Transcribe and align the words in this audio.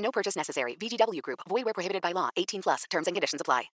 No 0.00 0.10
purchase 0.10 0.36
necessary. 0.36 0.76
VGW 0.76 1.22
Group. 1.22 1.40
Void 1.48 1.64
where 1.64 1.74
prohibited 1.74 2.02
by 2.02 2.12
law. 2.12 2.30
18 2.36 2.62
plus. 2.62 2.84
Terms 2.90 3.06
and 3.06 3.14
conditions 3.14 3.40
apply. 3.40 3.70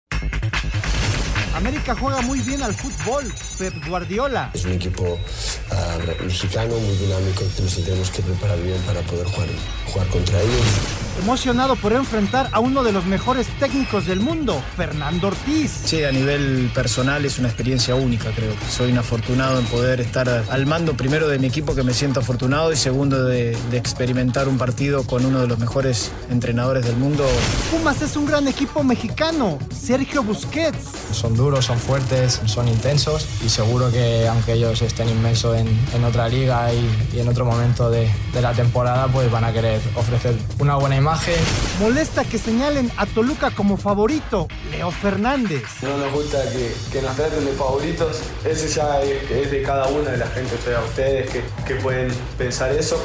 América 1.56 1.96
juega 1.96 2.22
muy 2.22 2.40
bien 2.40 2.62
al 2.64 2.74
fútbol. 2.74 3.24
Pep 3.58 3.74
Guardiola. 3.88 4.52
Es 4.54 4.66
un 4.66 4.74
equipo 4.74 5.04
uh, 5.14 6.24
mexicano 6.24 6.78
muy 6.78 6.96
dinámico 6.98 7.46
que 7.56 7.62
nos 7.62 7.76
tenemos 7.76 8.12
que 8.12 8.22
preparar 8.22 8.62
bien 8.62 8.82
para 8.82 9.02
poder 9.04 9.26
jugar, 9.28 9.48
jugar 9.88 10.08
contra 10.10 10.42
ellos. 10.42 11.05
Emocionado 11.18 11.78
por 11.78 11.94
enfrentar 11.94 12.50
a 12.52 12.60
uno 12.60 12.84
de 12.84 12.92
los 12.92 13.06
mejores 13.06 13.48
técnicos 13.58 14.06
del 14.06 14.20
mundo, 14.20 14.62
Fernando 14.76 15.28
Ortiz. 15.28 15.72
Sí, 15.86 16.04
a 16.04 16.12
nivel 16.12 16.70
personal 16.76 17.24
es 17.24 17.40
una 17.40 17.48
experiencia 17.48 17.96
única, 17.96 18.32
creo. 18.32 18.52
Soy 18.70 18.92
un 18.92 18.98
afortunado 18.98 19.58
en 19.58 19.66
poder 19.68 20.02
estar 20.02 20.28
al 20.28 20.66
mando 20.66 20.98
primero 20.98 21.30
de 21.30 21.40
mi 21.40 21.48
equipo, 21.48 21.74
que 21.74 21.84
me 21.84 21.94
siento 21.94 22.20
afortunado, 22.20 22.74
y 22.74 22.76
segundo 22.76 23.24
de, 23.24 23.58
de 23.72 23.78
experimentar 23.78 24.50
un 24.50 24.58
partido 24.58 25.04
con 25.04 25.26
uno 25.26 25.40
de 25.40 25.48
los 25.48 25.58
mejores 25.58 26.12
entrenadores 26.30 26.86
del 26.86 26.98
mundo. 26.98 27.26
Pumas 27.72 28.02
es 28.02 28.18
un 28.18 28.26
gran 28.26 28.50
equipo 28.50 28.84
mexicano, 28.84 29.58
Sergio 29.74 30.22
Busquets. 30.22 30.86
Son 31.14 31.34
duros, 31.36 31.64
son 31.64 31.80
fuertes, 31.80 32.42
son 32.46 32.68
intensos 32.68 33.26
y 33.44 33.48
seguro 33.48 33.90
que 33.90 34.28
aunque 34.28 34.54
ellos 34.54 34.82
estén 34.82 35.08
inmensos 35.08 35.58
en, 35.58 35.68
en 35.94 36.04
otra 36.04 36.28
liga 36.28 36.74
y, 36.74 37.16
y, 37.16 37.20
en 37.22 37.30
otro 37.30 37.46
momento 37.46 37.90
de, 37.90 38.10
de 38.34 38.42
la 38.42 38.52
temporada, 38.52 39.08
pues 39.08 39.32
van 39.32 39.46
a 39.46 39.54
querer 39.54 39.80
ofrecer 39.96 40.36
una 40.60 40.76
buena 40.76 40.98
imagen 40.98 41.05
imagen. 41.06 41.36
Molesta 41.80 42.24
que 42.24 42.40
señalen 42.40 42.92
a 42.98 43.06
Toluca 43.06 43.52
como 43.52 43.78
favorito, 43.78 44.48
Leo 44.72 44.90
Fernández. 44.90 45.64
No 45.84 45.98
nos 45.98 46.12
gusta 46.12 46.42
que, 46.52 46.74
que 46.92 47.00
nos 47.04 47.16
traten 47.16 47.46
de 47.46 47.52
favoritos, 47.52 48.22
ese 48.44 48.68
ya 48.70 49.02
es, 49.02 49.30
es, 49.30 49.52
de 49.52 49.62
cada 49.62 49.86
una 49.88 50.10
de 50.12 50.18
la 50.18 50.28
gente, 50.28 50.56
o 50.56 50.62
sea, 50.64 50.82
ustedes 50.82 51.30
que, 51.30 51.44
que 51.68 51.76
pueden 51.76 52.12
pensar 52.40 52.72
eso. 52.72 52.98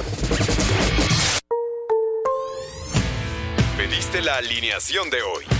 Pediste 3.76 4.22
la 4.22 4.36
alineación 4.36 5.10
de 5.10 5.20
hoy. 5.20 5.59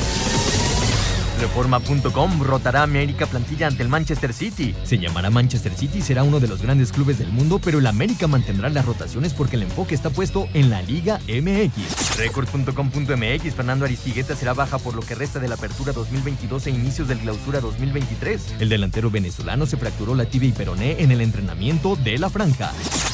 Reforma.com 1.41 2.43
rotará 2.43 2.83
América 2.83 3.25
plantilla 3.25 3.65
ante 3.65 3.81
el 3.81 3.89
Manchester 3.89 4.31
City. 4.31 4.75
Se 4.83 4.99
llamará 4.99 5.31
Manchester 5.31 5.73
City 5.73 5.97
y 5.97 6.01
será 6.03 6.21
uno 6.21 6.39
de 6.39 6.47
los 6.47 6.61
grandes 6.61 6.91
clubes 6.91 7.17
del 7.17 7.29
mundo, 7.29 7.59
pero 7.63 7.79
el 7.79 7.87
América 7.87 8.27
mantendrá 8.27 8.69
las 8.69 8.85
rotaciones 8.85 9.33
porque 9.33 9.55
el 9.55 9.63
enfoque 9.63 9.95
está 9.95 10.11
puesto 10.11 10.47
en 10.53 10.69
la 10.69 10.83
Liga 10.83 11.19
MX. 11.27 12.17
Record.com.mx 12.17 13.55
Fernando 13.55 13.85
Aristigueta 13.85 14.35
será 14.35 14.53
baja 14.53 14.77
por 14.77 14.93
lo 14.93 15.01
que 15.01 15.15
resta 15.15 15.39
de 15.39 15.47
la 15.47 15.55
apertura 15.55 15.93
2022 15.93 16.67
e 16.67 16.69
inicios 16.69 17.07
del 17.07 17.17
clausura 17.17 17.59
2023. 17.59 18.57
El 18.59 18.69
delantero 18.69 19.09
venezolano 19.09 19.65
se 19.65 19.77
fracturó 19.77 20.13
la 20.13 20.25
tibia 20.25 20.49
y 20.49 20.51
peroné 20.53 21.01
en 21.01 21.11
el 21.11 21.21
entrenamiento 21.21 21.95
de 21.95 22.19
la 22.19 22.29
franja. 22.29 22.71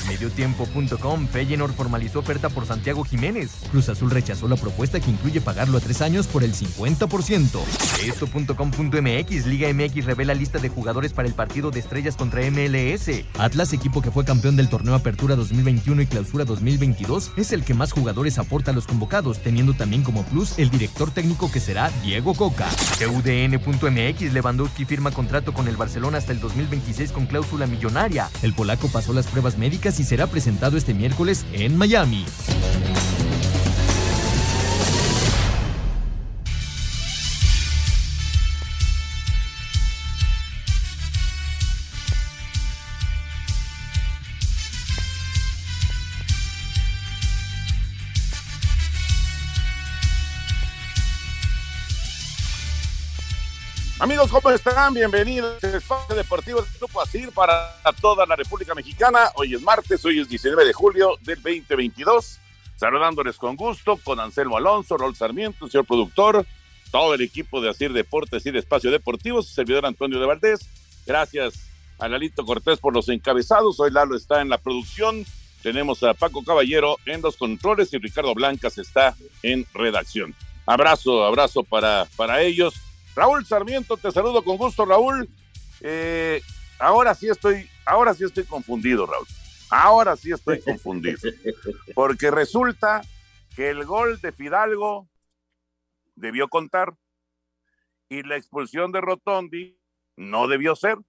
Mediotiempo.com 0.10 1.28
Feyenoord 1.28 1.74
formalizó 1.74 2.20
oferta 2.20 2.50
por 2.50 2.66
Santiago 2.66 3.06
Jiménez. 3.06 3.52
Cruz 3.72 3.88
Azul 3.88 4.12
rechazó 4.12 4.50
la 4.50 4.58
propuesta 4.58 5.00
que 5.00 5.12
incluye 5.12 5.40
pagarlo 5.40 5.78
a 5.78 5.82
tres 5.82 6.02
años 6.02 6.28
por 6.28 6.44
el 6.44 6.54
50%. 6.54 7.60
Esto.com.mx 8.18 9.46
Liga 9.46 9.72
MX 9.72 10.06
revela 10.06 10.34
lista 10.34 10.58
de 10.58 10.70
jugadores 10.70 11.14
para 11.14 11.28
el 11.28 11.36
partido 11.36 11.70
de 11.70 11.80
estrellas 11.80 12.16
contra 12.16 12.42
MLS. 12.50 13.12
Atlas, 13.38 13.74
equipo 13.74 14.02
que 14.02 14.10
fue 14.10 14.26
campeón 14.26 14.56
del 14.56 14.70
torneo 14.70 14.96
Apertura 14.96 15.36
2021 15.36 16.02
y 16.02 16.08
Clausura 16.08 16.44
2022, 16.44 17.34
es 17.38 17.52
el 17.52 17.64
que 17.64 17.76
más 17.76 17.92
jugadores 17.92 18.40
aporta 18.40 18.72
a 18.72 18.74
los 18.74 18.88
convocados, 18.88 19.38
teniendo 19.44 19.76
también 19.76 20.02
como 20.02 20.24
plus 20.24 20.58
el 20.58 20.72
director 20.72 21.12
técnico 21.12 21.52
que 21.52 21.60
será 21.60 21.92
Diego 22.02 22.34
Coca. 22.34 22.68
UDN.mx 23.08 24.34
Lewandowski 24.34 24.86
firma 24.86 25.12
contrato 25.12 25.54
con 25.54 25.68
el 25.68 25.78
Barcelona 25.78 26.18
hasta 26.18 26.32
el 26.32 26.40
2026 26.40 27.12
con 27.12 27.28
cláusula 27.28 27.68
millonaria. 27.68 28.32
El 28.42 28.54
polaco 28.54 28.88
pasó 28.88 29.14
las 29.14 29.28
pruebas 29.28 29.60
médicas 29.60 30.00
y 30.00 30.04
será 30.04 30.26
presentado 30.26 30.76
este 30.76 30.96
miércoles 30.96 31.46
en 31.54 31.78
Miami. 31.78 32.26
Amigos, 54.00 54.30
¿cómo 54.30 54.52
están? 54.52 54.94
Bienvenidos 54.94 55.64
al 55.64 55.74
Espacio 55.74 56.16
Deportivo 56.16 56.62
del 56.62 56.72
Grupo 56.78 57.02
ASIR 57.02 57.32
para 57.32 57.74
toda 58.00 58.28
la 58.28 58.36
República 58.36 58.76
Mexicana. 58.76 59.32
Hoy 59.34 59.56
es 59.56 59.62
martes, 59.64 60.06
hoy 60.06 60.20
es 60.20 60.30
19 60.30 60.66
de 60.66 60.72
julio 60.72 61.18
del 61.22 61.42
2022. 61.42 62.38
Saludándoles 62.76 63.38
con 63.38 63.56
gusto, 63.56 63.98
con 64.04 64.20
Anselmo 64.20 64.56
Alonso, 64.56 64.98
Rol 64.98 65.16
Sarmiento, 65.16 65.68
señor 65.68 65.88
productor, 65.88 66.46
todo 66.92 67.16
el 67.16 67.22
equipo 67.22 67.60
de 67.60 67.72
ASIR 67.72 67.92
Deportes 67.92 68.46
y 68.46 68.52
de 68.52 68.60
Espacio 68.60 68.92
Deportivo, 68.92 69.42
su 69.42 69.52
servidor 69.52 69.88
Antonio 69.88 70.20
de 70.20 70.28
Valdés. 70.28 70.70
Gracias 71.08 71.68
a 71.98 72.08
Lalito 72.08 72.46
Cortés 72.46 72.78
por 72.78 72.94
los 72.94 73.10
encabezados. 73.10 73.80
Hoy 73.80 73.90
Lalo 73.90 74.16
está 74.16 74.42
en 74.42 74.50
la 74.50 74.60
producción. 74.60 75.26
Tenemos 75.64 76.04
a 76.04 76.14
Paco 76.14 76.44
Caballero 76.44 76.98
en 77.08 77.24
los 77.24 77.36
controles 77.36 77.92
y 77.94 77.98
Ricardo 77.98 78.36
Blancas 78.36 78.78
está 78.78 79.16
en 79.42 79.66
redacción. 79.74 80.36
Abrazo, 80.68 81.26
abrazo 81.26 81.64
para, 81.64 82.06
para 82.16 82.44
ellos. 82.44 82.76
Raúl 83.18 83.44
Sarmiento, 83.48 83.98
te 83.98 84.12
saludo 84.12 84.44
con 84.44 84.58
gusto, 84.58 84.86
Raúl. 84.86 85.28
Eh, 85.82 86.40
ahora 86.78 87.16
sí 87.16 87.28
estoy, 87.28 87.68
ahora 87.84 88.14
sí 88.14 88.24
estoy 88.24 88.44
confundido, 88.44 89.08
Raúl. 89.08 89.26
Ahora 89.72 90.16
sí 90.16 90.32
estoy 90.32 90.62
confundido. 90.62 91.18
Porque 91.96 92.30
resulta 92.30 93.02
que 93.56 93.72
el 93.72 93.86
gol 93.86 94.22
de 94.22 94.32
Fidalgo 94.32 95.10
debió 96.14 96.48
contar 96.48 96.94
y 98.08 98.22
la 98.22 98.36
expulsión 98.36 98.92
de 98.92 99.02
Rotondi 99.02 99.80
no 100.16 100.48
debió 100.48 100.76
ser. 100.76 101.00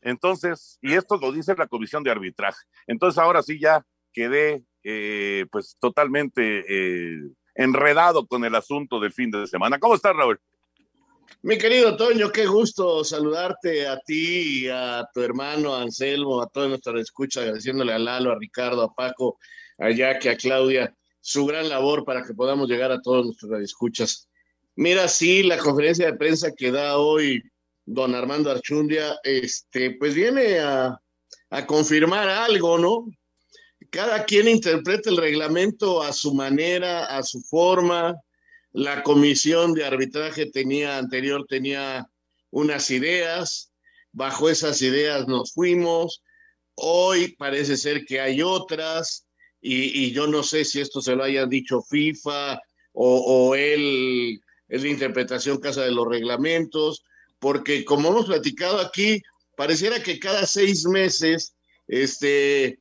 Entonces, 0.00 0.80
y 0.82 0.94
esto 0.94 1.16
lo 1.16 1.30
dice 1.30 1.54
la 1.56 1.68
comisión 1.68 2.02
de 2.02 2.10
arbitraje. 2.10 2.64
Entonces 2.88 3.18
ahora 3.18 3.40
sí 3.44 3.60
ya 3.60 3.86
quedé 4.12 4.64
eh, 4.82 5.46
pues 5.52 5.76
totalmente 5.78 6.64
eh, 6.68 7.20
enredado 7.54 8.26
con 8.26 8.44
el 8.44 8.56
asunto 8.56 8.98
del 8.98 9.12
fin 9.12 9.30
de 9.30 9.46
semana. 9.46 9.78
¿Cómo 9.78 9.94
estás, 9.94 10.16
Raúl? 10.16 10.40
Mi 11.42 11.58
querido 11.58 11.96
Toño, 11.96 12.32
qué 12.32 12.46
gusto 12.46 13.04
saludarte 13.04 13.86
a 13.86 13.98
ti, 13.98 14.66
a 14.68 15.06
tu 15.12 15.20
hermano 15.20 15.74
Anselmo, 15.74 16.40
a 16.40 16.48
todos 16.48 16.68
nuestros 16.68 17.00
escucha, 17.00 17.40
agradeciéndole 17.40 17.92
a 17.92 17.98
Lalo, 17.98 18.32
a 18.32 18.38
Ricardo, 18.38 18.82
a 18.82 18.94
Paco, 18.94 19.38
a 19.78 19.90
Jackie, 19.90 20.28
a 20.28 20.36
Claudia, 20.36 20.94
su 21.20 21.44
gran 21.44 21.68
labor 21.68 22.04
para 22.04 22.22
que 22.22 22.34
podamos 22.34 22.68
llegar 22.68 22.92
a 22.92 23.02
todos 23.02 23.26
nuestros 23.26 23.60
escuchas. 23.60 24.28
Mira, 24.76 25.06
sí, 25.06 25.42
la 25.42 25.58
conferencia 25.58 26.06
de 26.06 26.16
prensa 26.16 26.52
que 26.56 26.70
da 26.70 26.96
hoy 26.96 27.42
don 27.84 28.14
Armando 28.14 28.50
Archundia, 28.50 29.18
este, 29.22 29.92
pues 29.98 30.14
viene 30.14 30.58
a, 30.58 30.98
a 31.50 31.66
confirmar 31.66 32.28
algo, 32.28 32.78
¿no? 32.78 33.06
Cada 33.90 34.24
quien 34.24 34.48
interpreta 34.48 35.10
el 35.10 35.18
reglamento 35.18 36.02
a 36.02 36.12
su 36.12 36.34
manera, 36.34 37.04
a 37.04 37.22
su 37.22 37.40
forma, 37.42 38.14
la 38.74 39.02
comisión 39.02 39.72
de 39.72 39.86
arbitraje 39.86 40.50
tenía 40.50 40.98
anterior 40.98 41.46
tenía 41.48 42.06
unas 42.50 42.90
ideas, 42.90 43.72
bajo 44.12 44.50
esas 44.50 44.82
ideas 44.82 45.26
nos 45.26 45.52
fuimos, 45.52 46.22
Hoy 46.76 47.36
parece 47.36 47.76
ser 47.76 48.04
que 48.04 48.20
hay 48.20 48.42
otras 48.42 49.26
y, 49.60 50.12
yo 50.12 50.26
no 50.26 50.42
sé 50.42 50.64
si 50.64 50.80
esto 50.80 51.00
se 51.00 51.14
lo 51.16 51.24
hayan 51.24 51.48
dicho 51.48 51.80
FIFA 51.80 52.60
o, 52.92 53.18
o 53.18 53.54
él 53.54 54.40
es 54.68 54.82
la 54.82 54.88
interpretación 54.88 55.58
casa 55.58 55.82
de 55.82 55.92
los 55.92 56.06
reglamentos, 56.06 57.02
porque 57.38 57.84
como 57.84 58.08
hemos 58.08 58.26
platicado 58.26 58.80
aquí, 58.80 59.22
pareciera 59.56 60.02
que 60.02 60.18
cada 60.18 60.46
seis 60.46 60.84
meses 60.84 61.54
este, 61.86 62.80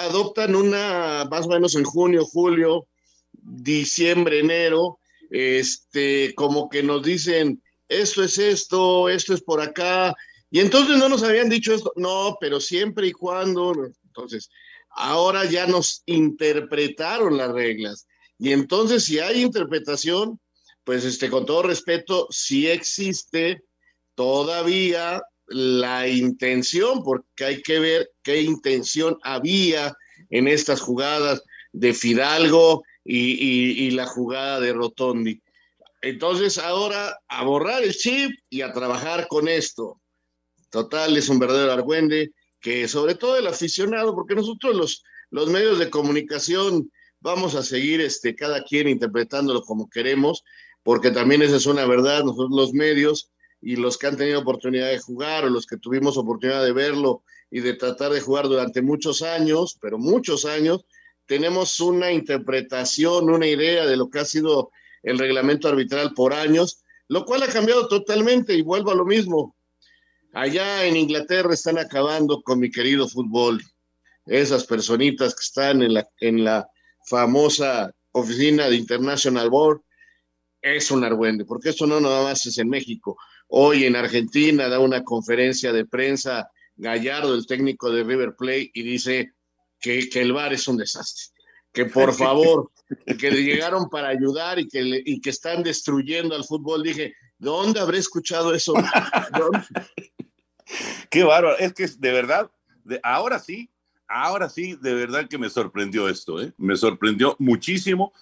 adoptan 0.00 0.54
una, 0.54 1.26
más 1.30 1.46
o 1.46 1.50
menos 1.50 1.74
en 1.74 1.84
junio, 1.84 2.24
julio, 2.24 2.86
diciembre, 3.32 4.38
enero, 4.38 4.98
este, 5.30 6.34
como 6.34 6.68
que 6.68 6.82
nos 6.82 7.02
dicen, 7.02 7.62
esto 7.88 8.22
es 8.22 8.38
esto, 8.38 9.08
esto 9.08 9.34
es 9.34 9.42
por 9.42 9.60
acá, 9.60 10.14
y 10.50 10.60
entonces 10.60 10.96
no 10.96 11.08
nos 11.08 11.22
habían 11.22 11.48
dicho 11.48 11.74
esto, 11.74 11.92
no, 11.96 12.36
pero 12.40 12.60
siempre 12.60 13.08
y 13.08 13.12
cuando, 13.12 13.72
entonces, 14.04 14.50
ahora 14.90 15.44
ya 15.44 15.66
nos 15.66 16.02
interpretaron 16.06 17.36
las 17.36 17.52
reglas, 17.52 18.06
y 18.38 18.52
entonces 18.52 19.04
si 19.04 19.18
hay 19.18 19.42
interpretación, 19.42 20.40
pues 20.84 21.04
este, 21.04 21.28
con 21.28 21.44
todo 21.44 21.62
respeto, 21.62 22.26
sí 22.30 22.68
existe 22.68 23.62
todavía 24.14 25.22
la 25.46 26.08
intención, 26.08 27.02
porque 27.02 27.44
hay 27.44 27.62
que 27.62 27.78
ver 27.78 28.10
qué 28.22 28.42
intención 28.42 29.18
había 29.22 29.94
en 30.30 30.48
estas 30.48 30.80
jugadas 30.80 31.42
de 31.72 31.94
Fidalgo 31.94 32.82
y, 33.10 33.90
la 33.92 34.06
jugada 34.06 34.60
de 34.60 34.72
Rotondi. 34.72 35.40
Entonces 36.02 36.58
ahora 36.58 37.18
a 37.26 37.42
borrar 37.44 37.82
el 37.82 37.94
chip 37.94 38.30
y 38.50 38.60
a 38.60 38.72
trabajar 38.72 39.26
con 39.28 39.48
esto. 39.48 40.00
Total, 40.70 41.16
es 41.16 41.28
un 41.28 41.38
verdadero 41.38 41.72
argüende 41.72 42.32
que 42.60 42.86
sobre 42.86 43.14
todo 43.14 43.36
el 43.36 43.46
aficionado, 43.46 44.14
porque 44.14 44.34
nosotros 44.34 44.76
los, 44.76 45.04
los 45.30 45.48
medios 45.48 45.78
de 45.78 45.90
comunicación 45.90 46.90
vamos 47.20 47.54
a 47.54 47.62
seguir 47.62 48.00
este, 48.00 48.36
cada 48.36 48.62
quien 48.62 48.88
interpretándolo 48.88 49.62
como 49.62 49.88
queremos, 49.88 50.44
porque 50.82 51.10
también 51.10 51.42
esa 51.42 51.56
es 51.56 51.66
una 51.66 51.86
verdad, 51.86 52.24
nosotros 52.24 52.50
los 52.50 52.72
medios 52.72 53.30
y 53.60 53.76
los 53.76 53.96
que 53.96 54.06
han 54.06 54.16
tenido 54.16 54.40
oportunidad 54.40 54.90
de 54.90 55.00
jugar 55.00 55.44
o 55.44 55.50
los 55.50 55.66
que 55.66 55.78
tuvimos 55.78 56.16
oportunidad 56.16 56.62
de 56.62 56.72
verlo 56.72 57.22
y 57.50 57.60
de 57.60 57.74
tratar 57.74 58.12
de 58.12 58.20
jugar 58.20 58.46
durante 58.46 58.82
muchos 58.82 59.22
años, 59.22 59.78
pero 59.80 59.98
muchos 59.98 60.44
años, 60.44 60.84
tenemos 61.28 61.78
una 61.78 62.10
interpretación, 62.10 63.30
una 63.30 63.46
idea 63.46 63.86
de 63.86 63.98
lo 63.98 64.08
que 64.08 64.20
ha 64.20 64.24
sido 64.24 64.70
el 65.02 65.18
reglamento 65.18 65.68
arbitral 65.68 66.14
por 66.14 66.32
años, 66.32 66.82
lo 67.06 67.24
cual 67.26 67.42
ha 67.42 67.48
cambiado 67.48 67.86
totalmente 67.86 68.54
y 68.54 68.62
vuelvo 68.62 68.90
a 68.90 68.94
lo 68.94 69.04
mismo. 69.04 69.54
Allá 70.32 70.86
en 70.86 70.96
Inglaterra 70.96 71.52
están 71.52 71.78
acabando 71.78 72.42
con 72.42 72.58
mi 72.58 72.70
querido 72.70 73.06
fútbol. 73.06 73.62
Esas 74.24 74.64
personitas 74.64 75.34
que 75.34 75.42
están 75.42 75.82
en 75.82 75.94
la, 75.94 76.08
en 76.20 76.44
la 76.44 76.66
famosa 77.06 77.92
oficina 78.12 78.68
de 78.68 78.76
International 78.76 79.50
Board 79.50 79.82
es 80.62 80.90
un 80.90 81.04
argüende, 81.04 81.44
porque 81.44 81.68
esto 81.68 81.86
no 81.86 82.00
nada 82.00 82.22
más 82.22 82.44
es 82.46 82.56
en 82.56 82.70
México. 82.70 83.18
Hoy 83.48 83.84
en 83.84 83.96
Argentina 83.96 84.68
da 84.68 84.80
una 84.80 85.04
conferencia 85.04 85.74
de 85.74 85.84
prensa 85.84 86.50
Gallardo, 86.76 87.34
el 87.34 87.46
técnico 87.46 87.90
de 87.90 88.02
River 88.02 88.34
Plate, 88.34 88.70
y 88.72 88.82
dice 88.82 89.32
que, 89.80 90.08
el 90.14 90.32
bar 90.32 90.52
es 90.52 90.68
un 90.68 90.76
desastre, 90.76 91.24
que 91.72 91.84
por 91.86 92.14
favor, 92.14 92.70
que 93.18 93.30
le 93.30 93.42
llegaron 93.42 93.88
para 93.88 94.08
ayudar 94.08 94.58
y 94.58 94.68
que, 94.68 95.02
y 95.04 95.20
que 95.20 95.30
están 95.30 95.62
destruyendo 95.62 96.34
al 96.34 96.44
fútbol. 96.44 96.82
Dije, 96.82 97.14
¿dónde 97.38 97.80
habré 97.80 97.98
escuchado 97.98 98.54
eso? 98.54 98.74
Qué 101.10 101.24
bárbaro, 101.24 101.56
es 101.58 101.72
que 101.72 101.86
de 101.86 102.12
verdad, 102.12 102.50
de, 102.84 103.00
ahora 103.02 103.38
sí, 103.38 103.70
ahora 104.06 104.48
sí, 104.48 104.76
de 104.80 104.94
verdad 104.94 105.28
que 105.28 105.38
me 105.38 105.48
sorprendió 105.48 106.08
esto, 106.08 106.42
¿eh? 106.42 106.52
me 106.58 106.76
sorprendió 106.76 107.36
muchísimo, 107.38 108.12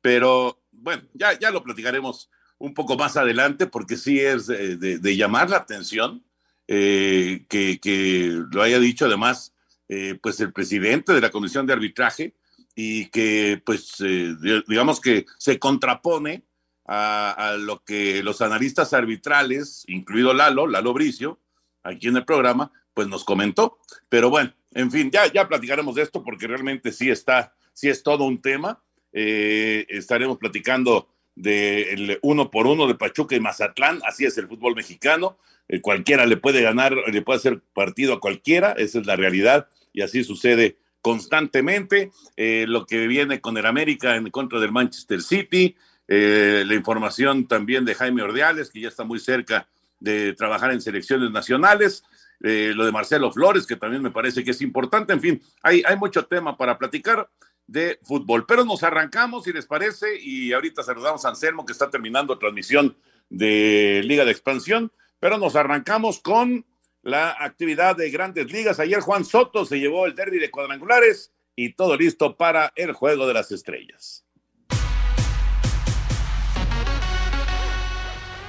pero 0.00 0.60
bueno, 0.70 1.02
ya, 1.14 1.38
ya 1.38 1.50
lo 1.50 1.64
platicaremos 1.64 2.30
un 2.58 2.74
poco 2.74 2.96
más 2.96 3.16
adelante, 3.16 3.66
porque 3.66 3.96
sí 3.96 4.20
es 4.20 4.46
de, 4.46 5.16
llamar 5.16 5.50
la 5.50 5.58
atención 5.58 6.24
eh, 6.68 7.44
que, 7.48 8.44
lo 8.50 8.62
haya 8.62 8.78
dicho 8.78 9.06
además 9.06 9.52
eh, 9.88 10.18
pues 10.20 10.40
el 10.40 10.52
presidente 10.52 11.12
de 11.12 11.20
la 11.20 11.30
comisión 11.30 11.66
de 11.66 11.72
arbitraje 11.72 12.34
y 12.74 13.06
que 13.06 13.62
pues 13.64 13.94
eh, 14.00 14.34
digamos 14.66 15.00
que 15.00 15.26
se 15.38 15.58
contrapone 15.58 16.44
a, 16.88 17.56
lo 17.58 17.82
que 17.82 18.22
los 18.22 18.42
analistas 18.42 18.92
arbitrales, 18.92 19.84
incluido 19.88 20.32
Lalo, 20.32 20.66
Lalo 20.66 20.92
Bricio, 20.92 21.40
aquí 21.82 22.08
en 22.08 22.16
el 22.16 22.24
programa, 22.24 22.70
pues 22.94 23.08
nos 23.08 23.24
comentó. 23.24 23.78
Pero 24.08 24.30
bueno, 24.30 24.54
en 24.72 24.90
fin, 24.92 25.10
ya, 25.10 25.32
ya 25.32 25.48
platicaremos 25.48 25.96
de 25.96 26.02
esto 26.02 26.22
porque 26.22 26.46
realmente 26.46 26.92
sí 26.92 27.10
está, 27.10 27.54
sí 27.72 27.88
es 27.88 28.02
todo 28.02 28.24
un 28.24 28.40
tema. 28.40 28.80
estaremos 29.12 30.38
platicando 30.38 31.08
del 31.36 32.18
uno 32.22 32.50
por 32.50 32.66
uno 32.66 32.88
de 32.88 32.94
Pachuca 32.94 33.36
y 33.36 33.40
Mazatlán, 33.40 34.00
así 34.04 34.24
es 34.24 34.36
el 34.38 34.48
fútbol 34.48 34.74
mexicano, 34.74 35.38
eh, 35.68 35.80
cualquiera 35.80 36.26
le 36.26 36.38
puede 36.38 36.62
ganar, 36.62 36.94
le 36.94 37.22
puede 37.22 37.38
hacer 37.38 37.60
partido 37.74 38.14
a 38.14 38.20
cualquiera, 38.20 38.72
esa 38.72 38.98
es 38.98 39.06
la 39.06 39.16
realidad 39.16 39.68
y 39.92 40.00
así 40.00 40.24
sucede 40.24 40.78
constantemente, 41.02 42.10
eh, 42.36 42.64
lo 42.66 42.86
que 42.86 43.06
viene 43.06 43.40
con 43.40 43.56
el 43.56 43.66
América 43.66 44.16
en 44.16 44.30
contra 44.30 44.58
del 44.58 44.72
Manchester 44.72 45.22
City, 45.22 45.76
eh, 46.08 46.64
la 46.66 46.74
información 46.74 47.46
también 47.46 47.84
de 47.84 47.94
Jaime 47.94 48.22
Ordeales, 48.22 48.70
que 48.70 48.80
ya 48.80 48.88
está 48.88 49.04
muy 49.04 49.18
cerca 49.18 49.68
de 50.00 50.32
trabajar 50.32 50.72
en 50.72 50.80
selecciones 50.80 51.30
nacionales, 51.30 52.02
lo 52.38 52.84
de 52.84 52.92
Marcelo 52.92 53.32
Flores, 53.32 53.66
que 53.66 53.76
también 53.76 54.02
me 54.02 54.10
parece 54.10 54.44
que 54.44 54.50
es 54.50 54.60
importante, 54.60 55.14
en 55.14 55.22
fin, 55.22 55.42
hay, 55.62 55.82
hay 55.86 55.96
mucho 55.96 56.26
tema 56.26 56.54
para 56.54 56.76
platicar 56.76 57.30
de 57.66 57.98
fútbol. 58.02 58.46
Pero 58.46 58.64
nos 58.64 58.82
arrancamos, 58.82 59.44
si 59.44 59.52
les 59.52 59.66
parece, 59.66 60.20
y 60.20 60.52
ahorita 60.52 60.82
saludamos 60.82 61.24
a 61.24 61.30
Anselmo, 61.30 61.64
que 61.64 61.72
está 61.72 61.90
terminando 61.90 62.38
transmisión 62.38 62.96
de 63.28 64.02
Liga 64.04 64.24
de 64.24 64.32
Expansión, 64.32 64.92
pero 65.18 65.38
nos 65.38 65.56
arrancamos 65.56 66.20
con 66.20 66.66
la 67.02 67.36
actividad 67.38 67.96
de 67.96 68.10
grandes 68.10 68.50
ligas. 68.52 68.80
Ayer 68.80 69.00
Juan 69.00 69.24
Soto 69.24 69.64
se 69.64 69.78
llevó 69.78 70.06
el 70.06 70.14
derby 70.14 70.38
de 70.38 70.50
cuadrangulares 70.50 71.32
y 71.54 71.72
todo 71.72 71.96
listo 71.96 72.36
para 72.36 72.72
el 72.76 72.92
Juego 72.92 73.26
de 73.26 73.34
las 73.34 73.50
Estrellas. 73.52 74.25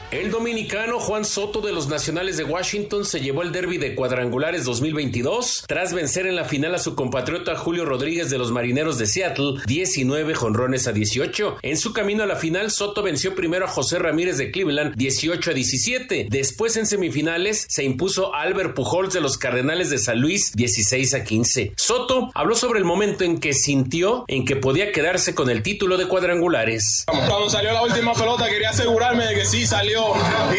El 0.09 0.31
dominicano 0.31 0.99
Juan 0.99 1.25
Soto 1.25 1.59
de 1.59 1.73
los 1.73 1.89
Nacionales 1.89 2.37
de 2.37 2.45
Washington 2.45 3.03
se 3.03 3.19
llevó 3.19 3.41
el 3.41 3.51
derby 3.51 3.77
de 3.77 3.93
cuadrangulares 3.93 4.63
2022 4.63 5.65
tras 5.67 5.91
vencer 5.91 6.27
en 6.27 6.37
la 6.37 6.45
final 6.45 6.73
a 6.75 6.79
su 6.79 6.95
compatriota 6.95 7.57
Julio 7.57 7.83
Rodríguez 7.83 8.29
de 8.29 8.37
los 8.37 8.53
Marineros 8.53 8.97
de 8.97 9.05
Seattle 9.05 9.55
19 9.65 10.33
jonrones 10.33 10.87
a 10.87 10.93
18. 10.93 11.57
En 11.61 11.77
su 11.77 11.91
camino 11.91 12.23
a 12.23 12.25
la 12.25 12.37
final, 12.37 12.71
Soto 12.71 13.03
venció 13.03 13.35
primero 13.35 13.65
a 13.65 13.67
José 13.67 13.99
Ramírez 13.99 14.37
de 14.37 14.49
Cleveland 14.49 14.95
18 14.95 15.51
a 15.51 15.53
17. 15.53 16.27
Después 16.29 16.77
en 16.77 16.85
semifinales 16.85 17.65
se 17.67 17.83
impuso 17.83 18.33
Albert 18.33 18.75
Pujols 18.75 19.13
de 19.13 19.19
los 19.19 19.37
Cardenales 19.37 19.89
de 19.89 19.97
San 19.97 20.21
Luis 20.21 20.53
16 20.53 21.15
a 21.15 21.25
15. 21.25 21.73
Soto 21.75 22.31
habló 22.33 22.55
sobre 22.55 22.79
el 22.79 22.85
momento 22.85 23.25
en 23.25 23.41
que 23.41 23.51
sintió 23.53 24.23
en 24.29 24.45
que 24.45 24.55
podía 24.55 24.93
quedarse 24.93 25.35
con 25.35 25.49
el 25.49 25.63
título 25.63 25.97
de 25.97 26.07
cuadrangulares. 26.07 27.03
Cuando 27.07 27.49
salió 27.49 27.73
la 27.73 27.83
última 27.83 28.13
pelota 28.13 28.47
quería 28.47 28.69
asegurarme 28.69 29.25
de 29.25 29.35
que 29.35 29.45
sí 29.45 29.67
salió 29.67 29.96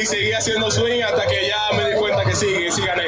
y 0.00 0.06
seguí 0.06 0.32
haciendo 0.32 0.70
swing 0.70 1.02
hasta 1.02 1.26
que 1.26 1.48
ya 1.48 1.76
me 1.76 1.90
di 1.90 1.96
cuenta 1.96 2.24
que 2.24 2.34
sí, 2.34 2.46
sí 2.70 2.82
gané. 2.82 3.04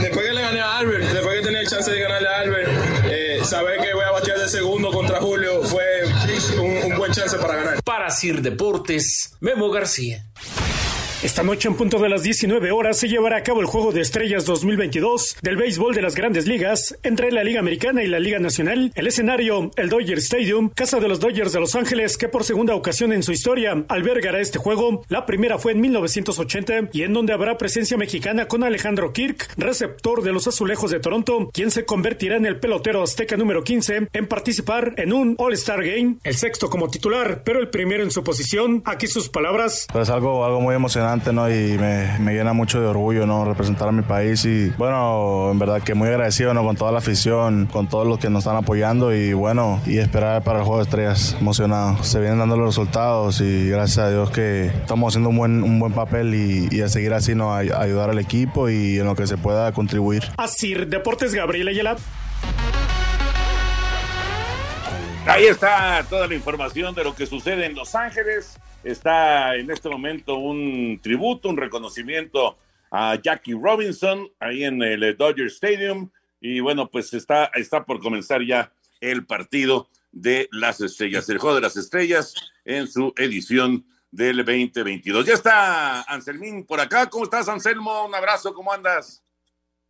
Después 0.00 0.26
que 0.26 0.32
le 0.32 0.40
gané 0.40 0.60
a 0.60 0.78
Albert, 0.78 1.04
después 1.04 1.38
que 1.38 1.44
tenía 1.44 1.60
el 1.60 1.68
chance 1.68 1.90
de 1.90 2.00
ganarle 2.00 2.28
a 2.28 2.38
Albert, 2.38 2.70
eh, 3.06 3.40
saber 3.44 3.80
que 3.80 3.94
voy 3.94 4.04
a 4.04 4.10
batear 4.12 4.38
de 4.38 4.48
segundo 4.48 4.90
contra 4.90 5.20
Julio 5.20 5.62
fue 5.62 5.84
un, 6.58 6.92
un 6.92 6.98
buen 6.98 7.12
chance 7.12 7.36
para 7.38 7.56
ganar. 7.56 7.82
Para 7.82 8.10
Sir 8.10 8.42
Deportes, 8.42 9.36
Memo 9.40 9.70
García. 9.70 10.24
Esta 11.24 11.42
noche 11.42 11.68
en 11.68 11.74
punto 11.74 11.98
de 11.98 12.10
las 12.10 12.22
19 12.22 12.70
horas 12.70 12.98
se 12.98 13.08
llevará 13.08 13.38
a 13.38 13.42
cabo 13.42 13.62
el 13.62 13.66
Juego 13.66 13.92
de 13.92 14.02
Estrellas 14.02 14.44
2022 14.44 15.38
del 15.40 15.56
béisbol 15.56 15.94
de 15.94 16.02
las 16.02 16.14
grandes 16.14 16.46
ligas 16.46 16.98
entre 17.02 17.32
la 17.32 17.42
Liga 17.42 17.60
Americana 17.60 18.02
y 18.02 18.08
la 18.08 18.18
Liga 18.18 18.38
Nacional. 18.38 18.92
El 18.94 19.06
escenario, 19.06 19.70
el 19.76 19.88
Dodger 19.88 20.18
Stadium, 20.18 20.68
casa 20.68 21.00
de 21.00 21.08
los 21.08 21.20
Dodgers 21.20 21.54
de 21.54 21.60
Los 21.60 21.76
Ángeles, 21.76 22.18
que 22.18 22.28
por 22.28 22.44
segunda 22.44 22.74
ocasión 22.74 23.10
en 23.10 23.22
su 23.22 23.32
historia 23.32 23.86
albergará 23.88 24.38
este 24.38 24.58
juego. 24.58 25.02
La 25.08 25.24
primera 25.24 25.56
fue 25.56 25.72
en 25.72 25.80
1980 25.80 26.90
y 26.92 27.04
en 27.04 27.14
donde 27.14 27.32
habrá 27.32 27.56
presencia 27.56 27.96
mexicana 27.96 28.46
con 28.46 28.62
Alejandro 28.62 29.14
Kirk, 29.14 29.48
receptor 29.56 30.22
de 30.22 30.32
los 30.34 30.46
Azulejos 30.46 30.90
de 30.90 31.00
Toronto, 31.00 31.48
quien 31.54 31.70
se 31.70 31.86
convertirá 31.86 32.36
en 32.36 32.44
el 32.44 32.60
pelotero 32.60 33.02
azteca 33.02 33.38
número 33.38 33.64
15 33.64 34.08
en 34.12 34.26
participar 34.28 34.92
en 34.98 35.14
un 35.14 35.36
All-Star 35.38 35.82
Game, 35.82 36.16
el 36.22 36.34
sexto 36.34 36.68
como 36.68 36.88
titular, 36.88 37.40
pero 37.46 37.60
el 37.60 37.70
primero 37.70 38.02
en 38.02 38.10
su 38.10 38.22
posición. 38.22 38.82
Aquí 38.84 39.06
sus 39.06 39.30
palabras. 39.30 39.86
Pues 39.90 40.10
algo, 40.10 40.44
algo 40.44 40.60
muy 40.60 40.74
emocionante 40.74 41.13
¿no? 41.32 41.48
Y 41.48 41.78
me, 41.78 42.18
me, 42.18 42.34
llena 42.34 42.52
mucho 42.52 42.80
de 42.80 42.86
orgullo, 42.86 43.26
¿no? 43.26 43.44
Representar 43.44 43.88
a 43.88 43.92
mi 43.92 44.02
país 44.02 44.44
y, 44.44 44.70
bueno, 44.70 45.50
en 45.52 45.58
verdad 45.58 45.82
que 45.82 45.94
muy 45.94 46.08
agradecido, 46.08 46.52
¿no? 46.54 46.64
Con 46.64 46.76
toda 46.76 46.92
la 46.92 46.98
afición, 46.98 47.68
con 47.70 47.88
todos 47.88 48.06
los 48.06 48.18
que 48.18 48.30
nos 48.30 48.44
están 48.44 48.56
apoyando 48.56 49.14
y, 49.14 49.32
bueno, 49.32 49.80
y 49.86 49.98
esperar 49.98 50.42
para 50.42 50.58
el 50.58 50.64
Juego 50.64 50.78
de 50.78 50.84
Estrellas, 50.84 51.36
emocionado. 51.40 52.02
Se 52.02 52.20
vienen 52.20 52.38
dando 52.38 52.56
los 52.56 52.66
resultados 52.66 53.40
y 53.40 53.68
gracias 53.68 53.98
a 53.98 54.10
Dios 54.10 54.30
que 54.30 54.66
estamos 54.66 55.12
haciendo 55.12 55.30
un 55.30 55.36
buen, 55.36 55.62
un 55.62 55.78
buen 55.78 55.92
papel 55.92 56.34
y, 56.34 56.80
a 56.80 56.88
seguir 56.88 57.14
así, 57.14 57.34
¿no? 57.34 57.54
A, 57.54 57.58
ayudar 57.58 58.10
al 58.10 58.18
equipo 58.18 58.68
y 58.68 58.98
en 58.98 59.06
lo 59.06 59.14
que 59.14 59.26
se 59.26 59.36
pueda 59.36 59.72
contribuir. 59.72 60.24
Así, 60.36 60.74
Deportes 60.74 61.34
Gabriel 61.34 61.68
Ayala. 61.68 61.96
Ahí 65.26 65.44
está 65.44 66.04
toda 66.08 66.26
la 66.26 66.34
información 66.34 66.94
de 66.94 67.02
lo 67.02 67.14
que 67.14 67.26
sucede 67.26 67.64
en 67.64 67.74
Los 67.74 67.94
Ángeles. 67.94 68.58
Está 68.84 69.56
en 69.56 69.70
este 69.70 69.88
momento 69.88 70.36
un 70.36 71.00
tributo, 71.02 71.48
un 71.48 71.56
reconocimiento 71.56 72.58
a 72.90 73.16
Jackie 73.16 73.54
Robinson 73.54 74.30
ahí 74.38 74.64
en 74.64 74.82
el 74.82 75.16
Dodger 75.16 75.46
Stadium. 75.46 76.10
Y 76.38 76.60
bueno, 76.60 76.90
pues 76.90 77.14
está, 77.14 77.46
está 77.54 77.82
por 77.86 77.98
comenzar 78.00 78.42
ya 78.42 78.70
el 79.00 79.24
partido 79.24 79.88
de 80.12 80.50
las 80.52 80.82
estrellas, 80.82 81.26
el 81.30 81.38
juego 81.38 81.56
de 81.56 81.62
las 81.62 81.78
estrellas 81.78 82.34
en 82.66 82.86
su 82.86 83.14
edición 83.16 83.86
del 84.10 84.44
2022. 84.44 85.24
Ya 85.24 85.32
está 85.32 86.02
Anselmín 86.02 86.66
por 86.66 86.78
acá. 86.78 87.08
¿Cómo 87.08 87.24
estás, 87.24 87.48
Anselmo? 87.48 88.04
Un 88.04 88.14
abrazo, 88.14 88.52
¿cómo 88.52 88.70
andas? 88.70 89.24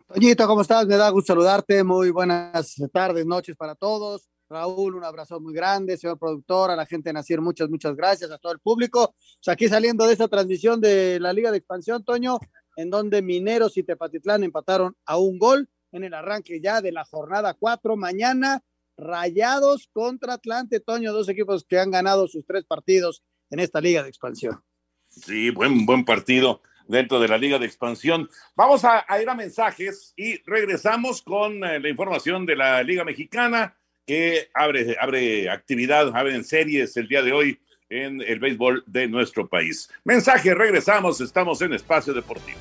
Toñito, 0.07 0.47
¿cómo 0.47 0.63
estás? 0.63 0.87
Me 0.87 0.97
da 0.97 1.11
gusto 1.11 1.33
saludarte. 1.33 1.83
Muy 1.83 2.11
buenas 2.11 2.77
tardes, 2.93 3.27
noches 3.27 3.57
para 3.57 3.75
todos. 3.75 4.31
Raúl, 4.55 4.95
un 4.95 5.03
abrazo 5.03 5.41
muy 5.41 5.53
grande, 5.53 5.97
señor 5.97 6.17
productor, 6.17 6.71
a 6.71 6.77
la 6.77 6.87
gente 6.87 7.09
de 7.09 7.15
Nacir, 7.15 7.41
muchas, 7.41 7.69
muchas 7.69 7.97
gracias, 7.97 8.31
a 8.31 8.39
todo 8.39 8.53
el 8.53 8.61
público. 8.61 9.17
Pues 9.45 9.53
aquí 9.53 9.69
saliendo 9.69 10.07
de 10.07 10.13
esta 10.13 10.29
transmisión 10.29 10.81
de 10.81 11.19
la 11.19 11.33
Liga 11.33 11.51
de 11.51 11.59
Expansión, 11.59 12.05
Toño, 12.05 12.39
en 12.77 12.89
donde 12.89 13.21
Mineros 13.21 13.77
y 13.77 13.83
Tepatitlán 13.83 14.45
empataron 14.45 14.97
a 15.07 15.19
un 15.19 15.39
gol 15.39 15.69
en 15.91 16.05
el 16.05 16.15
arranque 16.15 16.61
ya 16.61 16.81
de 16.81 16.93
la 16.93 17.05
jornada 17.05 17.55
4. 17.55 17.97
Mañana, 17.97 18.63
Rayados 18.97 19.89
contra 19.93 20.35
Atlante, 20.35 20.79
Toño, 20.79 21.13
dos 21.13 21.29
equipos 21.29 21.65
que 21.69 21.81
han 21.81 21.91
ganado 21.91 22.29
sus 22.29 22.47
tres 22.47 22.65
partidos 22.65 23.25
en 23.51 23.59
esta 23.59 23.81
Liga 23.81 24.05
de 24.05 24.09
Expansión. 24.09 24.63
Sí, 25.09 25.51
buen, 25.51 25.85
buen 25.85 26.05
partido 26.05 26.63
dentro 26.87 27.19
de 27.19 27.27
la 27.27 27.39
Liga 27.39 27.59
de 27.59 27.67
Expansión. 27.67 28.31
Vamos 28.55 28.85
a, 28.85 29.05
ir 29.21 29.29
a 29.29 29.35
mensajes 29.35 30.15
y 30.17 30.37
regresamos 30.45 31.23
con 31.23 31.65
eh, 31.65 31.81
la 31.81 31.89
información 31.89 32.47
de 32.47 32.55
la 32.55 32.85
Liga 32.85 33.03
Mexicana 33.03 33.77
que 34.07 34.49
abre, 34.55 34.97
abre 35.01 35.51
actividad, 35.51 36.15
abren 36.15 36.45
series 36.45 36.97
el 36.97 37.09
día 37.09 37.23
de 37.23 37.33
hoy 37.33 37.59
en 37.89 38.21
el 38.23 38.39
béisbol 38.39 38.83
de 38.87 39.09
nuestro 39.09 39.47
país. 39.47 39.89
Mensaje, 40.05 40.55
regresamos, 40.55 41.21
estamos 41.21 41.61
en 41.63 41.75
Espacio 41.75 42.13
Deportivo. 42.13 42.59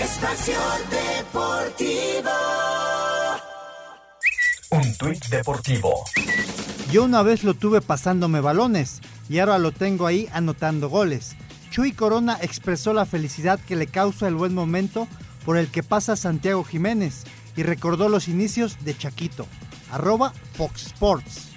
Espacio 0.00 0.58
Deportivo. 0.90 2.30
Un 4.70 4.98
tuit 4.98 5.24
deportivo. 5.28 6.04
Yo 6.90 7.04
una 7.04 7.22
vez 7.22 7.44
lo 7.44 7.52
tuve 7.52 7.82
pasándome 7.82 8.40
balones 8.40 9.00
y 9.28 9.40
ahora 9.40 9.58
lo 9.58 9.72
tengo 9.72 10.06
ahí 10.06 10.26
anotando 10.32 10.88
goles. 10.88 11.36
Chuy 11.70 11.92
Corona 11.92 12.38
expresó 12.40 12.94
la 12.94 13.04
felicidad 13.04 13.60
que 13.60 13.76
le 13.76 13.86
causa 13.86 14.26
el 14.26 14.34
buen 14.34 14.54
momento 14.54 15.06
por 15.44 15.58
el 15.58 15.68
que 15.68 15.82
pasa 15.82 16.16
Santiago 16.16 16.64
Jiménez 16.64 17.24
y 17.56 17.62
recordó 17.62 18.08
los 18.08 18.26
inicios 18.26 18.82
de 18.86 18.96
Chaquito. 18.96 19.46
Arroba 19.90 20.32
Fox 20.54 20.86
Sports. 20.86 21.48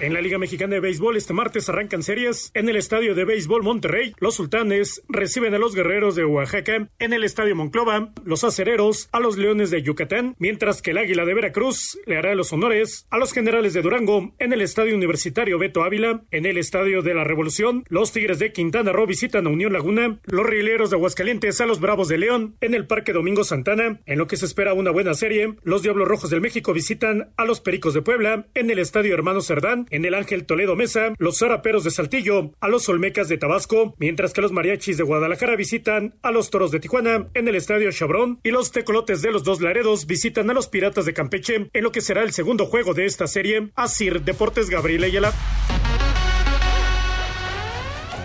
En 0.00 0.14
la 0.14 0.22
Liga 0.22 0.38
Mexicana 0.38 0.76
de 0.76 0.80
Béisbol 0.80 1.18
este 1.18 1.34
martes 1.34 1.68
arrancan 1.68 2.02
series. 2.02 2.50
En 2.54 2.70
el 2.70 2.76
Estadio 2.76 3.14
de 3.14 3.26
Béisbol 3.26 3.62
Monterrey, 3.62 4.14
los 4.18 4.36
Sultanes 4.36 5.02
reciben 5.10 5.52
a 5.52 5.58
los 5.58 5.74
Guerreros 5.74 6.14
de 6.14 6.24
Oaxaca. 6.24 6.88
En 6.98 7.12
el 7.12 7.22
Estadio 7.22 7.54
Monclova, 7.54 8.10
los 8.24 8.42
Acereros 8.42 9.10
a 9.12 9.20
los 9.20 9.36
Leones 9.36 9.70
de 9.70 9.82
Yucatán, 9.82 10.36
mientras 10.38 10.80
que 10.80 10.92
el 10.92 10.98
Águila 10.98 11.26
de 11.26 11.34
Veracruz 11.34 11.98
le 12.06 12.16
hará 12.16 12.34
los 12.34 12.50
honores 12.50 13.06
a 13.10 13.18
los 13.18 13.34
Generales 13.34 13.74
de 13.74 13.82
Durango. 13.82 14.32
En 14.38 14.54
el 14.54 14.62
Estadio 14.62 14.96
Universitario 14.96 15.58
Beto 15.58 15.84
Ávila, 15.84 16.22
en 16.30 16.46
el 16.46 16.56
Estadio 16.56 17.02
de 17.02 17.12
la 17.12 17.24
Revolución, 17.24 17.84
los 17.90 18.10
Tigres 18.12 18.38
de 18.38 18.54
Quintana 18.54 18.92
Roo 18.92 19.06
visitan 19.06 19.46
a 19.46 19.50
Unión 19.50 19.74
Laguna, 19.74 20.18
los 20.24 20.46
Rileros 20.46 20.88
de 20.88 20.96
Aguascalientes 20.96 21.60
a 21.60 21.66
los 21.66 21.78
Bravos 21.78 22.08
de 22.08 22.16
León. 22.16 22.56
En 22.62 22.72
el 22.72 22.86
Parque 22.86 23.12
Domingo 23.12 23.44
Santana, 23.44 24.00
en 24.06 24.18
lo 24.18 24.26
que 24.26 24.38
se 24.38 24.46
espera 24.46 24.72
una 24.72 24.92
buena 24.92 25.12
serie, 25.12 25.56
los 25.62 25.82
Diablos 25.82 26.08
Rojos 26.08 26.30
del 26.30 26.40
México 26.40 26.72
visitan 26.72 27.34
a 27.36 27.44
los 27.44 27.60
Pericos 27.60 27.92
de 27.92 28.00
Puebla. 28.00 28.46
En 28.54 28.70
el 28.70 28.78
Estadio 28.78 29.12
Hermano 29.12 29.42
Cerdán, 29.42 29.88
en 29.90 30.04
el 30.04 30.14
Ángel 30.14 30.46
Toledo 30.46 30.76
Mesa, 30.76 31.14
los 31.18 31.38
Zaraperos 31.38 31.84
de 31.84 31.90
Saltillo, 31.90 32.52
a 32.60 32.68
los 32.68 32.88
Olmecas 32.88 33.28
de 33.28 33.38
Tabasco, 33.38 33.94
mientras 33.98 34.32
que 34.32 34.40
los 34.40 34.52
Mariachis 34.52 34.96
de 34.96 35.04
Guadalajara 35.04 35.56
visitan 35.56 36.14
a 36.22 36.30
los 36.30 36.50
Toros 36.50 36.70
de 36.70 36.80
Tijuana 36.80 37.28
en 37.34 37.48
el 37.48 37.56
Estadio 37.56 37.90
Chabrón 37.92 38.40
y 38.42 38.50
los 38.50 38.72
Tecolotes 38.72 39.22
de 39.22 39.32
los 39.32 39.44
Dos 39.44 39.60
Laredos 39.60 40.06
visitan 40.06 40.50
a 40.50 40.54
los 40.54 40.68
Piratas 40.68 41.04
de 41.04 41.14
Campeche 41.14 41.70
en 41.72 41.84
lo 41.84 41.92
que 41.92 42.00
será 42.00 42.22
el 42.22 42.32
segundo 42.32 42.66
juego 42.66 42.94
de 42.94 43.06
esta 43.06 43.26
serie. 43.26 43.70
Asir 43.74 44.22
Deportes 44.22 44.70
Gabriel 44.70 45.04
Ayala. 45.04 45.32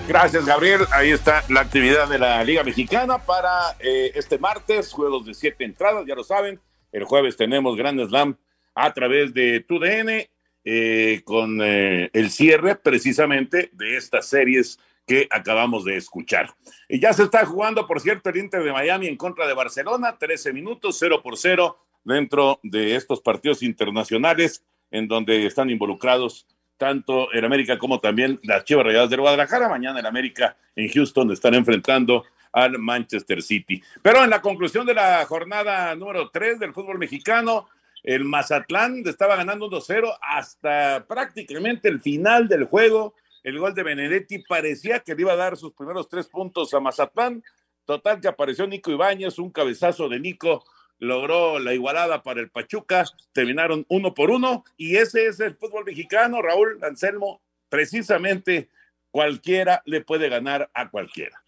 Gracias, 0.08 0.46
Gabriel. 0.46 0.82
Ahí 0.92 1.10
está 1.10 1.44
la 1.50 1.62
actividad 1.62 2.08
de 2.08 2.20
la 2.20 2.44
Liga 2.44 2.64
Mexicana 2.64 3.18
para 3.18 3.76
eh, 3.80 4.12
este 4.14 4.38
martes, 4.38 4.94
juegos 4.94 5.26
de 5.26 5.34
siete 5.34 5.66
entradas, 5.66 6.06
ya 6.06 6.14
lo 6.14 6.24
saben. 6.24 6.60
El 6.92 7.06
jueves 7.06 7.36
tenemos 7.36 7.76
Grand 7.76 8.00
Slam 8.08 8.38
a 8.76 8.94
través 8.94 9.34
de 9.34 9.62
TUDN 9.62 10.28
eh, 10.66 11.22
con 11.24 11.62
eh, 11.62 12.10
el 12.12 12.32
cierre 12.32 12.76
precisamente 12.76 13.70
de 13.74 13.98
estas 13.98 14.28
series 14.28 14.80
que 15.06 15.28
acabamos 15.30 15.86
de 15.86 15.96
escuchar. 15.96 16.56
Y 16.90 17.00
ya 17.00 17.14
se 17.14 17.24
está 17.24 17.46
jugando, 17.46 17.86
por 17.86 18.02
cierto, 18.02 18.30
el 18.30 18.38
Inter 18.38 18.64
de 18.64 18.74
Miami 18.74 19.08
en 19.08 19.16
contra 19.16 19.48
de 19.48 19.54
Barcelona, 19.54 20.18
13 20.18 20.52
minutos, 20.54 20.98
0 21.00 21.22
por 21.22 21.38
0 21.38 21.78
dentro 22.04 22.60
de 22.64 22.96
estos 22.96 23.22
partidos 23.22 23.62
internacionales 23.62 24.64
en 24.92 25.08
donde 25.08 25.46
están 25.46 25.70
involucrados 25.70 26.48
tanto 26.78 27.32
el 27.32 27.46
América 27.46 27.78
como 27.78 28.00
también 28.00 28.40
las 28.44 28.64
Chivas 28.64 28.86
Rayadas 28.86 29.10
de 29.10 29.18
Guadalajara. 29.18 29.70
Mañana 29.70 30.00
el 30.00 30.06
América 30.06 30.58
en 30.76 30.90
Houston 30.90 31.32
están 31.32 31.54
enfrentando 31.54 32.24
al 32.52 32.80
Manchester 32.80 33.42
City. 33.42 33.82
Pero 34.02 34.24
en 34.24 34.30
la 34.30 34.42
conclusión 34.42 34.86
de 34.86 34.94
la 34.94 35.26
jornada 35.26 35.94
número 35.96 36.30
3 36.30 36.60
del 36.60 36.74
fútbol 36.74 36.98
mexicano, 36.98 37.68
el 38.06 38.24
Mazatlán 38.24 39.02
estaba 39.08 39.36
ganando 39.36 39.68
1-0 39.68 40.16
hasta 40.22 41.06
prácticamente 41.08 41.90
el 41.90 42.00
final 42.00 42.48
del 42.48 42.66
juego. 42.66 43.16
El 43.44 43.58
gol 43.58 43.74
de 43.74 43.82
Benedetti 43.82 44.40
parecía 44.40 45.00
que 45.00 45.16
le 45.16 45.22
iba 45.24 45.34
a 45.34 45.38
dar 45.38 45.58
sus 45.58 45.74
primeros 45.74 46.08
tres 46.08 46.28
puntos 46.28 46.72
a 46.76 46.80
Mazatlán. 46.80 47.44
Total 47.84 48.22
que 48.22 48.28
apareció 48.28 48.68
Nico 48.68 48.92
Ibáñez, 48.92 49.40
un 49.40 49.50
cabezazo 49.50 50.08
de 50.08 50.20
Nico 50.20 50.64
logró 51.00 51.58
la 51.58 51.74
igualada 51.74 52.22
para 52.22 52.42
el 52.42 52.52
Pachuca, 52.52 53.06
terminaron 53.34 53.86
uno 53.90 54.14
por 54.14 54.30
uno 54.30 54.64
y 54.78 54.98
ese 54.98 55.26
es 55.26 55.40
el 55.40 55.56
fútbol 55.56 55.84
mexicano, 55.86 56.44
Raúl 56.44 56.80
Anselmo, 56.84 57.42
precisamente 57.70 58.70
cualquiera 59.10 59.82
le 59.86 60.02
puede 60.02 60.30
ganar 60.30 60.70
a 60.76 60.90
cualquiera. 60.92 61.42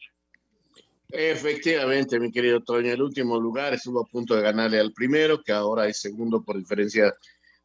Efectivamente, 1.09 2.19
mi 2.19 2.31
querido 2.31 2.61
Toño, 2.61 2.91
el 2.91 3.01
último 3.01 3.39
lugar 3.39 3.73
estuvo 3.73 4.01
a 4.01 4.05
punto 4.05 4.35
de 4.35 4.41
ganarle 4.41 4.79
al 4.79 4.91
primero, 4.91 5.41
que 5.41 5.53
ahora 5.53 5.87
es 5.87 6.01
segundo 6.01 6.43
por 6.43 6.57
diferencia 6.57 7.15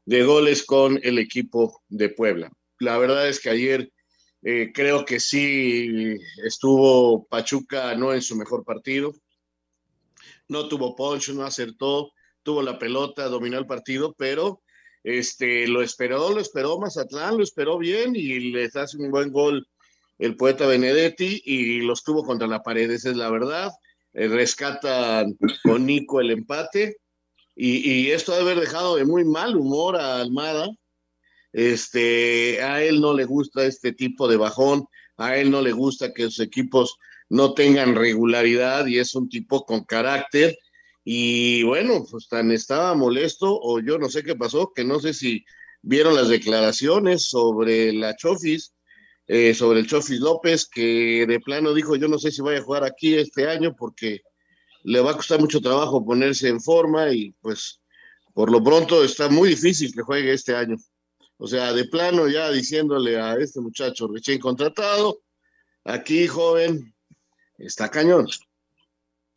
de 0.04 0.22
goles 0.22 0.64
con 0.64 1.00
el 1.02 1.18
equipo 1.18 1.82
de 1.88 2.08
Puebla. 2.11 2.52
La 2.78 2.99
verdad 2.99 3.28
es 3.28 3.40
que 3.40 3.50
ayer 3.50 3.92
eh, 4.42 4.70
creo 4.72 5.04
que 5.04 5.18
sí 5.18 6.16
estuvo 6.44 7.26
Pachuca 7.26 7.94
no 7.96 8.12
en 8.12 8.22
su 8.22 8.37
mejor 8.37 8.64
partido, 8.64 9.12
no 10.49 10.68
tuvo 10.68 10.94
poncho, 10.94 11.32
no 11.32 11.44
acertó, 11.44 12.12
tuvo 12.42 12.62
la 12.62 12.78
pelota, 12.78 13.28
dominó 13.28 13.58
el 13.58 13.66
partido, 13.66 14.14
pero 14.16 14.62
este, 15.02 15.66
lo 15.66 15.82
esperó, 15.82 16.30
lo 16.30 16.40
esperó 16.40 16.78
Mazatlán, 16.78 17.37
lo 17.37 17.42
esperó 17.42 17.78
bien 17.78 18.14
y 18.14 18.52
les 18.52 18.76
hace 18.76 18.99
un 18.99 19.11
buen 19.11 19.32
gol 19.32 19.66
el 20.23 20.37
poeta 20.37 20.67
Benedetti 20.67 21.43
y 21.45 21.81
los 21.81 22.05
tuvo 22.05 22.23
contra 22.23 22.47
la 22.47 22.62
pared, 22.62 22.88
esa 22.93 23.11
es 23.11 23.17
la 23.17 23.29
verdad. 23.29 23.73
Eh, 24.12 24.29
rescatan 24.29 25.37
con 25.64 25.85
Nico 25.85 26.21
el 26.21 26.31
empate 26.31 26.99
y, 27.57 28.09
esto 28.11 28.31
debe 28.33 28.52
haber 28.52 28.61
dejado 28.61 28.97
de 28.97 29.05
muy 29.05 29.25
mal 29.25 29.57
humor 29.57 29.97
a 29.97 30.21
Almada. 30.21 30.71
Este, 31.52 32.62
a 32.62 32.85
él 32.85 33.00
no 33.00 33.14
le 33.14 33.25
gusta 33.25 33.64
este 33.64 33.93
tipo 33.93 34.29
de 34.29 34.37
bajón, 34.37 34.87
a 35.17 35.37
él 35.37 35.50
no 35.50 35.61
le 35.61 35.73
gusta 35.73 36.14
que 36.14 36.25
sus 36.25 36.38
equipos 36.38 36.97
no 37.29 37.52
tengan 37.55 37.97
regularidad 37.97 38.87
y 38.87 39.00
es 39.00 39.17
un 39.17 39.29
tipo 39.29 39.67
con 39.67 39.83
carácter. 39.85 40.57
Y 41.05 41.64
bueno, 41.64 42.07
pues 42.09 42.29
tan 42.29 42.52
estaba 42.52 42.95
molesto 42.95 43.59
o 43.61 43.81
yo 43.81 43.99
no 43.99 44.09
sé 44.09 44.23
qué 44.23 44.37
pasó, 44.37 44.73
que 44.73 44.85
no 44.85 45.00
sé 45.00 45.14
si 45.14 45.45
vieron 45.83 46.14
las 46.14 46.29
declaraciones 46.29 47.29
sobre 47.29 47.93
la 47.93 48.14
Chofis, 48.14 48.73
eh, 49.35 49.55
sobre 49.55 49.81
el 49.81 49.87
Chofis 49.87 50.21
López, 50.21 50.67
que 50.67 51.25
de 51.27 51.41
plano 51.41 51.73
dijo, 51.73 51.97
yo 51.97 52.07
no 52.07 52.19
sé 52.19 52.31
si 52.31 52.43
vaya 52.43 52.59
a 52.59 52.62
jugar 52.62 52.85
aquí 52.85 53.15
este 53.15 53.49
año 53.49 53.75
porque 53.75 54.21
le 54.83 55.01
va 55.01 55.12
a 55.12 55.17
costar 55.17 55.41
mucho 55.41 55.59
trabajo 55.59 56.05
ponerse 56.05 56.49
en 56.49 56.61
forma 56.61 57.11
y 57.11 57.33
pues 57.41 57.81
por 58.35 58.53
lo 58.53 58.62
pronto 58.62 59.03
está 59.03 59.31
muy 59.31 59.49
difícil 59.49 59.95
que 59.95 60.03
juegue 60.03 60.35
este 60.35 60.55
año. 60.55 60.77
O 61.39 61.47
sea, 61.47 61.73
de 61.73 61.87
plano 61.87 62.29
ya 62.29 62.51
diciéndole 62.51 63.19
a 63.19 63.37
este 63.37 63.62
muchacho 63.62 64.07
recién 64.07 64.39
contratado, 64.39 65.23
aquí 65.83 66.27
joven, 66.27 66.95
está 67.57 67.89
cañón. 67.89 68.27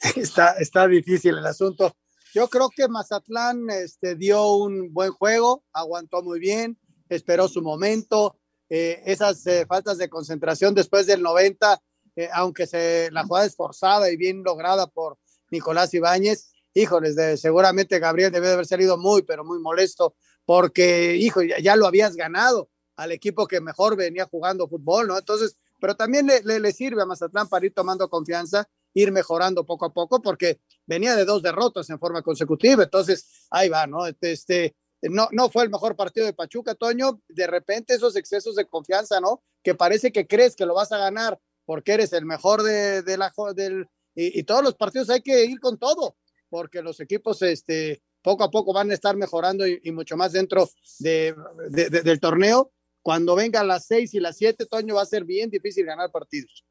Está, 0.18 0.58
está 0.60 0.90
difícil 0.90 1.38
el 1.38 1.46
asunto. 1.46 1.96
Yo 2.34 2.50
creo 2.50 2.70
que 2.70 2.90
Mazatlán 2.90 3.70
este, 3.70 4.16
dio 4.16 4.56
un 4.58 4.94
buen 4.94 5.12
juego, 5.12 5.64
aguantó 5.72 6.22
muy 6.22 6.42
bien, 6.42 6.78
esperó 7.08 7.48
su 7.48 7.62
momento. 7.62 8.36
Eh, 8.70 9.02
esas 9.06 9.46
eh, 9.48 9.66
faltas 9.68 9.98
de 9.98 10.10
concentración 10.10 10.74
después 10.74 11.06
del 11.06 11.22
90, 11.22 11.82
eh, 12.16 12.30
aunque 12.34 12.66
se, 12.66 13.10
la 13.12 13.24
jugada 13.24 13.46
es 13.46 13.56
forzada 13.56 14.10
y 14.10 14.18
bien 14.18 14.44
lograda 14.44 14.88
por 14.88 15.18
Nicolás 15.52 15.94
Ibáñez, 15.94 16.52
híjoles, 16.74 17.16
de, 17.16 17.38
seguramente 17.38 18.00
Gabriel 18.00 18.32
debe 18.32 18.48
de 18.48 18.54
haber 18.54 18.66
salido 18.66 18.98
muy, 18.98 19.22
pero 19.24 19.44
muy 19.44 19.60
molesto, 19.60 20.16
porque, 20.46 21.16
hijo, 21.16 21.42
ya, 21.44 21.60
ya, 21.60 21.76
lo 21.76 21.86
habías 21.86 22.16
ganado 22.16 22.70
al 22.96 23.12
equipo 23.12 23.48
que 23.48 23.62
mejor 23.62 23.96
venía 23.96 24.26
jugando 24.26 24.68
fútbol, 24.68 25.08
¿no? 25.08 25.18
Entonces, 25.18 25.58
pero 25.80 25.96
también 25.96 26.26
le, 26.26 26.42
le, 26.44 26.60
le 26.60 26.72
sirve 26.72 27.02
a 27.02 27.06
Mazatlán 27.06 27.48
para 27.48 27.66
ir 27.66 27.74
tomando 27.74 28.10
confianza, 28.10 28.68
ir 28.94 29.12
mejorando 29.12 29.66
poco 29.66 29.86
a 29.86 29.94
poco, 29.94 30.22
porque 30.22 30.62
venía 30.86 31.16
de 31.16 31.26
dos 31.26 31.44
derrotas 31.44 31.90
en 31.90 32.00
forma 32.00 32.22
consecutiva, 32.22 32.84
entonces 32.84 33.48
ahí 33.52 33.70
va, 33.70 33.86
¿no? 33.86 34.08
Este, 34.08 34.76
no, 35.10 35.28
no 35.32 35.50
fue 35.50 35.64
el 35.64 35.70
mejor 35.70 35.96
partido 35.96 36.26
de 36.26 36.34
Pachuca, 36.34 36.76
Toño, 36.76 37.22
de 37.28 37.48
repente 37.48 37.94
esos 37.94 38.16
excesos 38.16 38.56
de 38.56 38.68
confianza, 38.68 39.20
¿no? 39.20 39.44
Que 39.64 39.76
parece 39.76 40.12
que 40.12 40.28
crees 40.28 40.56
que 40.56 40.66
lo 40.66 40.74
vas 40.74 40.92
a 40.92 40.98
ganar 40.98 41.40
porque 41.66 41.94
eres 41.94 42.14
el 42.14 42.26
mejor 42.26 42.64
de, 42.64 43.04
la, 43.18 43.34
del, 43.56 43.88
y, 44.14 44.44
todos 44.44 44.64
los 44.64 44.76
partidos 44.76 45.10
hay 45.10 45.22
que 45.22 45.46
ir 45.46 45.60
con 45.60 45.78
todo, 45.78 46.16
porque 46.50 46.82
los 46.82 47.00
equipos, 47.00 47.42
este, 47.42 48.02
poco 48.22 48.44
a 48.44 48.52
poco 48.52 48.74
van 48.74 48.92
a 48.92 48.94
estar 48.94 49.16
mejorando 49.16 49.68
y, 49.68 49.92
mucho 49.92 50.16
más 50.16 50.32
dentro 50.32 50.70
de, 51.00 51.36
de, 51.70 51.90
del 51.90 52.20
torneo. 52.20 52.72
Cuando 53.02 53.36
vengan 53.36 53.68
las 53.68 53.86
seis 53.86 54.14
y 54.14 54.20
las 54.20 54.38
siete, 54.38 54.66
Toño, 54.66 54.96
va 54.96 55.04
a 55.04 55.08
ser 55.08 55.26
bien 55.26 55.50
difícil 55.50 55.86
ganar 55.86 56.12
partidos. 56.12 56.66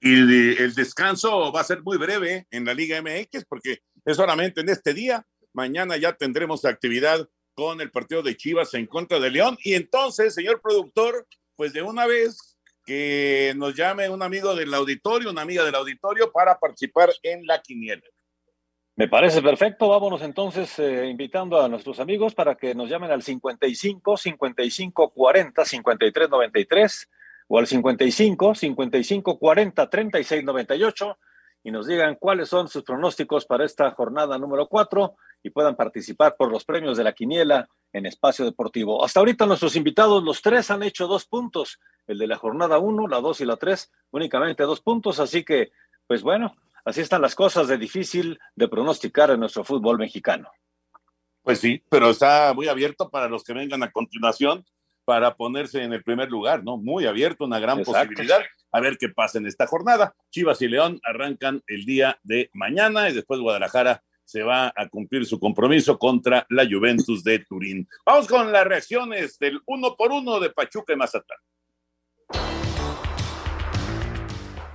Y 0.00 0.14
el 0.62 0.74
descanso 0.74 1.52
va 1.52 1.60
a 1.60 1.64
ser 1.64 1.82
muy 1.82 1.98
breve 1.98 2.46
en 2.50 2.64
la 2.64 2.74
Liga 2.74 3.00
MX 3.02 3.44
porque 3.48 3.82
es 4.04 4.16
solamente 4.16 4.60
en 4.60 4.68
este 4.68 4.94
día. 4.94 5.26
Mañana 5.58 5.96
ya 5.96 6.12
tendremos 6.12 6.64
actividad 6.64 7.28
con 7.52 7.80
el 7.80 7.90
partido 7.90 8.22
de 8.22 8.36
Chivas 8.36 8.74
en 8.74 8.86
contra 8.86 9.18
de 9.18 9.28
León. 9.28 9.58
Y 9.64 9.74
entonces, 9.74 10.32
señor 10.32 10.60
productor, 10.60 11.26
pues 11.56 11.72
de 11.72 11.82
una 11.82 12.06
vez 12.06 12.56
que 12.86 13.54
nos 13.56 13.74
llame 13.74 14.08
un 14.08 14.22
amigo 14.22 14.54
del 14.54 14.72
auditorio, 14.72 15.32
una 15.32 15.42
amiga 15.42 15.64
del 15.64 15.74
auditorio 15.74 16.30
para 16.30 16.60
participar 16.60 17.10
en 17.24 17.44
la 17.44 17.60
quiniela. 17.60 18.04
Me 18.94 19.08
parece 19.08 19.42
perfecto. 19.42 19.88
Vámonos 19.88 20.22
entonces 20.22 20.78
eh, 20.78 21.08
invitando 21.08 21.60
a 21.60 21.68
nuestros 21.68 21.98
amigos 21.98 22.36
para 22.36 22.54
que 22.54 22.76
nos 22.76 22.88
llamen 22.88 23.10
al 23.10 23.24
55 23.24 24.16
55 24.16 25.10
40 25.10 25.64
53 25.64 26.30
93 26.30 27.08
o 27.48 27.58
al 27.58 27.66
55 27.66 28.54
55 28.54 29.38
40 29.40 29.90
36 29.90 30.44
98 30.44 31.18
y 31.64 31.72
nos 31.72 31.88
digan 31.88 32.14
cuáles 32.14 32.48
son 32.48 32.68
sus 32.68 32.84
pronósticos 32.84 33.44
para 33.44 33.64
esta 33.64 33.90
jornada 33.90 34.38
número 34.38 34.68
4 34.68 35.16
y 35.42 35.50
puedan 35.50 35.76
participar 35.76 36.36
por 36.36 36.50
los 36.50 36.64
premios 36.64 36.96
de 36.96 37.04
la 37.04 37.12
quiniela 37.12 37.68
en 37.92 38.06
Espacio 38.06 38.44
Deportivo. 38.44 39.04
Hasta 39.04 39.20
ahorita 39.20 39.46
nuestros 39.46 39.76
invitados, 39.76 40.22
los 40.22 40.42
tres 40.42 40.70
han 40.70 40.82
hecho 40.82 41.06
dos 41.06 41.26
puntos, 41.26 41.78
el 42.06 42.18
de 42.18 42.26
la 42.26 42.36
jornada 42.36 42.78
1, 42.78 43.08
la 43.08 43.20
2 43.20 43.40
y 43.40 43.44
la 43.44 43.56
3, 43.56 43.92
únicamente 44.10 44.62
dos 44.64 44.80
puntos, 44.80 45.20
así 45.20 45.44
que, 45.44 45.72
pues 46.06 46.22
bueno, 46.22 46.56
así 46.84 47.00
están 47.00 47.22
las 47.22 47.34
cosas 47.34 47.68
de 47.68 47.78
difícil 47.78 48.38
de 48.56 48.68
pronosticar 48.68 49.30
en 49.30 49.40
nuestro 49.40 49.64
fútbol 49.64 49.98
mexicano. 49.98 50.50
Pues 51.42 51.60
sí, 51.60 51.82
pero 51.88 52.10
está 52.10 52.52
muy 52.54 52.68
abierto 52.68 53.08
para 53.08 53.28
los 53.28 53.42
que 53.44 53.54
vengan 53.54 53.82
a 53.82 53.90
continuación 53.90 54.64
para 55.04 55.36
ponerse 55.36 55.82
en 55.82 55.94
el 55.94 56.02
primer 56.02 56.28
lugar, 56.28 56.62
¿no? 56.62 56.76
Muy 56.76 57.06
abierto, 57.06 57.46
una 57.46 57.58
gran 57.58 57.78
Exacto. 57.78 58.10
posibilidad. 58.10 58.40
A 58.70 58.80
ver 58.80 58.98
qué 58.98 59.08
pasa 59.08 59.38
en 59.38 59.46
esta 59.46 59.66
jornada. 59.66 60.14
Chivas 60.28 60.60
y 60.60 60.68
León 60.68 61.00
arrancan 61.02 61.62
el 61.66 61.86
día 61.86 62.18
de 62.22 62.50
mañana 62.52 63.08
y 63.08 63.14
después 63.14 63.40
Guadalajara 63.40 64.02
se 64.28 64.42
va 64.42 64.70
a 64.76 64.88
cumplir 64.90 65.24
su 65.24 65.40
compromiso 65.40 65.98
contra 65.98 66.46
la 66.50 66.66
Juventus 66.70 67.24
de 67.24 67.38
Turín. 67.38 67.88
Vamos 68.04 68.28
con 68.28 68.52
las 68.52 68.66
reacciones 68.66 69.38
del 69.38 69.58
uno 69.66 69.96
por 69.96 70.12
uno 70.12 70.38
de 70.38 70.50
Pachuca 70.50 70.92
y 70.92 70.96
Mazatlán. 70.96 71.38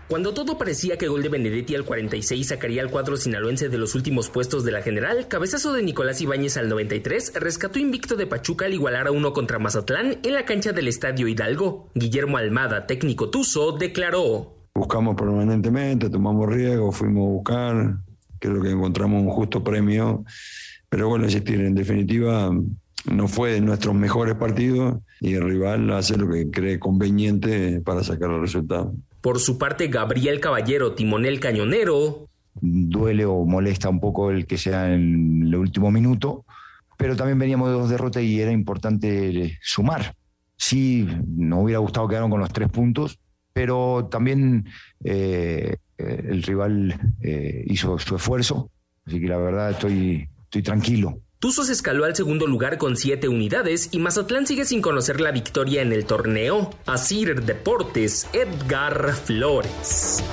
Cuando 0.10 0.34
todo 0.34 0.58
parecía 0.58 0.98
que 0.98 1.08
gol 1.08 1.22
de 1.22 1.30
Benedetti 1.30 1.76
al 1.76 1.86
46 1.86 2.48
sacaría 2.48 2.82
al 2.82 2.90
cuadro 2.90 3.16
sinaloense 3.16 3.70
de 3.70 3.78
los 3.78 3.94
últimos 3.94 4.30
puestos 4.30 4.64
de 4.64 4.72
la 4.72 4.82
general, 4.82 5.28
cabezazo 5.28 5.72
de 5.72 5.84
Nicolás 5.84 6.20
Ibáñez 6.20 6.58
al 6.58 6.70
93 6.70 7.34
rescató 7.36 7.78
invicto 7.78 8.16
de 8.16 8.26
Pachuca 8.26 8.66
al 8.66 8.74
igualar 8.74 9.08
a 9.08 9.12
uno 9.12 9.34
contra 9.34 9.60
Mazatlán 9.60 10.18
en 10.24 10.34
la 10.34 10.46
cancha 10.46 10.72
del 10.72 10.88
Estadio 10.88 11.28
Hidalgo. 11.28 11.92
Guillermo 11.94 12.38
Almada, 12.38 12.88
técnico 12.88 13.30
Tuzo, 13.30 13.72
declaró. 13.72 14.68
Buscamos 14.74 15.16
permanentemente, 15.16 16.10
tomamos 16.10 16.50
riesgo, 16.50 16.92
fuimos 16.92 17.24
a 17.24 17.32
buscar, 17.32 17.96
creo 18.50 18.62
que 18.62 18.72
encontramos 18.72 19.22
un 19.22 19.30
justo 19.30 19.64
premio, 19.64 20.26
pero 20.90 21.08
bueno, 21.08 21.26
insistir, 21.26 21.62
en 21.62 21.76
definitiva 21.76 22.52
no 23.12 23.28
fue 23.28 23.54
de 23.54 23.62
nuestros 23.62 23.96
mejores 23.96 24.36
partidos 24.36 25.00
y 25.20 25.34
el 25.34 25.44
rival 25.44 25.92
hace 25.92 26.18
lo 26.18 26.30
que 26.30 26.50
cree 26.50 26.80
conveniente 26.80 27.82
para 27.82 28.04
sacar 28.04 28.32
el 28.32 28.42
resultado. 28.42 28.94
Por 29.22 29.40
su 29.40 29.58
parte, 29.58 29.88
Gabriel 29.88 30.40
Caballero, 30.40 30.94
timonel 30.94 31.40
cañonero. 31.40 32.28
Duele 32.56 33.26
o 33.26 33.46
molesta 33.46 33.90
un 33.90 34.00
poco 34.00 34.30
el 34.30 34.46
que 34.46 34.58
sea 34.58 34.94
en 34.94 35.44
el 35.48 35.56
último 35.56 35.90
minuto, 35.90 36.46
pero 36.98 37.16
también 37.16 37.40
veníamos 37.40 37.70
de 37.70 37.74
dos 37.74 37.90
derrotas 37.90 38.22
y 38.22 38.40
era 38.40 38.52
importante 38.52 39.58
sumar. 39.62 40.16
Sí, 40.56 41.08
nos 41.28 41.64
hubiera 41.64 41.80
gustado 41.80 42.08
quedar 42.08 42.30
con 42.30 42.40
los 42.40 42.54
tres 42.54 42.70
puntos, 42.70 43.20
pero 43.54 44.08
también 44.12 44.66
eh, 45.04 45.78
el 45.98 46.44
rival 46.44 47.00
eh, 47.22 47.64
hizo 47.68 47.98
su 48.00 48.16
esfuerzo, 48.16 48.72
así 49.06 49.20
que 49.20 49.28
la 49.28 49.38
verdad 49.38 49.72
estoy, 49.72 50.28
estoy 50.44 50.62
tranquilo. 50.64 51.20
Tuzos 51.40 51.70
escaló 51.70 52.06
al 52.06 52.16
segundo 52.16 52.48
lugar 52.48 52.78
con 52.78 52.96
siete 52.96 53.28
unidades 53.28 53.90
y 53.92 54.00
Mazatlán 54.00 54.48
sigue 54.48 54.64
sin 54.64 54.82
conocer 54.82 55.20
la 55.20 55.32
victoria 55.32 55.82
en 55.82 55.92
el 55.92 56.06
torneo. 56.06 56.70
Asir 56.86 57.42
Deportes, 57.42 58.30
Edgar 58.32 59.14
Flores. 59.14 60.24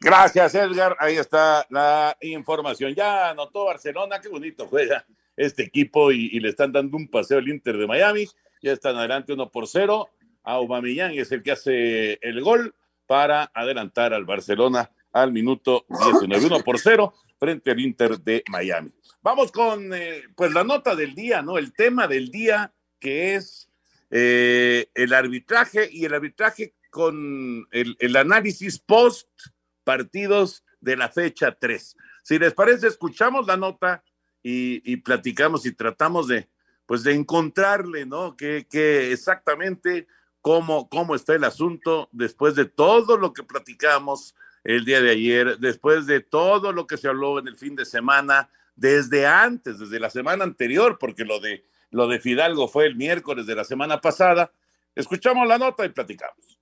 Gracias, 0.00 0.54
Edgar. 0.54 0.96
Ahí 1.00 1.16
está 1.16 1.66
la 1.68 2.16
información. 2.20 2.94
Ya 2.94 3.30
anotó 3.30 3.64
Barcelona, 3.64 4.20
qué 4.20 4.28
bonito 4.28 4.68
juega 4.68 5.04
este 5.36 5.64
equipo 5.64 6.12
y, 6.12 6.26
y 6.32 6.38
le 6.38 6.50
están 6.50 6.70
dando 6.70 6.96
un 6.96 7.08
paseo 7.08 7.38
al 7.38 7.48
Inter 7.48 7.76
de 7.76 7.88
Miami. 7.88 8.28
Ya 8.62 8.70
están 8.70 8.94
adelante 8.94 9.32
uno 9.32 9.50
por 9.50 9.66
cero. 9.66 10.10
Aubameyang 10.44 11.14
es 11.14 11.32
el 11.32 11.42
que 11.42 11.50
hace 11.50 12.18
el 12.22 12.40
gol 12.40 12.72
para 13.06 13.50
adelantar 13.54 14.12
al 14.12 14.24
Barcelona 14.24 14.90
al 15.12 15.32
minuto 15.32 15.86
19, 15.88 16.46
1 16.46 16.60
por 16.60 16.78
0 16.78 17.14
frente 17.38 17.70
al 17.70 17.80
Inter 17.80 18.18
de 18.20 18.44
Miami. 18.48 18.92
Vamos 19.22 19.50
con 19.50 19.92
eh, 19.94 20.22
pues 20.34 20.52
la 20.52 20.64
nota 20.64 20.94
del 20.94 21.14
día, 21.14 21.42
¿no? 21.42 21.58
El 21.58 21.72
tema 21.72 22.06
del 22.06 22.30
día 22.30 22.72
que 22.98 23.34
es 23.34 23.70
eh, 24.10 24.88
el 24.94 25.12
arbitraje 25.12 25.88
y 25.90 26.04
el 26.04 26.14
arbitraje 26.14 26.74
con 26.90 27.66
el, 27.70 28.16
análisis 28.16 28.78
post 28.78 29.28
partidos 29.84 30.64
de 30.80 30.96
la 30.96 31.08
fecha 31.08 31.56
3. 31.58 31.96
Si 32.22 32.38
les 32.38 32.54
parece, 32.54 32.86
escuchamos 32.86 33.46
la 33.46 33.56
nota 33.56 34.02
y, 34.42 34.80
y 34.90 34.96
platicamos 34.98 35.66
y 35.66 35.72
tratamos 35.72 36.28
de, 36.28 36.48
pues 36.86 37.02
de 37.02 37.14
encontrarle, 37.14 38.06
¿no? 38.06 38.36
Que, 38.36 38.66
que 38.70 39.12
exactamente 39.12 40.06
cómo, 40.46 40.88
cómo 40.88 41.16
está 41.16 41.34
el 41.34 41.42
asunto 41.42 42.08
después 42.12 42.54
de 42.54 42.66
todo 42.66 43.16
lo 43.16 43.32
que 43.32 43.42
platicamos 43.42 44.36
el 44.62 44.84
día 44.84 45.00
de 45.00 45.10
ayer, 45.10 45.58
después 45.58 46.06
de 46.06 46.20
todo 46.20 46.70
lo 46.70 46.86
que 46.86 46.96
se 46.96 47.08
habló 47.08 47.40
en 47.40 47.48
el 47.48 47.56
fin 47.56 47.74
de 47.74 47.84
semana, 47.84 48.48
desde 48.76 49.26
antes, 49.26 49.80
desde 49.80 49.98
la 49.98 50.08
semana 50.08 50.44
anterior, 50.44 50.98
porque 51.00 51.24
lo 51.24 51.40
de, 51.40 51.64
lo 51.90 52.06
de 52.06 52.20
Fidalgo 52.20 52.68
fue 52.68 52.86
el 52.86 52.94
miércoles 52.94 53.46
de 53.46 53.56
la 53.56 53.64
semana 53.64 54.00
pasada. 54.00 54.52
Escuchamos 54.94 55.48
la 55.48 55.58
nota 55.58 55.84
y 55.84 55.88
platicamos. 55.88 56.60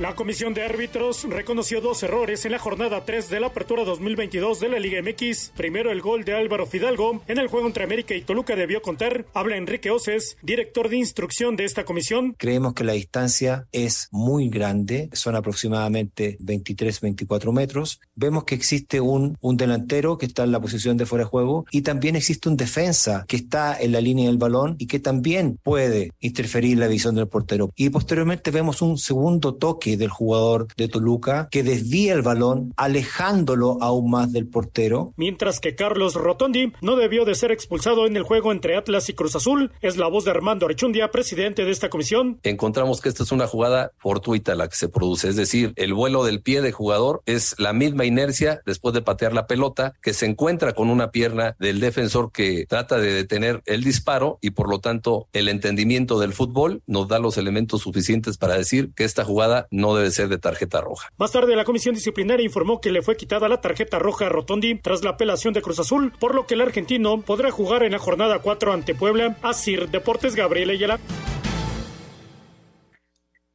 La 0.00 0.14
Comisión 0.14 0.54
de 0.54 0.62
Árbitros 0.62 1.24
reconoció 1.24 1.80
dos 1.80 2.04
errores 2.04 2.44
en 2.44 2.52
la 2.52 2.60
jornada 2.60 3.04
3 3.04 3.30
de 3.30 3.40
la 3.40 3.48
Apertura 3.48 3.82
2022 3.82 4.60
de 4.60 4.68
la 4.68 4.78
Liga 4.78 5.02
MX. 5.02 5.50
Primero, 5.56 5.90
el 5.90 6.00
gol 6.00 6.24
de 6.24 6.34
Álvaro 6.34 6.66
Fidalgo 6.66 7.20
en 7.26 7.38
el 7.38 7.48
juego 7.48 7.66
entre 7.66 7.82
América 7.82 8.14
y 8.14 8.22
Toluca 8.22 8.54
debió 8.54 8.80
contar. 8.80 9.26
Habla 9.34 9.56
Enrique 9.56 9.90
Oces, 9.90 10.36
director 10.40 10.88
de 10.88 10.98
instrucción 10.98 11.56
de 11.56 11.64
esta 11.64 11.84
comisión. 11.84 12.36
Creemos 12.38 12.74
que 12.74 12.84
la 12.84 12.92
distancia 12.92 13.66
es 13.72 14.06
muy 14.12 14.48
grande, 14.48 15.10
son 15.14 15.34
aproximadamente 15.34 16.38
23-24 16.38 17.52
metros. 17.52 17.98
Vemos 18.14 18.44
que 18.44 18.54
existe 18.54 19.00
un, 19.00 19.36
un 19.40 19.56
delantero 19.56 20.16
que 20.16 20.26
está 20.26 20.44
en 20.44 20.52
la 20.52 20.60
posición 20.60 20.96
de 20.96 21.06
fuera 21.06 21.24
de 21.24 21.30
juego 21.30 21.66
y 21.72 21.82
también 21.82 22.14
existe 22.14 22.48
un 22.48 22.56
defensa 22.56 23.24
que 23.26 23.34
está 23.34 23.76
en 23.76 23.90
la 23.90 24.00
línea 24.00 24.28
del 24.28 24.38
balón 24.38 24.76
y 24.78 24.86
que 24.86 25.00
también 25.00 25.58
puede 25.60 26.12
interferir 26.20 26.78
la 26.78 26.86
visión 26.86 27.16
del 27.16 27.26
portero. 27.26 27.72
Y 27.74 27.90
posteriormente 27.90 28.52
vemos 28.52 28.80
un 28.80 28.96
segundo 28.96 29.56
toque 29.56 29.87
del 29.96 30.10
jugador 30.10 30.68
de 30.76 30.88
Toluca 30.88 31.48
que 31.50 31.62
desvía 31.62 32.12
el 32.14 32.22
balón 32.22 32.72
alejándolo 32.76 33.78
aún 33.80 34.10
más 34.10 34.32
del 34.32 34.46
portero. 34.46 35.12
Mientras 35.16 35.60
que 35.60 35.74
Carlos 35.74 36.14
Rotondi 36.14 36.72
no 36.80 36.96
debió 36.96 37.24
de 37.24 37.34
ser 37.34 37.52
expulsado 37.52 38.06
en 38.06 38.16
el 38.16 38.22
juego 38.22 38.52
entre 38.52 38.76
Atlas 38.76 39.08
y 39.08 39.14
Cruz 39.14 39.36
Azul, 39.36 39.72
es 39.80 39.96
la 39.96 40.08
voz 40.08 40.24
de 40.24 40.30
Armando 40.30 40.66
Archundia, 40.66 41.10
presidente 41.10 41.64
de 41.64 41.70
esta 41.70 41.88
comisión. 41.88 42.38
Encontramos 42.42 43.00
que 43.00 43.08
esta 43.08 43.22
es 43.22 43.32
una 43.32 43.46
jugada 43.46 43.92
fortuita 43.98 44.54
la 44.54 44.68
que 44.68 44.76
se 44.76 44.88
produce, 44.88 45.28
es 45.28 45.36
decir, 45.36 45.72
el 45.76 45.94
vuelo 45.94 46.24
del 46.24 46.42
pie 46.42 46.62
de 46.62 46.72
jugador 46.72 47.22
es 47.26 47.54
la 47.58 47.72
misma 47.72 48.04
inercia 48.04 48.62
después 48.66 48.94
de 48.94 49.02
patear 49.02 49.32
la 49.32 49.46
pelota 49.46 49.94
que 50.02 50.14
se 50.14 50.26
encuentra 50.26 50.72
con 50.72 50.90
una 50.90 51.10
pierna 51.10 51.56
del 51.58 51.80
defensor 51.80 52.32
que 52.32 52.66
trata 52.68 52.98
de 52.98 53.12
detener 53.12 53.62
el 53.66 53.84
disparo 53.84 54.38
y 54.40 54.50
por 54.50 54.68
lo 54.68 54.80
tanto 54.80 55.28
el 55.32 55.48
entendimiento 55.48 56.18
del 56.18 56.32
fútbol 56.32 56.82
nos 56.86 57.08
da 57.08 57.18
los 57.18 57.38
elementos 57.38 57.82
suficientes 57.82 58.36
para 58.36 58.56
decir 58.56 58.92
que 58.94 59.04
esta 59.04 59.24
jugada 59.24 59.66
no 59.78 59.94
debe 59.94 60.10
ser 60.10 60.28
de 60.28 60.38
tarjeta 60.38 60.80
roja. 60.80 61.08
Más 61.16 61.32
tarde, 61.32 61.56
la 61.56 61.64
comisión 61.64 61.94
disciplinaria 61.94 62.44
informó 62.44 62.80
que 62.80 62.90
le 62.90 63.00
fue 63.00 63.16
quitada 63.16 63.48
la 63.48 63.60
tarjeta 63.60 63.98
roja 63.98 64.26
a 64.26 64.28
Rotondi 64.28 64.74
tras 64.74 65.02
la 65.02 65.10
apelación 65.10 65.54
de 65.54 65.62
Cruz 65.62 65.78
Azul, 65.78 66.12
por 66.18 66.34
lo 66.34 66.46
que 66.46 66.54
el 66.54 66.60
argentino 66.60 67.22
podrá 67.22 67.50
jugar 67.50 67.82
en 67.84 67.92
la 67.92 67.98
jornada 67.98 68.40
4 68.40 68.72
ante 68.72 68.94
Puebla. 68.94 69.36
Asir 69.42 69.88
Deportes 69.88 70.34
Gabriel 70.34 70.70
Ayala. 70.70 70.98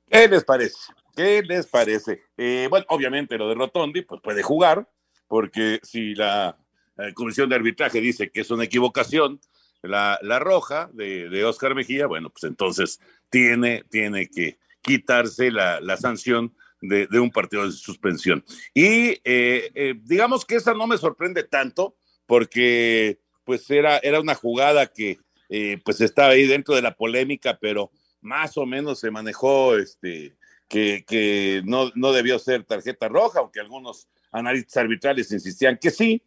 ¿Qué 0.10 0.28
les 0.28 0.44
parece? 0.44 0.78
¿Qué 1.16 1.44
les 1.44 1.68
parece? 1.68 2.22
Eh, 2.38 2.68
bueno, 2.70 2.86
obviamente 2.90 3.38
lo 3.38 3.50
de 3.50 3.56
Rotondi, 3.56 4.02
pues 4.02 4.22
puede 4.22 4.42
jugar, 4.42 4.88
porque 5.28 5.80
si 5.84 6.16
la, 6.16 6.58
la 6.96 7.14
comisión 7.14 7.50
de 7.50 7.56
arbitraje 7.56 8.00
dice 8.00 8.32
que 8.32 8.42
es 8.42 8.52
una 8.52 8.64
equivocación, 8.64 9.40
la, 9.82 10.18
la 10.22 10.40
roja 10.40 10.90
de, 10.94 11.30
de, 11.30 11.44
Oscar 11.44 11.76
Mejía, 11.76 12.08
bueno, 12.08 12.30
pues 12.30 12.46
entonces 12.46 13.02
tiene, 13.30 13.84
tiene 13.90 14.30
que 14.30 14.58
quitarse 14.84 15.50
la, 15.50 15.80
la 15.82 15.98
sanción 15.98 16.54
de, 16.84 17.20
un 17.20 17.32
partido 17.32 17.66
de 17.66 17.72
suspensión. 17.72 18.44
Y 18.74 19.20
eh, 19.24 19.72
eh, 19.74 19.96
digamos 20.04 20.46
que 20.46 20.56
esa 20.56 20.74
no 20.74 20.86
me 20.86 20.98
sorprende 20.98 21.44
tanto, 21.44 21.96
porque 22.26 23.20
pues 23.46 23.70
era, 23.70 23.98
era 24.00 24.20
una 24.20 24.36
jugada 24.36 24.88
que 24.88 25.18
eh, 25.50 25.80
pues 25.84 26.02
estaba 26.02 26.30
ahí 26.30 26.46
dentro 26.46 26.76
de 26.76 26.82
la 26.82 26.96
polémica, 26.96 27.58
pero 27.60 27.92
más 28.22 28.58
o 28.58 28.66
menos 28.66 29.00
se 29.00 29.12
manejó 29.12 29.78
este, 29.78 30.36
que, 30.68 31.04
que 31.08 31.62
no, 31.66 31.92
no 31.96 32.12
debió 32.12 32.40
ser 32.40 32.64
tarjeta 32.64 33.08
roja, 33.08 33.40
aunque 33.40 33.60
algunos 33.60 34.08
analistas 34.32 34.78
arbitrales 34.78 35.32
insistían 35.32 35.78
que 35.78 35.92
sí, 35.92 36.22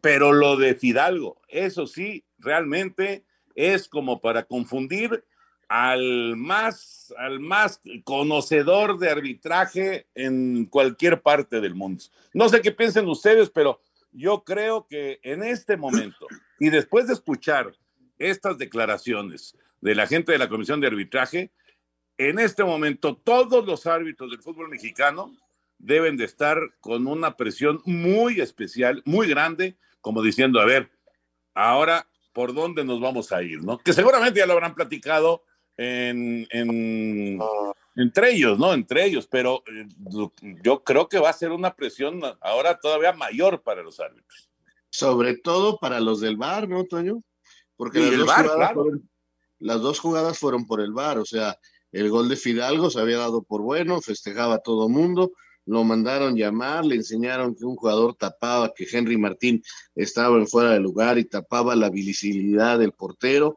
pero 0.00 0.32
lo 0.32 0.56
de 0.56 0.74
Fidalgo, 0.74 1.40
eso 1.48 1.86
sí, 1.86 2.24
realmente 2.38 3.24
es 3.54 3.88
como 3.88 4.20
para 4.20 4.44
confundir 4.44 5.24
al 5.68 6.36
más, 6.36 7.14
al 7.18 7.40
más 7.40 7.80
conocedor 8.04 8.98
de 8.98 9.10
arbitraje 9.10 10.06
en 10.14 10.66
cualquier 10.66 11.22
parte 11.22 11.60
del 11.60 11.74
mundo. 11.74 12.04
No 12.32 12.48
sé 12.48 12.60
qué 12.60 12.72
piensen 12.72 13.08
ustedes, 13.08 13.50
pero 13.50 13.80
yo 14.12 14.44
creo 14.44 14.86
que 14.86 15.20
en 15.22 15.42
este 15.42 15.76
momento, 15.76 16.26
y 16.58 16.70
después 16.70 17.06
de 17.06 17.14
escuchar 17.14 17.74
estas 18.18 18.58
declaraciones 18.58 19.56
de 19.80 19.94
la 19.94 20.06
gente 20.06 20.32
de 20.32 20.38
la 20.38 20.48
Comisión 20.48 20.80
de 20.80 20.86
Arbitraje, 20.86 21.50
en 22.16 22.38
este 22.38 22.64
momento 22.64 23.16
todos 23.16 23.66
los 23.66 23.86
árbitros 23.86 24.30
del 24.30 24.40
fútbol 24.40 24.68
mexicano 24.68 25.36
deben 25.78 26.16
de 26.16 26.24
estar 26.24 26.58
con 26.80 27.06
una 27.06 27.36
presión 27.36 27.82
muy 27.84 28.40
especial, 28.40 29.02
muy 29.04 29.28
grande, 29.28 29.76
como 30.00 30.22
diciendo, 30.22 30.60
a 30.60 30.64
ver, 30.64 30.90
ahora, 31.54 32.08
¿por 32.32 32.54
dónde 32.54 32.84
nos 32.84 33.00
vamos 33.00 33.32
a 33.32 33.42
ir? 33.42 33.62
¿no? 33.62 33.78
Que 33.78 33.92
seguramente 33.92 34.38
ya 34.38 34.46
lo 34.46 34.54
habrán 34.54 34.74
platicado 34.74 35.44
en, 35.76 36.46
en, 36.50 37.38
entre 37.96 38.32
ellos, 38.32 38.58
¿no? 38.58 38.72
Entre 38.72 39.04
ellos, 39.04 39.26
pero 39.30 39.62
eh, 39.66 39.86
yo 40.62 40.82
creo 40.82 41.08
que 41.08 41.18
va 41.18 41.30
a 41.30 41.34
ser 41.34 41.52
una 41.52 41.74
presión 41.74 42.20
ahora 42.40 42.78
todavía 42.78 43.12
mayor 43.12 43.62
para 43.62 43.82
los 43.82 44.00
árbitros. 44.00 44.50
Sobre 44.90 45.36
todo 45.36 45.78
para 45.78 46.00
los 46.00 46.20
del 46.20 46.36
VAR, 46.36 46.68
¿no, 46.68 46.84
Toño? 46.84 47.22
Porque 47.76 48.00
las, 48.00 48.12
el 48.12 48.18
dos 48.18 48.28
jugadas 48.30 48.56
claro. 48.56 48.74
fueron, 48.74 49.10
las 49.58 49.80
dos 49.80 49.98
jugadas 49.98 50.38
fueron 50.38 50.66
por 50.66 50.80
el 50.80 50.92
VAR, 50.92 51.18
o 51.18 51.24
sea, 51.24 51.58
el 51.92 52.10
gol 52.10 52.28
de 52.28 52.36
Fidalgo 52.36 52.90
se 52.90 53.00
había 53.00 53.18
dado 53.18 53.42
por 53.42 53.62
bueno, 53.62 54.00
festejaba 54.00 54.56
a 54.56 54.62
todo 54.62 54.88
mundo, 54.88 55.32
lo 55.66 55.84
mandaron 55.84 56.36
llamar, 56.36 56.84
le 56.84 56.96
enseñaron 56.96 57.54
que 57.54 57.64
un 57.64 57.76
jugador 57.76 58.14
tapaba, 58.14 58.72
que 58.74 58.86
Henry 58.90 59.16
Martín 59.16 59.62
estaba 59.94 60.36
en 60.36 60.46
fuera 60.46 60.70
de 60.70 60.80
lugar 60.80 61.18
y 61.18 61.24
tapaba 61.24 61.74
la 61.76 61.90
visibilidad 61.90 62.78
del 62.78 62.92
portero, 62.92 63.56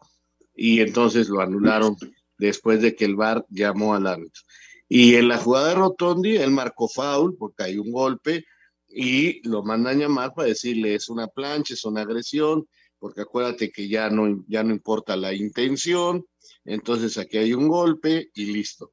y 0.58 0.82
entonces 0.82 1.30
lo 1.30 1.40
anularon 1.40 1.96
después 2.38 2.82
de 2.82 2.96
que 2.96 3.06
el 3.06 3.16
VAR 3.16 3.46
llamó 3.50 3.94
al 3.94 4.08
árbitro. 4.08 4.42
Y 4.90 5.16
en 5.16 5.28
la 5.28 5.38
jugada 5.38 5.70
de 5.70 5.76
Rotondi, 5.76 6.38
él 6.38 6.52
marcó 6.52 6.90
foul 6.90 7.38
porque 7.38 7.64
hay 7.64 7.78
un 7.78 7.92
golpe 7.92 8.46
y 8.90 9.48
lo 9.48 9.64
mandan 9.64 10.00
llamar 10.00 10.34
para 10.34 10.48
decirle 10.48 10.96
es 10.96 11.10
una 11.10 11.28
plancha, 11.28 11.74
es 11.74 11.86
una 11.86 12.02
agresión, 12.02 12.68
porque 13.00 13.22
acuérdate 13.22 13.70
que 13.72 13.88
ya 13.88 14.10
no, 14.10 14.44
ya 14.48 14.64
no 14.64 14.74
importa 14.74 15.16
la 15.16 15.34
intención, 15.34 16.26
entonces 16.66 17.18
aquí 17.18 17.38
hay 17.38 17.54
un 17.54 17.68
golpe 17.68 18.30
y 18.34 18.46
listo. 18.46 18.92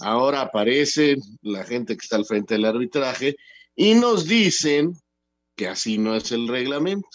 Ahora 0.00 0.42
aparece 0.42 1.16
la 1.42 1.64
gente 1.64 1.96
que 1.96 2.02
está 2.02 2.16
al 2.16 2.26
frente 2.26 2.54
del 2.54 2.64
arbitraje 2.64 3.36
y 3.74 3.94
nos 3.94 4.26
dicen 4.26 4.94
que 5.54 5.68
así 5.68 5.96
no 5.96 6.14
es 6.14 6.32
el 6.32 6.48
reglamento, 6.48 7.08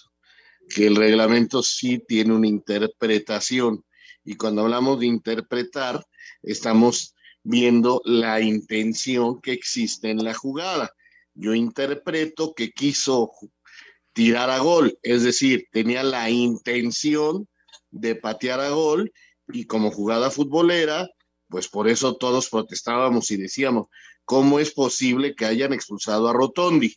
que 0.73 0.87
el 0.87 0.95
reglamento 0.95 1.61
sí 1.61 1.99
tiene 2.07 2.33
una 2.33 2.47
interpretación. 2.47 3.83
Y 4.23 4.35
cuando 4.35 4.61
hablamos 4.61 4.99
de 4.99 5.07
interpretar, 5.07 6.05
estamos 6.43 7.15
viendo 7.43 8.01
la 8.05 8.41
intención 8.41 9.41
que 9.41 9.51
existe 9.51 10.09
en 10.09 10.23
la 10.23 10.33
jugada. 10.33 10.91
Yo 11.33 11.53
interpreto 11.53 12.53
que 12.53 12.71
quiso 12.71 13.31
tirar 14.13 14.49
a 14.49 14.59
gol, 14.59 14.97
es 15.03 15.23
decir, 15.23 15.67
tenía 15.71 16.03
la 16.03 16.29
intención 16.29 17.47
de 17.89 18.15
patear 18.15 18.59
a 18.59 18.69
gol 18.69 19.11
y 19.47 19.65
como 19.65 19.91
jugada 19.91 20.29
futbolera, 20.29 21.09
pues 21.47 21.67
por 21.67 21.87
eso 21.87 22.15
todos 22.15 22.49
protestábamos 22.49 23.31
y 23.31 23.37
decíamos, 23.37 23.87
¿cómo 24.25 24.59
es 24.59 24.71
posible 24.71 25.35
que 25.35 25.45
hayan 25.45 25.73
expulsado 25.73 26.27
a 26.27 26.33
Rotondi? 26.33 26.95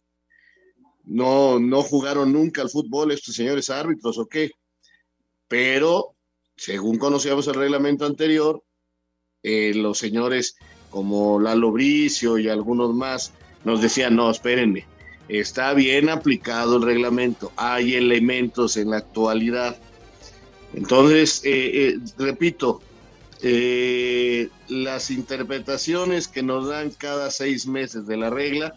No, 1.04 1.58
no 1.58 1.82
jugaron 1.82 2.32
nunca 2.32 2.62
al 2.62 2.70
fútbol 2.70 3.12
estos 3.12 3.34
señores 3.34 3.70
árbitros 3.70 4.18
o 4.18 4.26
qué, 4.26 4.50
pero 5.48 6.13
según 6.56 6.98
conocíamos 6.98 7.46
el 7.48 7.54
reglamento 7.54 8.06
anterior, 8.06 8.62
eh, 9.42 9.72
los 9.74 9.98
señores 9.98 10.56
como 10.90 11.40
Lalo 11.40 11.72
Bricio 11.72 12.38
y 12.38 12.48
algunos 12.48 12.94
más 12.94 13.32
nos 13.64 13.80
decían, 13.80 14.14
no, 14.14 14.30
espérenme, 14.30 14.86
está 15.28 15.74
bien 15.74 16.08
aplicado 16.08 16.76
el 16.76 16.82
reglamento, 16.82 17.52
hay 17.56 17.94
elementos 17.94 18.76
en 18.76 18.90
la 18.90 18.98
actualidad. 18.98 19.76
Entonces, 20.74 21.42
eh, 21.44 21.88
eh, 21.88 21.98
repito, 22.18 22.82
eh, 23.42 24.48
las 24.68 25.10
interpretaciones 25.10 26.28
que 26.28 26.42
nos 26.42 26.68
dan 26.68 26.90
cada 26.90 27.30
seis 27.30 27.66
meses 27.66 28.06
de 28.06 28.16
la 28.16 28.30
regla, 28.30 28.74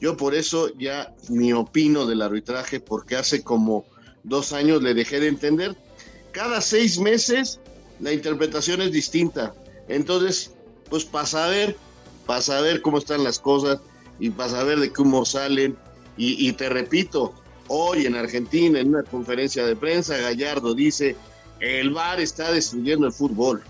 yo 0.00 0.16
por 0.16 0.34
eso 0.34 0.72
ya 0.78 1.14
ni 1.28 1.52
opino 1.52 2.06
del 2.06 2.22
arbitraje, 2.22 2.80
porque 2.80 3.16
hace 3.16 3.42
como 3.42 3.84
dos 4.22 4.52
años 4.52 4.82
le 4.82 4.94
dejé 4.94 5.20
de 5.20 5.28
entender. 5.28 5.76
Cada 6.32 6.60
seis 6.60 6.98
meses 6.98 7.60
la 8.00 8.12
interpretación 8.12 8.80
es 8.82 8.92
distinta. 8.92 9.54
Entonces, 9.88 10.52
pues 10.88 11.04
para 11.04 11.26
saber, 11.26 11.76
para 12.26 12.40
saber 12.40 12.82
cómo 12.82 12.98
están 12.98 13.24
las 13.24 13.38
cosas 13.38 13.80
y 14.18 14.30
para 14.30 14.50
saber 14.50 14.80
de 14.80 14.92
cómo 14.92 15.24
salen. 15.24 15.76
Y, 16.16 16.48
y 16.48 16.52
te 16.52 16.68
repito, 16.68 17.34
hoy 17.68 18.06
en 18.06 18.16
Argentina, 18.16 18.80
en 18.80 18.88
una 18.88 19.02
conferencia 19.02 19.64
de 19.64 19.76
prensa, 19.76 20.16
Gallardo 20.16 20.74
dice, 20.74 21.16
el 21.60 21.90
VAR 21.90 22.20
está 22.20 22.52
destruyendo 22.52 23.06
el 23.06 23.12
fútbol. 23.12 23.62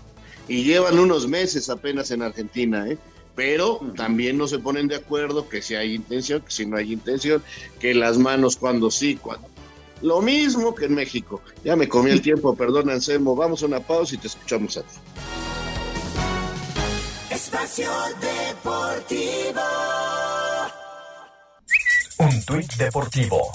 Y 0.47 0.63
llevan 0.63 0.99
unos 0.99 1.27
meses 1.27 1.69
apenas 1.69 2.11
en 2.11 2.21
Argentina, 2.21 2.87
¿eh? 2.87 2.97
pero 3.35 3.79
también 3.95 4.37
no 4.37 4.47
se 4.47 4.59
ponen 4.59 4.87
de 4.87 4.95
acuerdo 4.95 5.47
que 5.47 5.61
si 5.61 5.75
hay 5.75 5.95
intención, 5.95 6.41
que 6.41 6.51
si 6.51 6.65
no 6.65 6.77
hay 6.77 6.93
intención, 6.93 7.41
que 7.79 7.93
las 7.93 8.17
manos 8.17 8.57
cuando 8.57 8.91
sí, 8.91 9.15
cuando. 9.15 9.50
Lo 10.01 10.21
mismo 10.21 10.73
que 10.73 10.85
en 10.85 10.95
México. 10.95 11.41
Ya 11.63 11.75
me 11.75 11.87
comí 11.87 12.11
el 12.11 12.21
tiempo, 12.21 12.55
perdón, 12.55 12.89
Anselmo. 12.89 13.35
Vamos 13.35 13.63
a 13.63 13.67
una 13.67 13.79
pausa 13.79 14.15
y 14.15 14.17
te 14.17 14.27
escuchamos 14.27 14.77
a 14.77 14.81
ti. 14.81 14.95
Espacio 17.29 17.89
de 18.19 18.47
Deportivo. 18.47 19.61
Un 22.19 22.45
tuit 22.45 22.71
deportivo. 22.75 23.51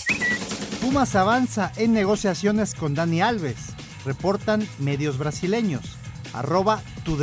Pumas 0.80 1.14
avanza 1.14 1.72
en 1.76 1.92
negociaciones 1.92 2.74
con 2.74 2.94
Dani 2.94 3.20
Alves. 3.20 3.74
Reportan 4.04 4.66
medios 4.78 5.18
brasileños. 5.18 5.96
Arroba 6.32 6.82
tu 7.04 7.16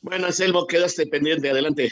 Bueno, 0.00 0.26
Anselmo, 0.26 0.66
quedaste 0.66 1.06
pendiente, 1.06 1.48
adelante. 1.48 1.90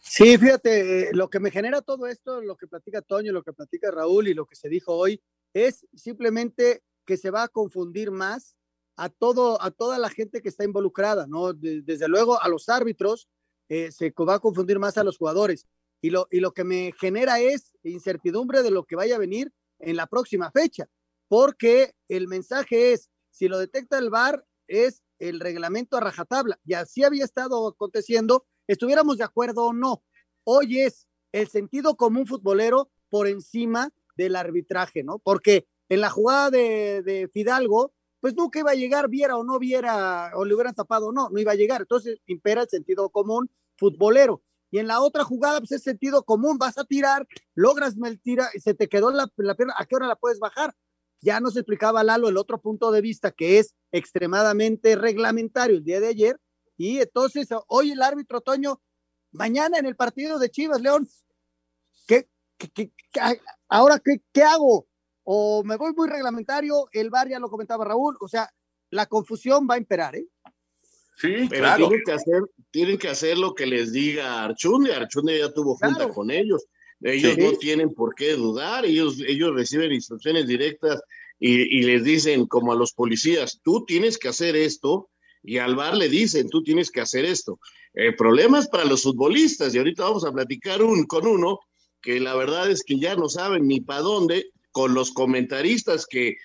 Sí, 0.00 0.36
fíjate, 0.36 1.02
eh, 1.02 1.10
lo 1.12 1.30
que 1.30 1.38
me 1.38 1.52
genera 1.52 1.82
todo 1.82 2.08
esto, 2.08 2.42
lo 2.42 2.56
que 2.56 2.66
platica 2.66 3.00
Toño, 3.00 3.30
lo 3.32 3.44
que 3.44 3.52
platica 3.52 3.92
Raúl 3.92 4.26
y 4.28 4.34
lo 4.34 4.44
que 4.44 4.56
se 4.56 4.68
dijo 4.68 4.92
hoy, 4.92 5.22
es 5.52 5.86
simplemente 5.94 6.82
que 7.06 7.16
se 7.16 7.30
va 7.30 7.44
a 7.44 7.48
confundir 7.48 8.10
más 8.10 8.56
a, 8.96 9.08
todo, 9.08 9.60
a 9.62 9.70
toda 9.70 9.98
la 9.98 10.10
gente 10.10 10.40
que 10.40 10.48
está 10.48 10.64
involucrada, 10.64 11.26
¿no? 11.26 11.52
desde 11.52 12.08
luego 12.08 12.40
a 12.40 12.48
los 12.48 12.68
árbitros, 12.68 13.28
eh, 13.68 13.90
se 13.90 14.12
va 14.18 14.34
a 14.34 14.40
confundir 14.40 14.78
más 14.78 14.98
a 14.98 15.04
los 15.04 15.16
jugadores. 15.16 15.66
Y 16.00 16.10
lo, 16.10 16.28
y 16.30 16.40
lo 16.40 16.52
que 16.52 16.64
me 16.64 16.92
genera 17.00 17.40
es 17.40 17.72
incertidumbre 17.82 18.62
de 18.62 18.70
lo 18.70 18.84
que 18.84 18.96
vaya 18.96 19.16
a 19.16 19.18
venir 19.18 19.52
en 19.78 19.96
la 19.96 20.06
próxima 20.06 20.50
fecha, 20.50 20.86
porque 21.28 21.94
el 22.08 22.28
mensaje 22.28 22.92
es, 22.92 23.10
si 23.30 23.48
lo 23.48 23.58
detecta 23.58 23.98
el 23.98 24.10
VAR, 24.10 24.44
es 24.68 25.02
el 25.18 25.40
reglamento 25.40 25.96
a 25.96 26.00
rajatabla, 26.00 26.58
y 26.64 26.74
así 26.74 27.04
había 27.04 27.24
estado 27.24 27.66
aconteciendo, 27.66 28.46
estuviéramos 28.66 29.18
de 29.18 29.24
acuerdo 29.24 29.66
o 29.66 29.72
no. 29.72 30.02
Hoy 30.44 30.80
es 30.80 31.08
el 31.32 31.48
sentido 31.48 31.96
común 31.96 32.26
futbolero 32.26 32.90
por 33.08 33.26
encima 33.26 33.90
del 34.16 34.36
arbitraje, 34.36 35.02
¿no? 35.02 35.18
Porque 35.18 35.66
en 35.88 36.00
la 36.00 36.10
jugada 36.10 36.50
de, 36.50 37.02
de 37.02 37.28
Fidalgo, 37.28 37.94
pues 38.24 38.34
nunca 38.36 38.58
iba 38.58 38.70
a 38.70 38.74
llegar, 38.74 39.10
viera 39.10 39.36
o 39.36 39.44
no 39.44 39.58
viera, 39.58 40.32
o 40.34 40.46
le 40.46 40.54
hubieran 40.54 40.74
tapado 40.74 41.08
o 41.08 41.12
no, 41.12 41.28
no 41.28 41.38
iba 41.38 41.52
a 41.52 41.56
llegar. 41.56 41.82
Entonces 41.82 42.22
impera 42.24 42.62
el 42.62 42.70
sentido 42.70 43.10
común 43.10 43.50
futbolero. 43.76 44.42
Y 44.70 44.78
en 44.78 44.86
la 44.86 45.02
otra 45.02 45.24
jugada, 45.24 45.58
pues 45.58 45.72
es 45.72 45.82
sentido 45.82 46.22
común, 46.24 46.56
vas 46.56 46.78
a 46.78 46.86
tirar, 46.86 47.28
logras 47.54 47.96
el 48.02 48.18
tira, 48.22 48.48
se 48.58 48.72
te 48.72 48.88
quedó 48.88 49.10
la, 49.10 49.30
la 49.36 49.54
pierna, 49.54 49.74
¿a 49.76 49.84
qué 49.84 49.96
hora 49.96 50.06
la 50.06 50.16
puedes 50.16 50.38
bajar? 50.38 50.74
Ya 51.20 51.38
nos 51.38 51.54
explicaba 51.54 52.02
Lalo 52.02 52.30
el 52.30 52.38
otro 52.38 52.58
punto 52.62 52.92
de 52.92 53.02
vista 53.02 53.30
que 53.30 53.58
es 53.58 53.74
extremadamente 53.92 54.96
reglamentario 54.96 55.76
el 55.76 55.84
día 55.84 56.00
de 56.00 56.08
ayer. 56.08 56.40
Y 56.78 57.00
entonces, 57.00 57.48
hoy 57.66 57.90
el 57.90 58.00
árbitro 58.00 58.40
Toño, 58.40 58.80
mañana 59.32 59.78
en 59.78 59.84
el 59.84 59.96
partido 59.96 60.38
de 60.38 60.50
Chivas 60.50 60.80
León, 60.80 61.06
¿qué, 62.06 62.26
qué, 62.56 62.70
qué, 62.70 62.90
ahora 63.68 63.98
qué, 64.02 64.22
qué 64.32 64.42
hago? 64.44 64.88
O 65.24 65.64
me 65.64 65.76
voy 65.76 65.92
muy 65.94 66.08
reglamentario, 66.08 66.86
el 66.92 67.10
VAR 67.10 67.28
ya 67.28 67.38
lo 67.38 67.48
comentaba 67.48 67.84
Raúl, 67.84 68.16
o 68.20 68.28
sea, 68.28 68.48
la 68.90 69.06
confusión 69.06 69.66
va 69.68 69.74
a 69.74 69.78
imperar, 69.78 70.14
¿eh? 70.16 70.26
Sí, 71.16 71.46
Pero 71.48 71.62
claro. 71.62 71.88
Tienen 71.88 72.04
que, 72.04 72.12
hacer, 72.12 72.42
tienen 72.70 72.98
que 72.98 73.08
hacer 73.08 73.38
lo 73.38 73.54
que 73.54 73.66
les 73.66 73.92
diga 73.92 74.44
Archunde. 74.44 74.94
Archunde 74.94 75.38
ya 75.38 75.52
tuvo 75.52 75.76
junta 75.76 75.96
claro. 75.96 76.14
con 76.14 76.30
ellos. 76.30 76.64
Ellos 77.00 77.34
sí. 77.34 77.40
no 77.40 77.52
tienen 77.52 77.94
por 77.94 78.14
qué 78.14 78.32
dudar. 78.32 78.84
Ellos, 78.84 79.20
ellos 79.26 79.54
reciben 79.54 79.92
instrucciones 79.92 80.46
directas 80.46 81.00
y, 81.38 81.78
y, 81.78 81.82
les 81.82 82.02
dicen, 82.02 82.46
como 82.46 82.72
a 82.72 82.76
los 82.76 82.92
policías, 82.92 83.60
tú 83.62 83.84
tienes 83.84 84.18
que 84.18 84.28
hacer 84.28 84.56
esto. 84.56 85.08
Y 85.42 85.58
al 85.58 85.76
VAR 85.76 85.96
le 85.96 86.08
dicen, 86.08 86.48
tú 86.48 86.62
tienes 86.62 86.90
que 86.90 87.00
hacer 87.00 87.24
esto. 87.24 87.60
El 87.92 88.16
problema 88.16 88.58
es 88.58 88.68
para 88.68 88.84
los 88.84 89.02
futbolistas. 89.02 89.74
Y 89.74 89.78
ahorita 89.78 90.04
vamos 90.04 90.24
a 90.24 90.32
platicar 90.32 90.82
un, 90.82 91.04
con 91.04 91.26
uno 91.26 91.60
que 92.00 92.18
la 92.18 92.34
verdad 92.34 92.70
es 92.70 92.82
que 92.82 92.98
ya 92.98 93.14
no 93.14 93.28
saben 93.28 93.66
ni 93.66 93.80
para 93.80 94.00
dónde 94.00 94.50
con 94.74 94.92
los 94.92 95.12
comentaristas 95.12 96.04
que 96.04 96.36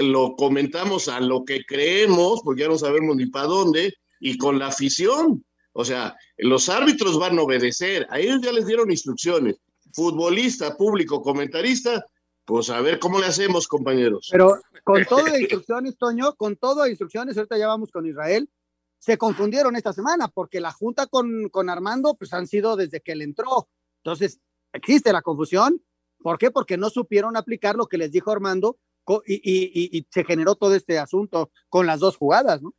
lo 0.00 0.36
comentamos 0.36 1.08
a 1.08 1.18
lo 1.20 1.44
que 1.44 1.64
creemos, 1.64 2.42
porque 2.44 2.62
ya 2.62 2.68
no 2.68 2.78
sabemos 2.78 3.16
ni 3.16 3.26
para 3.26 3.46
dónde, 3.46 3.92
y 4.20 4.38
con 4.38 4.60
la 4.60 4.68
afición. 4.68 5.44
O 5.72 5.84
sea, 5.84 6.16
los 6.36 6.68
árbitros 6.68 7.18
van 7.18 7.36
a 7.36 7.42
obedecer, 7.42 8.06
a 8.10 8.20
ellos 8.20 8.40
ya 8.40 8.52
les 8.52 8.66
dieron 8.66 8.92
instrucciones. 8.92 9.56
Futbolista, 9.92 10.76
público, 10.76 11.20
comentarista, 11.20 12.06
pues 12.44 12.70
a 12.70 12.80
ver 12.80 13.00
cómo 13.00 13.18
le 13.18 13.26
hacemos, 13.26 13.66
compañeros. 13.66 14.28
Pero 14.30 14.60
con 14.84 15.04
todo 15.04 15.24
de 15.24 15.40
instrucciones, 15.40 15.98
Toño, 15.98 16.36
con 16.36 16.54
todo 16.54 16.84
de 16.84 16.90
instrucciones, 16.90 17.36
ahorita 17.36 17.58
ya 17.58 17.66
vamos 17.66 17.90
con 17.90 18.06
Israel, 18.06 18.48
se 19.00 19.18
confundieron 19.18 19.74
esta 19.74 19.92
semana, 19.92 20.28
porque 20.28 20.60
la 20.60 20.70
junta 20.70 21.08
con, 21.08 21.48
con 21.48 21.68
Armando, 21.68 22.14
pues 22.14 22.32
han 22.32 22.46
sido 22.46 22.76
desde 22.76 23.00
que 23.00 23.12
él 23.12 23.22
entró. 23.22 23.68
Entonces, 24.04 24.38
existe 24.72 25.12
la 25.12 25.22
confusión, 25.22 25.82
¿Por 26.22 26.38
qué? 26.38 26.50
Porque 26.50 26.76
no 26.76 26.90
supieron 26.90 27.36
aplicar 27.36 27.76
lo 27.76 27.86
que 27.86 27.98
les 27.98 28.10
dijo 28.10 28.30
Armando 28.30 28.78
y, 29.26 29.96
y, 29.96 30.06
se 30.10 30.24
generó 30.24 30.54
todo 30.54 30.74
este 30.74 30.98
asunto 30.98 31.50
con 31.68 31.86
las 31.86 32.00
dos 32.00 32.16
jugadas, 32.16 32.60
¿no? 32.60 32.74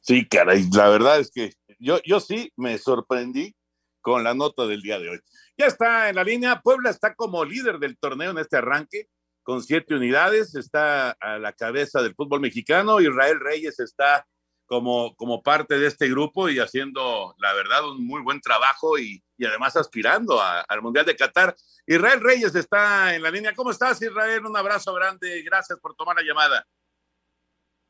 Sí, 0.00 0.26
caray, 0.26 0.68
la 0.72 0.88
verdad 0.88 1.20
es 1.20 1.30
que 1.30 1.52
yo, 1.78 2.00
yo 2.04 2.20
sí 2.20 2.52
me 2.56 2.78
sorprendí 2.78 3.54
con 4.00 4.22
la 4.22 4.34
nota 4.34 4.66
del 4.66 4.82
día 4.82 4.98
de 4.98 5.10
hoy. 5.10 5.20
Ya 5.58 5.66
está 5.66 6.08
en 6.08 6.16
la 6.16 6.24
línea, 6.24 6.60
Puebla 6.62 6.90
está 6.90 7.14
como 7.14 7.44
líder 7.44 7.78
del 7.78 7.98
torneo 7.98 8.30
en 8.30 8.38
este 8.38 8.56
arranque, 8.56 9.08
con 9.42 9.62
siete 9.62 9.94
unidades, 9.94 10.54
está 10.54 11.10
a 11.10 11.38
la 11.38 11.52
cabeza 11.52 12.02
del 12.02 12.14
fútbol 12.14 12.40
mexicano, 12.40 13.00
Israel 13.00 13.40
Reyes 13.40 13.80
está 13.80 14.26
como, 14.66 15.14
como 15.16 15.42
parte 15.42 15.78
de 15.78 15.86
este 15.86 16.08
grupo 16.08 16.48
y 16.48 16.58
haciendo, 16.58 17.34
la 17.38 17.54
verdad, 17.54 17.88
un 17.88 18.06
muy 18.06 18.20
buen 18.22 18.40
trabajo 18.40 18.98
y, 18.98 19.22
y 19.38 19.46
además 19.46 19.76
aspirando 19.76 20.40
a, 20.40 20.60
al 20.60 20.82
Mundial 20.82 21.06
de 21.06 21.16
Qatar. 21.16 21.56
Israel 21.86 22.20
Reyes 22.20 22.54
está 22.54 23.14
en 23.14 23.22
la 23.22 23.30
línea. 23.30 23.54
¿Cómo 23.54 23.70
estás, 23.70 24.02
Israel? 24.02 24.44
Un 24.44 24.56
abrazo 24.56 24.92
grande. 24.92 25.42
Gracias 25.42 25.78
por 25.78 25.94
tomar 25.94 26.16
la 26.16 26.22
llamada. 26.22 26.66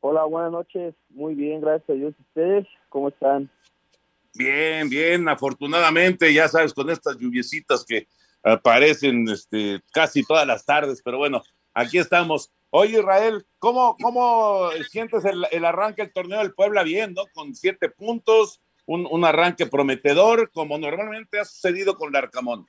Hola, 0.01 0.25
buenas 0.25 0.53
noches. 0.53 0.95
Muy 1.09 1.35
bien, 1.35 1.61
gracias 1.61 1.91
a 1.91 1.95
Dios. 1.95 2.15
¿Ustedes 2.21 2.67
cómo 2.91 3.09
están? 3.09 3.51
Bien, 4.35 4.89
bien, 4.91 5.27
afortunadamente, 5.29 6.33
ya 6.33 6.47
sabes, 6.47 6.75
con 6.75 6.91
estas 6.91 7.17
lluviecitas 7.17 7.85
que 7.85 8.07
aparecen 8.43 9.27
este, 9.29 9.81
casi 9.93 10.23
todas 10.23 10.47
las 10.47 10.65
tardes, 10.65 11.01
pero 11.03 11.17
bueno, 11.17 11.43
aquí 11.73 11.99
estamos. 11.99 12.53
Oye, 12.70 12.98
Israel, 12.98 13.46
¿cómo, 13.59 13.96
cómo 14.02 14.70
sientes 14.90 15.24
el, 15.24 15.64
arranque 15.64 16.02
del 16.02 16.12
torneo 16.12 16.40
del 16.40 16.55
Puebla 16.55 16.83
bien, 16.83 17.14
¿no? 17.14 17.22
Con 17.33 17.55
siete 17.55 17.88
puntos, 17.88 18.61
un, 18.87 19.07
un, 19.11 19.24
arranque 19.24 19.66
prometedor, 19.66 20.50
como 20.52 20.79
normalmente 20.79 21.38
ha 21.38 21.44
sucedido 21.44 21.96
con 21.96 22.11
el 22.11 22.16
Arcamón. 22.16 22.66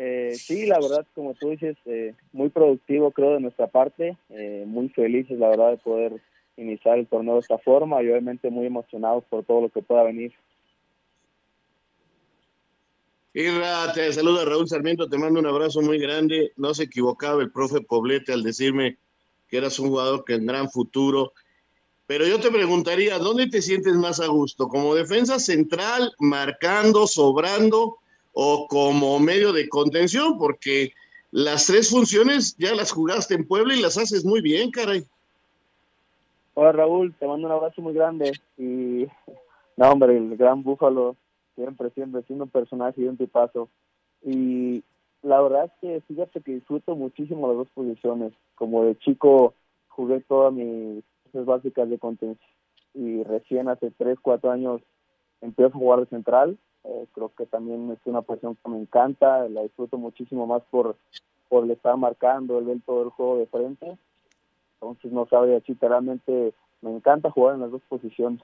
Eh, 0.00 0.34
sí, 0.36 0.64
la 0.66 0.78
verdad, 0.78 1.04
como 1.12 1.34
tú 1.34 1.50
dices, 1.50 1.76
eh, 1.84 2.14
muy 2.32 2.50
productivo 2.50 3.10
creo 3.10 3.32
de 3.34 3.40
nuestra 3.40 3.66
parte, 3.66 4.16
eh, 4.28 4.62
muy 4.64 4.90
felices 4.90 5.36
la 5.40 5.48
verdad 5.48 5.70
de 5.72 5.78
poder 5.78 6.20
iniciar 6.56 6.98
el 6.98 7.08
torneo 7.08 7.34
de 7.34 7.40
esta 7.40 7.58
forma 7.58 8.00
y 8.00 8.08
obviamente 8.08 8.48
muy 8.48 8.66
emocionados 8.66 9.24
por 9.24 9.44
todo 9.44 9.62
lo 9.62 9.68
que 9.70 9.82
pueda 9.82 10.04
venir. 10.04 10.32
Irra, 13.34 13.92
te 13.92 14.12
saluda 14.12 14.44
Raúl 14.44 14.68
Sarmiento, 14.68 15.08
te 15.08 15.18
mando 15.18 15.38
un 15.38 15.46
abrazo 15.46 15.80
muy 15.82 15.98
grande. 15.98 16.52
No 16.56 16.72
se 16.74 16.84
equivocaba 16.84 17.42
el 17.42 17.52
profe 17.52 17.80
Poblete 17.80 18.32
al 18.32 18.42
decirme 18.42 18.96
que 19.48 19.58
eras 19.58 19.78
un 19.78 19.88
jugador 19.88 20.24
que 20.24 20.34
en 20.34 20.46
gran 20.46 20.70
futuro. 20.70 21.32
Pero 22.06 22.26
yo 22.26 22.40
te 22.40 22.50
preguntaría, 22.50 23.18
¿dónde 23.18 23.48
te 23.48 23.60
sientes 23.60 23.94
más 23.94 24.18
a 24.18 24.28
gusto? 24.28 24.68
¿Como 24.68 24.94
defensa 24.94 25.38
central, 25.38 26.12
marcando, 26.18 27.06
sobrando 27.06 27.98
o 28.32 28.66
como 28.66 29.18
medio 29.20 29.52
de 29.52 29.68
contención? 29.68 30.38
Porque 30.38 30.92
las 31.30 31.66
tres 31.66 31.90
funciones 31.90 32.56
ya 32.56 32.74
las 32.74 32.92
jugaste 32.92 33.34
en 33.34 33.46
Puebla 33.46 33.76
y 33.76 33.82
las 33.82 33.98
haces 33.98 34.24
muy 34.24 34.40
bien, 34.40 34.70
caray. 34.70 35.04
Hola 36.54 36.72
Raúl, 36.72 37.14
te 37.14 37.26
mando 37.26 37.46
un 37.46 37.52
abrazo 37.52 37.82
muy 37.82 37.92
grande 37.92 38.32
y 38.56 39.06
no 39.76 39.92
hombre, 39.92 40.16
el 40.16 40.36
gran 40.36 40.62
Búfalo 40.62 41.14
siempre, 41.58 41.90
siempre 41.90 42.22
siendo 42.22 42.44
un 42.44 42.50
personaje 42.50 43.00
y 43.00 43.08
un 43.08 43.16
tipazo. 43.16 43.68
Y 44.22 44.82
la 45.22 45.40
verdad 45.40 45.66
es 45.66 45.72
que 45.80 46.00
fíjate 46.02 46.40
que 46.40 46.54
disfruto 46.54 46.94
muchísimo 46.94 47.48
las 47.48 47.56
dos 47.56 47.68
posiciones. 47.70 48.32
Como 48.54 48.84
de 48.84 48.96
chico 48.98 49.54
jugué 49.88 50.20
todas 50.20 50.52
mis 50.52 51.02
básicas 51.32 51.88
de 51.90 51.98
contención 51.98 52.48
y 52.94 53.22
recién 53.22 53.68
hace 53.68 53.90
3, 53.90 54.18
4 54.20 54.50
años 54.50 54.80
empiezo 55.40 55.76
a 55.76 55.78
jugar 55.78 56.00
de 56.00 56.06
central. 56.06 56.58
Eh, 56.84 57.06
creo 57.12 57.32
que 57.36 57.46
también 57.46 57.90
es 57.90 57.98
una 58.04 58.22
posición 58.22 58.56
que 58.62 58.70
me 58.70 58.78
encanta, 58.78 59.48
la 59.48 59.62
disfruto 59.62 59.98
muchísimo 59.98 60.46
más 60.46 60.62
por, 60.70 60.96
por 61.48 61.64
el 61.64 61.72
estar 61.72 61.96
marcando, 61.96 62.58
el 62.58 62.64
ver 62.64 62.78
todo 62.86 63.02
el 63.02 63.10
juego 63.10 63.38
de 63.38 63.46
frente 63.46 63.98
entonces, 64.80 65.10
no 65.12 65.26
sabe 65.26 65.56
así, 65.56 65.76
realmente 65.80 66.54
me 66.82 66.90
encanta 66.90 67.30
jugar 67.30 67.56
en 67.56 67.62
las 67.62 67.70
dos 67.70 67.82
posiciones. 67.88 68.40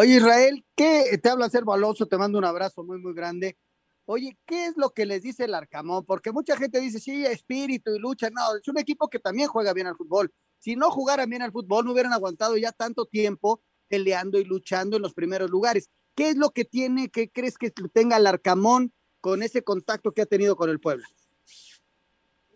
Oye, 0.00 0.16
Israel, 0.16 0.64
¿qué 0.74 1.18
te 1.22 1.28
habla 1.28 1.50
Servo 1.50 1.74
Alonso? 1.74 2.06
Te 2.06 2.16
mando 2.16 2.38
un 2.38 2.46
abrazo 2.46 2.82
muy, 2.82 2.96
muy 2.96 3.12
grande. 3.12 3.58
Oye, 4.06 4.34
¿qué 4.46 4.64
es 4.64 4.78
lo 4.78 4.94
que 4.94 5.04
les 5.04 5.20
dice 5.20 5.44
el 5.44 5.52
Arcamón? 5.52 6.06
Porque 6.06 6.32
mucha 6.32 6.56
gente 6.56 6.80
dice, 6.80 6.98
sí, 6.98 7.26
espíritu 7.26 7.94
y 7.94 7.98
lucha. 7.98 8.30
No, 8.30 8.56
es 8.58 8.66
un 8.66 8.78
equipo 8.78 9.08
que 9.08 9.18
también 9.18 9.48
juega 9.48 9.74
bien 9.74 9.88
al 9.88 9.96
fútbol. 9.96 10.32
Si 10.58 10.74
no 10.74 10.90
jugaran 10.90 11.28
bien 11.28 11.42
al 11.42 11.52
fútbol, 11.52 11.84
no 11.84 11.92
hubieran 11.92 12.14
aguantado 12.14 12.56
ya 12.56 12.72
tanto 12.72 13.04
tiempo 13.04 13.60
peleando 13.88 14.38
y 14.38 14.44
luchando 14.44 14.96
en 14.96 15.02
los 15.02 15.12
primeros 15.12 15.50
lugares. 15.50 15.90
¿Qué 16.14 16.30
es 16.30 16.36
lo 16.38 16.48
que 16.48 16.64
tiene, 16.64 17.10
qué 17.10 17.28
crees 17.28 17.58
que 17.58 17.70
tenga 17.92 18.16
el 18.16 18.26
Arcamón 18.26 18.94
con 19.20 19.42
ese 19.42 19.62
contacto 19.62 20.12
que 20.12 20.22
ha 20.22 20.26
tenido 20.26 20.56
con 20.56 20.70
el 20.70 20.80
pueblo? 20.80 21.04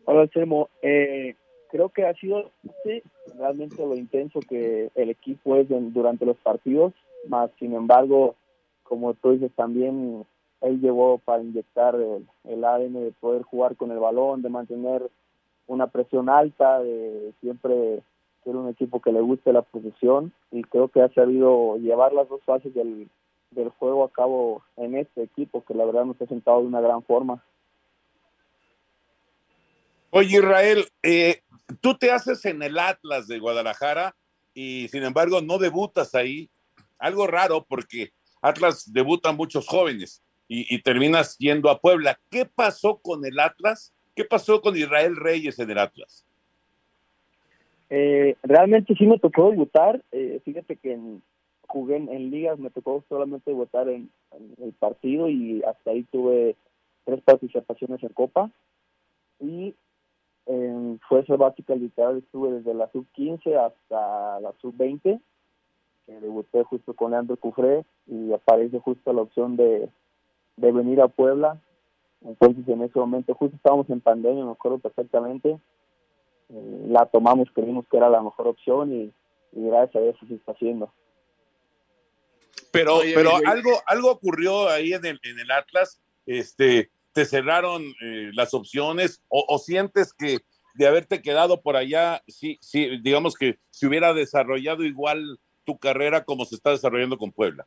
Hola, 0.07 0.26
Sermo. 0.33 0.70
Eh, 0.80 1.37
creo 1.70 1.90
que 1.90 2.07
ha 2.07 2.14
sido 2.14 2.52
realmente 3.37 3.76
lo 3.85 3.96
intenso 3.96 4.40
que 4.40 4.90
el 4.94 5.11
equipo 5.11 5.57
es 5.57 5.66
durante 5.68 6.24
los 6.24 6.38
partidos, 6.38 6.94
más 7.28 7.50
sin 7.58 7.74
embargo, 7.74 8.37
como 8.82 9.14
tú 9.14 9.32
dices 9.32 9.52
también, 9.54 10.26
él 10.60 10.80
llevó 10.80 11.18
para 11.18 11.42
inyectar 11.42 11.94
el, 11.94 12.64
ADN 12.64 12.94
de 12.94 13.12
poder 13.20 13.42
jugar 13.42 13.76
con 13.76 13.90
el 13.90 13.98
balón, 13.98 14.42
de 14.42 14.48
mantener 14.48 15.10
una 15.66 15.87
presión 15.88 16.28
alta, 16.28 16.80
de 16.80 17.32
siempre 17.40 18.02
ser 18.44 18.56
un 18.56 18.68
equipo 18.68 19.00
que 19.00 19.12
le 19.12 19.20
guste 19.20 19.52
la 19.52 19.62
posición 19.62 20.32
y 20.50 20.62
creo 20.62 20.88
que 20.88 21.00
ha 21.00 21.08
sabido 21.12 21.78
llevar 21.78 22.12
las 22.12 22.28
dos 22.28 22.42
fases 22.44 22.74
del, 22.74 23.08
del 23.50 23.70
juego 23.70 24.04
a 24.04 24.10
cabo 24.10 24.62
en 24.76 24.96
este 24.96 25.22
equipo 25.22 25.64
que 25.64 25.74
la 25.74 25.84
verdad 25.84 26.04
nos 26.04 26.20
ha 26.20 26.26
sentado 26.26 26.60
de 26.60 26.66
una 26.66 26.80
gran 26.80 27.02
forma. 27.02 27.42
Oye, 30.10 30.37
Israel, 30.38 30.87
eh, 31.02 31.40
tú 31.80 31.96
te 31.96 32.12
haces 32.12 32.44
en 32.44 32.62
el 32.62 32.78
Atlas 32.78 33.26
de 33.26 33.38
Guadalajara 33.38 34.14
y 34.52 34.88
sin 34.88 35.02
embargo 35.02 35.40
no 35.40 35.58
debutas 35.58 36.14
ahí. 36.14 36.48
Algo 36.98 37.26
raro 37.26 37.64
porque 37.68 38.11
Atlas 38.40 38.92
debutan 38.92 39.37
muchos 39.37 39.66
jóvenes 39.66 40.22
y, 40.46 40.83
terminas 40.83 41.37
yendo 41.38 41.70
a 41.70 41.80
Puebla. 41.80 42.18
¿Qué 42.30 42.44
pasó 42.44 42.98
con 42.98 43.24
el 43.24 43.40
Atlas? 43.40 43.94
¿Qué 44.14 44.24
pasó 44.24 44.61
con 44.61 44.76
Israel 44.76 45.16
Reyes 45.16 45.59
en 45.59 45.70
el 45.70 45.78
Atlas? 45.78 46.26
Eh, 47.90 48.37
realmente 48.42 48.94
sí 48.94 49.07
me 49.07 49.18
tocó 49.18 49.50
debutar. 49.50 50.02
Eh, 50.12 50.40
fíjate 50.44 50.76
que 50.76 50.98
jugué 51.66 51.96
en, 51.96 52.30
ligas, 52.30 52.59
me 52.59 52.70
tocó 52.70 53.02
solamente 53.09 53.50
debutar 53.50 53.88
en, 53.88 54.11
el 54.62 54.72
partido 54.72 55.28
y 55.28 55.62
hasta 55.62 55.92
ahí 55.92 56.02
tuve 56.04 56.57
tres 57.04 57.20
participaciones 57.22 58.02
en 58.02 58.11
Copa. 58.11 58.50
Y 59.40 59.74
en 60.46 61.00
fuerza 61.09 61.37
básica 61.37 61.74
literal 61.74 62.18
estuve 62.18 62.52
desde 62.52 62.74
la 62.74 62.90
sub 62.92 63.07
15 63.14 63.57
hasta 63.57 64.40
la 64.40 64.52
sub 64.61 64.76
20 64.76 65.18
que 66.07 66.21
debuté 66.21 66.62
justo 66.64 66.95
con 66.95 67.11
Leandro 67.11 67.37
Cufré 67.37 67.85
y 68.07 68.33
aparece 68.33 68.79
justo 68.79 69.12
la 69.12 69.23
opción 69.23 69.57
de, 69.57 69.88
venir 70.57 71.01
a 71.01 71.09
Puebla. 71.09 71.61
Entonces 72.23 72.67
en 72.69 72.83
ese 72.83 72.99
momento 72.99 73.35
justo 73.35 73.57
estábamos 73.57 73.88
en 73.90 74.01
pandemia 74.01 74.45
me 74.45 74.53
acuerdo 74.53 74.79
perfectamente. 74.79 75.59
Eh, 76.51 76.87
la 76.88 77.07
tomamos 77.07 77.49
creímos 77.53 77.87
que 77.90 77.97
era 77.97 78.11
la 78.11 78.23
mejor 78.23 78.49
opción 78.49 78.93
y, 78.93 79.12
gracias 79.53 79.97
a 79.97 80.01
Dios 80.01 80.17
se 80.27 80.35
está 80.35 80.51
haciendo 80.51 80.93
pero 82.73 82.99
pero 83.14 83.31
algo 83.47 83.71
algo 83.87 84.11
ocurrió 84.11 84.69
ahí 84.69 84.93
en 84.93 85.07
el, 85.07 85.21
en 85.23 85.38
el 85.38 85.51
Atlas 85.53 86.01
este 86.27 86.90
te 87.14 87.25
cerraron 87.25 87.83
eh, 88.03 88.31
las 88.35 88.53
opciones 88.53 89.23
o, 89.29 89.57
sientes 89.59 90.12
que 90.12 90.40
de 90.75 90.87
haberte 90.88 91.23
quedado 91.23 91.62
por 91.62 91.77
allá, 91.77 92.23
sí, 92.27 92.59
sí, 92.61 92.99
digamos 93.03 93.37
que 93.37 93.61
se 93.71 93.87
hubiera 93.87 94.12
desarrollado 94.12 94.83
igual 94.83 95.38
tu 95.64 95.79
carrera 95.79 96.24
como 96.24 96.44
se 96.44 96.55
está 96.57 96.70
desarrollando 96.70 97.18
con 97.18 97.33
Puebla? 97.33 97.66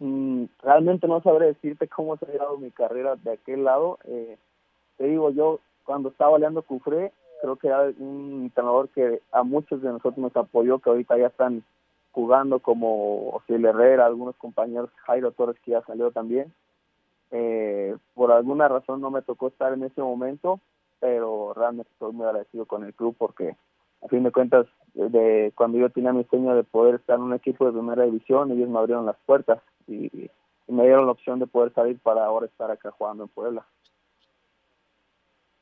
Mm, 0.00 0.44
realmente 0.62 1.08
no 1.08 1.20
sabré 1.22 1.46
decirte 1.46 1.88
cómo 1.88 2.16
se 2.16 2.26
ha 2.26 2.38
dado 2.38 2.56
mi 2.58 2.70
carrera 2.70 3.16
de 3.16 3.32
aquel 3.32 3.64
lado. 3.64 3.98
Eh, 4.04 4.36
te 4.96 5.04
digo, 5.04 5.30
yo 5.30 5.60
cuando 5.84 6.10
estaba 6.10 6.38
leando 6.38 6.62
Cufré, 6.62 7.12
creo 7.40 7.56
que 7.56 7.68
era 7.68 7.82
un 7.98 8.42
entrenador 8.44 8.88
que 8.90 9.22
a 9.32 9.42
muchos 9.42 9.82
de 9.82 9.88
nosotros 9.88 10.18
nos 10.18 10.36
apoyó, 10.36 10.78
que 10.78 10.90
ahorita 10.90 11.16
ya 11.18 11.28
están 11.28 11.64
jugando 12.12 12.60
como 12.60 13.30
Osiel 13.30 13.64
Herrera, 13.64 14.06
algunos 14.06 14.36
compañeros, 14.36 14.90
Jairo 15.06 15.32
Torres 15.32 15.56
que 15.64 15.72
ya 15.72 15.82
salió 15.82 16.10
también. 16.10 16.52
Eh, 17.30 17.96
por 18.14 18.32
alguna 18.32 18.68
razón 18.68 19.00
no 19.00 19.10
me 19.10 19.22
tocó 19.22 19.48
estar 19.48 19.72
en 19.72 19.84
ese 19.84 20.00
momento, 20.00 20.60
pero 21.00 21.52
realmente 21.54 21.90
estoy 21.92 22.12
muy 22.12 22.26
agradecido 22.26 22.66
con 22.66 22.84
el 22.84 22.94
club 22.94 23.14
porque 23.18 23.56
a 24.02 24.08
fin 24.08 24.22
de 24.22 24.32
cuentas 24.32 24.66
de 24.94 25.52
cuando 25.54 25.78
yo 25.78 25.90
tenía 25.90 26.12
mi 26.12 26.24
sueño 26.24 26.54
de 26.54 26.64
poder 26.64 26.96
estar 26.96 27.16
en 27.16 27.22
un 27.22 27.34
equipo 27.34 27.66
de 27.66 27.72
primera 27.72 28.04
división 28.04 28.50
ellos 28.50 28.68
me 28.68 28.78
abrieron 28.78 29.06
las 29.06 29.16
puertas 29.26 29.60
y, 29.86 30.30
me 30.66 30.82
dieron 30.82 31.06
la 31.06 31.12
opción 31.12 31.38
de 31.38 31.46
poder 31.46 31.72
salir 31.72 31.98
para 31.98 32.26
ahora 32.26 32.44
estar 32.44 32.70
acá 32.70 32.90
jugando 32.90 33.22
en 33.22 33.30
Puebla. 33.30 33.66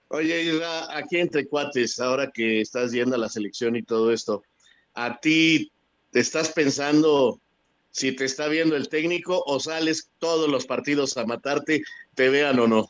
Oye, 0.08 0.42
Isra, 0.42 0.96
aquí 0.98 1.18
entre 1.18 1.46
cuates, 1.46 2.00
ahora 2.00 2.32
que 2.32 2.60
estás 2.60 2.90
yendo 2.90 3.14
a 3.14 3.18
la 3.18 3.28
selección 3.28 3.76
y 3.76 3.84
todo 3.84 4.10
esto, 4.10 4.42
¿a 4.94 5.16
ti 5.18 5.70
te 6.10 6.18
estás 6.18 6.52
pensando 6.52 7.38
si 7.90 8.16
te 8.16 8.24
está 8.24 8.48
viendo 8.48 8.74
el 8.74 8.88
técnico 8.88 9.44
o 9.46 9.60
sales 9.60 10.10
todos 10.18 10.50
los 10.50 10.66
partidos 10.66 11.16
a 11.16 11.24
matarte, 11.24 11.82
te 12.16 12.28
vean 12.28 12.58
o 12.58 12.66
no? 12.66 12.86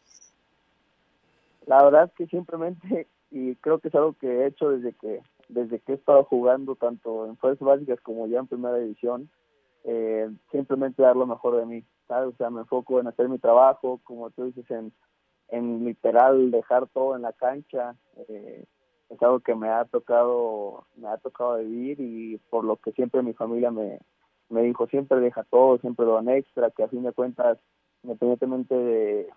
La 1.66 1.84
verdad 1.84 2.04
es 2.04 2.12
que 2.12 2.26
simplemente, 2.28 3.06
y 3.30 3.56
creo 3.56 3.78
que 3.78 3.88
es 3.88 3.94
algo 3.94 4.14
que 4.14 4.26
he 4.26 4.46
hecho 4.46 4.70
desde 4.70 4.94
que 4.94 5.20
desde 5.48 5.80
que 5.80 5.92
he 5.92 5.94
estado 5.96 6.24
jugando 6.24 6.76
tanto 6.76 7.26
en 7.26 7.36
fuerzas 7.36 7.66
básicas 7.66 8.00
como 8.00 8.26
ya 8.26 8.38
en 8.38 8.46
primera 8.46 8.76
división, 8.76 9.30
eh, 9.84 10.28
simplemente 10.50 11.02
dar 11.02 11.16
lo 11.16 11.26
mejor 11.26 11.56
de 11.56 11.66
mí, 11.66 11.84
¿sabes? 12.08 12.34
O 12.34 12.36
sea, 12.36 12.50
me 12.50 12.60
enfoco 12.60 13.00
en 13.00 13.06
hacer 13.06 13.28
mi 13.28 13.38
trabajo, 13.38 14.00
como 14.04 14.30
tú 14.30 14.44
dices, 14.46 14.68
en, 14.70 14.92
en 15.48 15.84
literal 15.84 16.50
dejar 16.50 16.88
todo 16.88 17.14
en 17.16 17.22
la 17.22 17.32
cancha. 17.32 17.94
Eh, 18.28 18.64
es 19.08 19.22
algo 19.22 19.40
que 19.40 19.54
me 19.54 19.68
ha 19.68 19.84
tocado 19.84 20.86
me 20.96 21.06
ha 21.08 21.16
tocado 21.18 21.58
vivir 21.58 22.00
y 22.00 22.38
por 22.50 22.64
lo 22.64 22.76
que 22.76 22.90
siempre 22.92 23.22
mi 23.22 23.34
familia 23.34 23.70
me, 23.70 24.00
me 24.48 24.62
dijo 24.62 24.86
siempre 24.88 25.20
deja 25.20 25.44
todo, 25.44 25.78
siempre 25.78 26.06
lo 26.06 26.14
dan 26.14 26.28
extra, 26.28 26.70
que 26.70 26.82
a 26.82 26.88
fin 26.88 27.02
de 27.02 27.12
cuentas, 27.12 27.58
independientemente 28.02 28.74
de, 28.74 29.28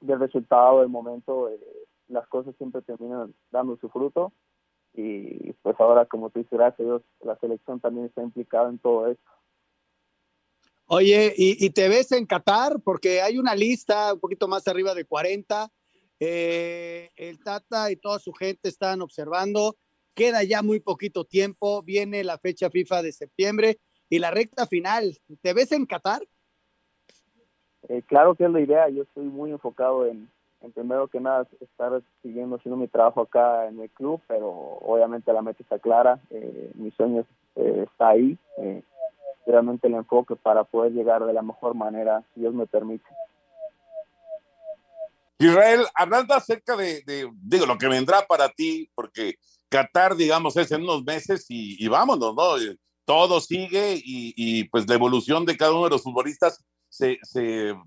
del 0.00 0.20
resultado 0.20 0.80
del 0.80 0.88
momento, 0.88 1.48
eh, 1.48 1.60
las 2.08 2.26
cosas 2.28 2.54
siempre 2.56 2.82
terminan 2.82 3.34
dando 3.50 3.76
su 3.76 3.88
fruto. 3.88 4.32
Y 5.00 5.52
pues 5.62 5.76
ahora, 5.78 6.06
como 6.06 6.28
tú 6.28 6.40
dices, 6.40 6.58
gracias 6.58 6.80
a 6.80 6.82
Dios, 6.82 7.02
la 7.20 7.38
selección 7.38 7.78
también 7.78 8.06
está 8.06 8.20
implicada 8.20 8.68
en 8.68 8.80
todo 8.80 9.06
esto. 9.06 9.30
Oye, 10.86 11.32
¿y, 11.36 11.70
te 11.70 11.88
ves 11.88 12.10
en 12.10 12.26
Qatar? 12.26 12.80
Porque 12.82 13.22
hay 13.22 13.38
una 13.38 13.54
lista 13.54 14.14
un 14.14 14.18
poquito 14.18 14.48
más 14.48 14.66
arriba 14.66 14.94
de 14.94 15.04
40. 15.04 15.70
Eh, 16.18 17.10
el 17.14 17.38
Tata 17.38 17.92
y 17.92 17.96
toda 17.96 18.18
su 18.18 18.32
gente 18.32 18.68
están 18.68 19.00
observando. 19.00 19.76
Queda 20.14 20.42
ya 20.42 20.62
muy 20.62 20.80
poquito 20.80 21.24
tiempo. 21.24 21.80
Viene 21.84 22.24
la 22.24 22.38
fecha 22.38 22.68
FIFA 22.68 23.02
de 23.02 23.12
septiembre 23.12 23.78
y 24.08 24.18
la 24.18 24.32
recta 24.32 24.66
final. 24.66 25.16
¿Te 25.42 25.52
ves 25.52 25.70
en 25.70 25.86
Qatar? 25.86 26.22
Eh, 27.88 28.02
claro 28.02 28.34
que 28.34 28.46
es 28.46 28.50
la 28.50 28.60
idea. 28.60 28.88
Yo 28.88 29.04
estoy 29.04 29.26
muy 29.26 29.52
enfocado 29.52 30.06
en, 30.06 30.28
en, 30.60 30.72
primero 30.72 31.08
que 31.08 31.20
nada, 31.20 31.46
estar 31.60 32.02
siguiendo 32.22 32.56
haciendo 32.56 32.76
mi 32.76 32.88
trabajo 32.88 33.22
acá 33.22 33.66
en 33.66 33.80
el 33.80 33.90
club, 33.90 34.20
pero 34.26 34.48
obviamente 34.48 35.32
la 35.32 35.42
meta 35.42 35.62
está 35.62 35.78
clara. 35.78 36.20
Eh, 36.30 36.70
mi 36.74 36.90
sueño 36.92 37.24
eh, 37.56 37.86
está 37.86 38.08
ahí. 38.10 38.38
realmente 39.46 39.88
el 39.88 39.94
enfoque 39.94 40.36
para 40.36 40.64
poder 40.64 40.92
llegar 40.92 41.24
de 41.24 41.32
la 41.32 41.42
mejor 41.42 41.74
manera, 41.74 42.22
si 42.34 42.40
Dios 42.40 42.52
me 42.52 42.66
permite. 42.66 43.06
Israel, 45.38 45.86
hablando 45.94 46.34
acerca 46.34 46.76
de, 46.76 47.02
digo, 47.42 47.64
lo 47.64 47.78
que 47.78 47.86
vendrá 47.88 48.26
para 48.26 48.48
ti, 48.48 48.90
porque 48.94 49.36
Qatar, 49.68 50.16
digamos, 50.16 50.56
es 50.56 50.72
en 50.72 50.82
unos 50.82 51.04
meses 51.04 51.46
y, 51.48 51.86
vámonos, 51.88 52.34
¿no? 52.34 52.56
Todo 53.04 53.40
sigue 53.40 54.00
y, 54.04 54.64
pues 54.64 54.88
la 54.88 54.94
evolución 54.94 55.44
de 55.44 55.56
cada 55.56 55.72
uno 55.72 55.84
de 55.84 55.90
los 55.90 56.02
futbolistas 56.02 56.64
se, 56.88 57.18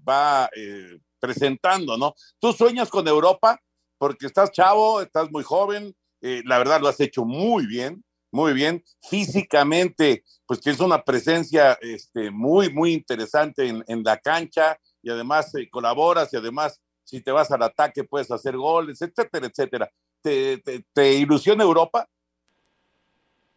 va 0.07 0.49
eh, 0.55 0.97
presentando, 1.21 1.97
¿no? 1.97 2.15
Tú 2.39 2.51
sueñas 2.51 2.89
con 2.89 3.07
Europa 3.07 3.61
porque 3.97 4.25
estás 4.25 4.51
chavo, 4.51 4.99
estás 4.99 5.31
muy 5.31 5.43
joven, 5.43 5.95
eh, 6.21 6.41
la 6.45 6.57
verdad 6.57 6.81
lo 6.81 6.87
has 6.87 6.99
hecho 6.99 7.23
muy 7.23 7.67
bien, 7.67 8.03
muy 8.31 8.53
bien. 8.53 8.83
Físicamente, 9.01 10.23
pues 10.45 10.59
tienes 10.59 10.81
una 10.81 11.03
presencia 11.03 11.77
este, 11.81 12.31
muy, 12.31 12.73
muy 12.73 12.93
interesante 12.93 13.67
en, 13.67 14.03
la 14.03 14.17
cancha 14.17 14.77
y 15.03 15.09
además 15.09 15.53
eh, 15.55 15.69
colaboras 15.69 16.33
y 16.33 16.37
además 16.37 16.81
si 17.03 17.21
te 17.21 17.31
vas 17.31 17.51
al 17.51 17.61
ataque 17.63 18.03
puedes 18.03 18.31
hacer 18.31 18.57
goles, 18.57 19.01
etcétera, 19.01 19.47
etcétera. 19.47 19.91
¿Te, 20.21 20.61
te, 20.93 21.13
ilusiona 21.13 21.63
Europa? 21.63 22.07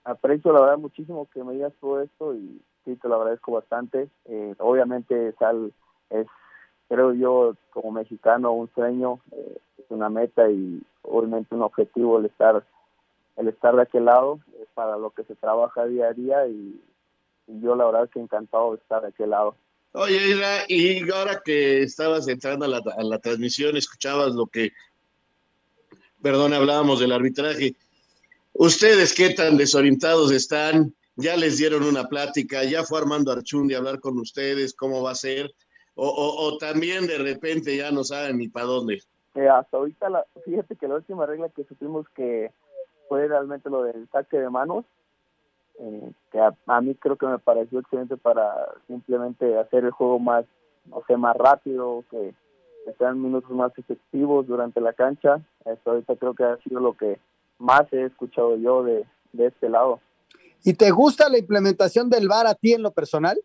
Aprecio 0.02 0.52
la 0.52 0.60
verdad 0.60 0.78
muchísimo 0.78 1.28
que 1.32 1.44
me 1.44 1.52
digas 1.54 1.72
todo 1.80 2.02
esto 2.02 2.34
y 2.34 2.60
sí, 2.84 2.96
te 2.96 3.08
lo 3.08 3.16
agradezco 3.16 3.52
bastante. 3.52 4.08
Eh, 4.26 4.54
obviamente 4.58 5.32
Sal 5.38 5.72
es, 6.10 6.26
creo 6.94 7.12
yo, 7.12 7.56
como 7.70 7.90
mexicano, 7.90 8.52
un 8.52 8.70
sueño, 8.72 9.18
eh, 9.32 9.58
una 9.88 10.08
meta 10.08 10.48
y 10.48 10.80
obviamente 11.02 11.54
un 11.54 11.62
objetivo 11.62 12.18
el 12.18 12.26
estar 12.26 12.64
el 13.36 13.48
estar 13.48 13.74
de 13.74 13.82
aquel 13.82 14.04
lado 14.04 14.38
es 14.62 14.68
para 14.74 14.96
lo 14.96 15.10
que 15.10 15.24
se 15.24 15.34
trabaja 15.34 15.86
día 15.86 16.08
a 16.08 16.12
día 16.12 16.46
y, 16.46 16.80
yo 17.46 17.76
la 17.76 17.84
verdad 17.84 18.08
que 18.08 18.20
encantado 18.20 18.70
de 18.70 18.78
estar 18.78 19.02
de 19.02 19.08
aquel 19.08 19.30
lado. 19.30 19.54
Oye, 19.92 20.64
y 20.68 21.10
ahora 21.10 21.42
que 21.44 21.82
estabas 21.82 22.26
entrando 22.26 22.64
a 22.64 22.68
la, 22.68 22.78
a 22.96 23.02
la 23.02 23.18
transmisión, 23.18 23.76
escuchabas 23.76 24.34
lo 24.34 24.46
que, 24.46 24.72
perdón, 26.22 26.54
hablábamos 26.54 27.00
del 27.00 27.12
arbitraje. 27.12 27.76
¿Ustedes 28.54 29.12
qué 29.12 29.30
tan 29.30 29.58
desorientados 29.58 30.32
están? 30.32 30.94
¿Ya 31.16 31.36
les 31.36 31.58
dieron 31.58 31.82
una 31.82 32.08
plática? 32.08 32.64
¿Ya 32.64 32.82
fue 32.82 32.98
Armando 32.98 33.30
Archundi 33.30 33.74
a 33.74 33.78
hablar 33.78 34.00
con 34.00 34.18
ustedes? 34.18 34.72
¿Cómo 34.72 35.02
va 35.02 35.10
a 35.10 35.16
ser? 35.16 35.52
O, 35.96 36.08
o, 36.08 36.58
también 36.58 37.06
de 37.06 37.18
repente 37.18 37.76
ya 37.76 37.92
no 37.92 38.02
saben 38.02 38.38
ni 38.38 38.48
para 38.48 38.66
dónde. 38.66 39.00
Eh, 39.34 39.48
hasta 39.48 39.76
ahorita, 39.76 40.10
la, 40.10 40.24
fíjate 40.44 40.76
que 40.76 40.88
la 40.88 40.96
última 40.96 41.24
regla 41.26 41.48
que 41.48 41.64
supimos 41.64 42.08
que 42.10 42.50
fue 43.08 43.28
realmente 43.28 43.70
lo 43.70 43.84
del 43.84 44.08
saque 44.10 44.38
de 44.38 44.50
manos, 44.50 44.84
eh, 45.78 46.12
que 46.32 46.40
a, 46.40 46.80
mí 46.80 46.94
creo 46.96 47.16
que 47.16 47.26
me 47.26 47.38
pareció 47.38 47.80
excelente 47.80 48.16
para 48.16 48.68
simplemente 48.86 49.56
hacer 49.58 49.84
el 49.84 49.90
juego 49.90 50.18
más, 50.18 50.44
o 50.90 51.04
sea, 51.06 51.16
más 51.16 51.36
rápido, 51.36 52.04
que, 52.10 52.34
sean 52.98 53.22
minutos 53.22 53.50
más 53.50 53.72
efectivos 53.78 54.46
durante 54.46 54.78
la 54.80 54.92
cancha. 54.92 55.40
Esto 55.64 55.92
ahorita 55.92 56.16
creo 56.16 56.34
que 56.34 56.44
ha 56.44 56.58
sido 56.58 56.80
lo 56.80 56.94
que 56.94 57.18
más 57.58 57.90
he 57.92 58.04
escuchado 58.04 58.56
yo 58.56 58.82
de, 58.82 59.06
de 59.32 59.46
este 59.46 59.70
lado. 59.70 60.00
¿Y 60.64 60.74
te 60.74 60.90
gusta 60.90 61.30
la 61.30 61.38
implementación 61.38 62.10
del 62.10 62.28
VAR 62.28 62.46
a 62.46 62.54
ti 62.54 62.74
en 62.74 62.82
lo 62.82 62.90
personal? 62.90 63.38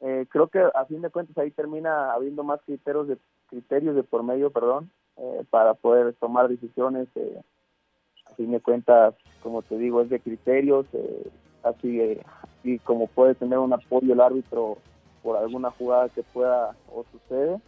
Eh, 0.00 0.26
creo 0.28 0.48
que 0.48 0.60
a 0.60 0.84
fin 0.86 1.02
de 1.02 1.10
cuentas 1.10 1.36
ahí 1.38 1.50
termina 1.50 2.12
habiendo 2.12 2.42
más 2.42 2.60
criterios 2.62 3.08
de 3.08 3.18
criterios 3.48 3.94
de 3.94 4.02
por 4.02 4.22
medio, 4.22 4.50
perdón, 4.50 4.90
eh, 5.16 5.44
para 5.50 5.74
poder 5.74 6.14
tomar 6.14 6.48
decisiones. 6.48 7.08
Eh, 7.16 7.40
a 8.26 8.34
fin 8.34 8.50
de 8.52 8.60
cuentas, 8.60 9.14
como 9.42 9.62
te 9.62 9.76
digo, 9.76 10.00
es 10.00 10.08
de 10.08 10.20
criterios, 10.20 10.86
eh, 10.92 11.30
así 11.62 12.18
y 12.62 12.78
como 12.80 13.06
puede 13.06 13.34
tener 13.34 13.58
un 13.58 13.72
apoyo 13.72 14.12
el 14.12 14.20
árbitro 14.20 14.78
por 15.22 15.36
alguna 15.36 15.70
jugada 15.70 16.08
que 16.08 16.22
pueda 16.22 16.74
o 16.92 17.04
sucede. 17.12 17.60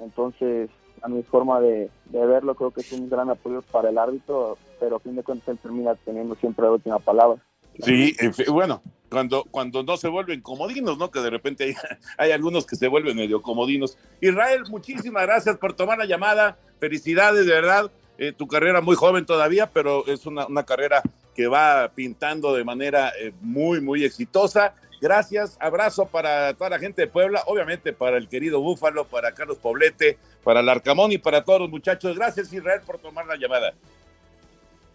Entonces, 0.00 0.70
a 1.02 1.08
mi 1.08 1.22
forma 1.22 1.60
de, 1.60 1.90
verlo, 2.10 2.54
creo 2.54 2.70
que 2.70 2.80
es 2.80 2.92
un 2.92 3.08
gran 3.08 3.30
apoyo 3.30 3.62
para 3.62 3.90
el 3.90 3.98
árbitro, 3.98 4.56
pero 4.80 4.96
a 4.96 5.00
fin 5.00 5.16
de 5.16 5.22
cuentas 5.22 5.48
él 5.48 5.58
termina 5.58 5.94
teniendo 5.94 6.34
siempre 6.36 6.64
la 6.64 6.72
última 6.72 6.98
palabra. 6.98 7.40
Sí, 7.80 8.16
bueno, 8.48 8.82
cuando, 9.08 9.44
cuando 9.50 9.82
no 9.82 9.96
se 9.96 10.08
vuelven 10.08 10.40
comodinos, 10.40 10.98
¿no? 10.98 11.10
Que 11.10 11.20
de 11.20 11.30
repente 11.30 11.76
hay, 12.18 12.32
algunos 12.32 12.66
que 12.66 12.76
se 12.76 12.88
vuelven 12.88 13.16
medio 13.16 13.42
comodinos. 13.42 13.98
Israel, 14.20 14.62
muchísimas 14.68 15.22
gracias 15.24 15.58
por 15.58 15.74
tomar 15.74 15.98
la 15.98 16.06
llamada. 16.06 16.56
Felicidades, 16.80 17.46
de 17.46 17.52
verdad. 17.52 17.90
Eh, 18.18 18.32
tu 18.32 18.46
carrera 18.46 18.80
muy 18.80 18.94
joven 18.94 19.26
todavía, 19.26 19.70
pero 19.70 20.06
es 20.06 20.26
una, 20.26 20.46
una 20.46 20.64
carrera 20.64 21.02
que 21.34 21.46
va 21.46 21.90
pintando 21.94 22.54
de 22.54 22.64
manera 22.64 23.12
eh, 23.18 23.32
muy, 23.40 23.80
muy 23.80 24.04
exitosa. 24.04 24.74
Gracias, 25.00 25.56
abrazo 25.58 26.06
para 26.06 26.54
toda 26.54 26.70
la 26.70 26.78
gente 26.78 27.02
de 27.02 27.08
Puebla, 27.08 27.42
obviamente 27.46 27.92
para 27.92 28.16
el 28.18 28.28
querido 28.28 28.60
Búfalo, 28.60 29.04
para 29.04 29.32
Carlos 29.32 29.58
Poblete, 29.58 30.16
para 30.44 30.60
el 30.60 30.68
Arcamón 30.68 31.10
y 31.10 31.18
para 31.18 31.42
todos 31.42 31.62
los 31.62 31.70
muchachos. 31.70 32.16
Gracias, 32.16 32.52
Israel, 32.52 32.82
por 32.86 32.98
tomar 32.98 33.26
la 33.26 33.36
llamada. 33.36 33.74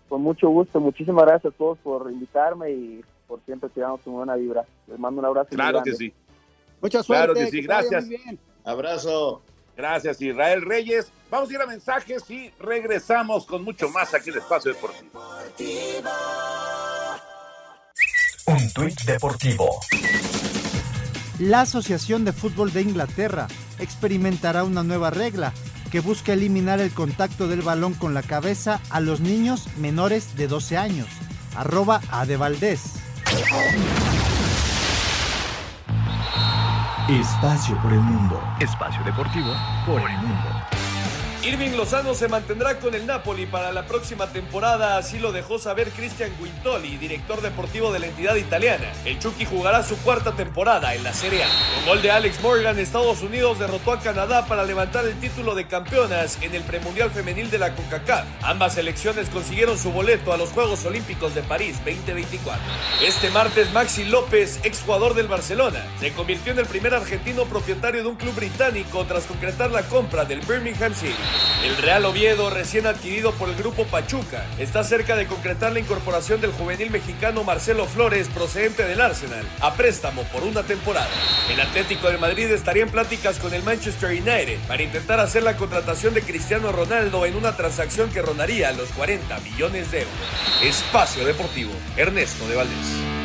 Con 0.10 0.22
mucho 0.22 0.50
gusto, 0.50 0.80
muchísimas 0.80 1.26
gracias 1.26 1.54
a 1.54 1.58
todos 1.58 1.78
por 1.80 2.10
invitarme 2.12 2.72
y 2.72 3.02
por 3.28 3.42
siempre 3.46 3.70
tirarnos 3.70 4.00
una 4.06 4.18
buena 4.18 4.36
vibra. 4.36 4.66
Les 4.88 4.98
mando 4.98 5.20
un 5.20 5.26
abrazo. 5.26 5.50
Claro 5.50 5.84
que 5.84 5.94
sí. 5.94 6.14
Mucha 6.82 7.04
suerte. 7.04 7.34
Claro 7.34 7.46
que 7.46 7.52
sí, 7.52 7.62
gracias. 7.62 8.06
Abrazo. 8.64 9.42
Gracias, 9.76 10.20
Israel 10.22 10.64
Reyes. 10.64 11.12
Vamos 11.30 11.50
a 11.50 11.54
ir 11.54 11.62
a 11.62 11.68
mensajes 11.68 12.30
y 12.32 12.52
regresamos 12.60 13.46
con 13.46 13.64
mucho 13.64 13.90
más 13.90 14.14
aquí 14.14 14.30
en 14.30 14.36
el 14.36 14.42
Espacio 14.42 14.74
Deportivo. 14.74 15.22
Un 18.48 18.74
tuit 18.74 19.00
deportivo. 19.02 19.80
La 21.40 21.62
Asociación 21.62 22.26
de 22.26 22.34
Fútbol 22.34 22.74
de 22.74 22.82
Inglaterra 22.82 23.48
experimentará 23.78 24.64
una 24.64 24.82
nueva 24.82 25.12
regla 25.12 25.54
que 25.88 26.00
busca 26.00 26.34
eliminar 26.34 26.80
el 26.80 26.92
contacto 26.92 27.48
del 27.48 27.62
balón 27.62 27.94
con 27.94 28.14
la 28.14 28.22
cabeza 28.22 28.80
a 28.90 29.00
los 29.00 29.20
niños 29.20 29.68
menores 29.78 30.36
de 30.36 30.48
12 30.48 30.78
años. 30.78 31.08
Arroba 31.56 32.02
a 32.12 32.26
de 32.26 32.38
Valdés. 32.38 32.94
Espacio 37.10 37.82
por 37.82 37.94
el 37.94 38.02
mundo. 38.02 38.42
Espacio 38.60 39.04
deportivo 39.04 39.54
por 39.86 40.02
el 40.02 40.18
mundo. 40.18 40.77
Irving 41.48 41.78
Lozano 41.78 42.14
se 42.14 42.28
mantendrá 42.28 42.78
con 42.78 42.94
el 42.94 43.06
Napoli 43.06 43.46
para 43.46 43.72
la 43.72 43.86
próxima 43.86 44.28
temporada, 44.28 44.98
así 44.98 45.18
lo 45.18 45.32
dejó 45.32 45.58
saber 45.58 45.92
Cristian 45.92 46.30
Guintoli, 46.38 46.98
director 46.98 47.42
deportivo 47.42 47.94
de 47.94 48.00
la 48.00 48.08
entidad 48.08 48.36
italiana. 48.36 48.92
El 49.06 49.18
Chucky 49.18 49.46
jugará 49.46 49.82
su 49.82 49.96
cuarta 50.00 50.34
temporada 50.34 50.94
en 50.94 51.06
la 51.06 51.14
Serie 51.14 51.46
A. 51.46 51.48
Con 51.76 51.86
gol 51.86 52.02
de 52.02 52.12
Alex 52.12 52.42
Morgan, 52.42 52.78
Estados 52.78 53.22
Unidos 53.22 53.60
derrotó 53.60 53.94
a 53.94 54.02
Canadá 54.02 54.46
para 54.46 54.66
levantar 54.66 55.06
el 55.06 55.18
título 55.22 55.56
de 55.56 55.68
campeonas 55.68 56.38
en 56.42 56.54
el 56.54 56.64
premundial 56.64 57.12
femenil 57.12 57.50
de 57.50 57.60
la 57.60 57.74
CONCACAF. 57.74 58.26
Ambas 58.42 58.74
selecciones 58.74 59.30
consiguieron 59.30 59.78
su 59.78 59.94
boleto 59.94 60.34
a 60.34 60.38
los 60.38 60.50
Juegos 60.50 60.84
Olímpicos 60.84 61.34
de 61.34 61.44
París 61.44 61.78
2024. 61.86 62.62
Este 63.02 63.30
martes, 63.30 63.72
Maxi 63.72 64.04
López, 64.04 64.60
exjugador 64.66 65.14
del 65.14 65.30
Barcelona, 65.30 65.86
se 66.02 66.12
convirtió 66.12 66.52
en 66.52 66.60
el 66.60 66.66
primer 66.66 66.94
argentino 66.94 67.46
propietario 67.46 68.02
de 68.02 68.10
un 68.10 68.18
club 68.18 68.36
británico 68.36 69.06
tras 69.06 69.24
concretar 69.24 69.72
la 69.72 69.84
compra 69.84 70.26
del 70.26 70.42
Birmingham 70.42 70.94
City. 70.94 71.37
El 71.64 71.76
Real 71.78 72.06
Oviedo, 72.06 72.50
recién 72.50 72.86
adquirido 72.86 73.32
por 73.34 73.50
el 73.50 73.56
grupo 73.56 73.86
Pachuca, 73.86 74.46
está 74.60 74.84
cerca 74.84 75.16
de 75.16 75.26
concretar 75.26 75.74
la 75.74 75.80
incorporación 75.80 76.40
del 76.40 76.52
juvenil 76.52 76.92
mexicano 76.92 77.44
Marcelo 77.44 77.86
Flores, 77.86 78.30
procedente 78.30 78.84
del 78.86 79.02
Arsenal, 79.02 79.46
a 79.60 79.74
préstamo 79.74 80.24
por 80.26 80.44
una 80.44 80.64
temporada. 80.64 81.10
El 81.52 81.60
Atlético 81.60 82.10
de 82.10 82.18
Madrid 82.18 82.52
estaría 82.52 82.84
en 82.84 82.90
pláticas 82.90 83.40
con 83.40 83.54
el 83.54 83.64
Manchester 83.64 84.12
United 84.12 84.60
para 84.68 84.84
intentar 84.84 85.20
hacer 85.20 85.44
la 85.44 85.58
contratación 85.58 86.14
de 86.14 86.22
Cristiano 86.22 86.72
Ronaldo 86.72 87.26
en 87.26 87.36
una 87.36 87.56
transacción 87.58 88.12
que 88.12 88.22
rondaría 88.22 88.72
los 88.72 88.90
40 88.92 89.40
millones 89.40 89.92
de 89.92 90.02
euros. 90.02 90.16
Espacio 90.64 91.26
Deportivo, 91.26 91.72
Ernesto 91.98 92.48
de 92.48 92.56
Valdés. 92.56 93.17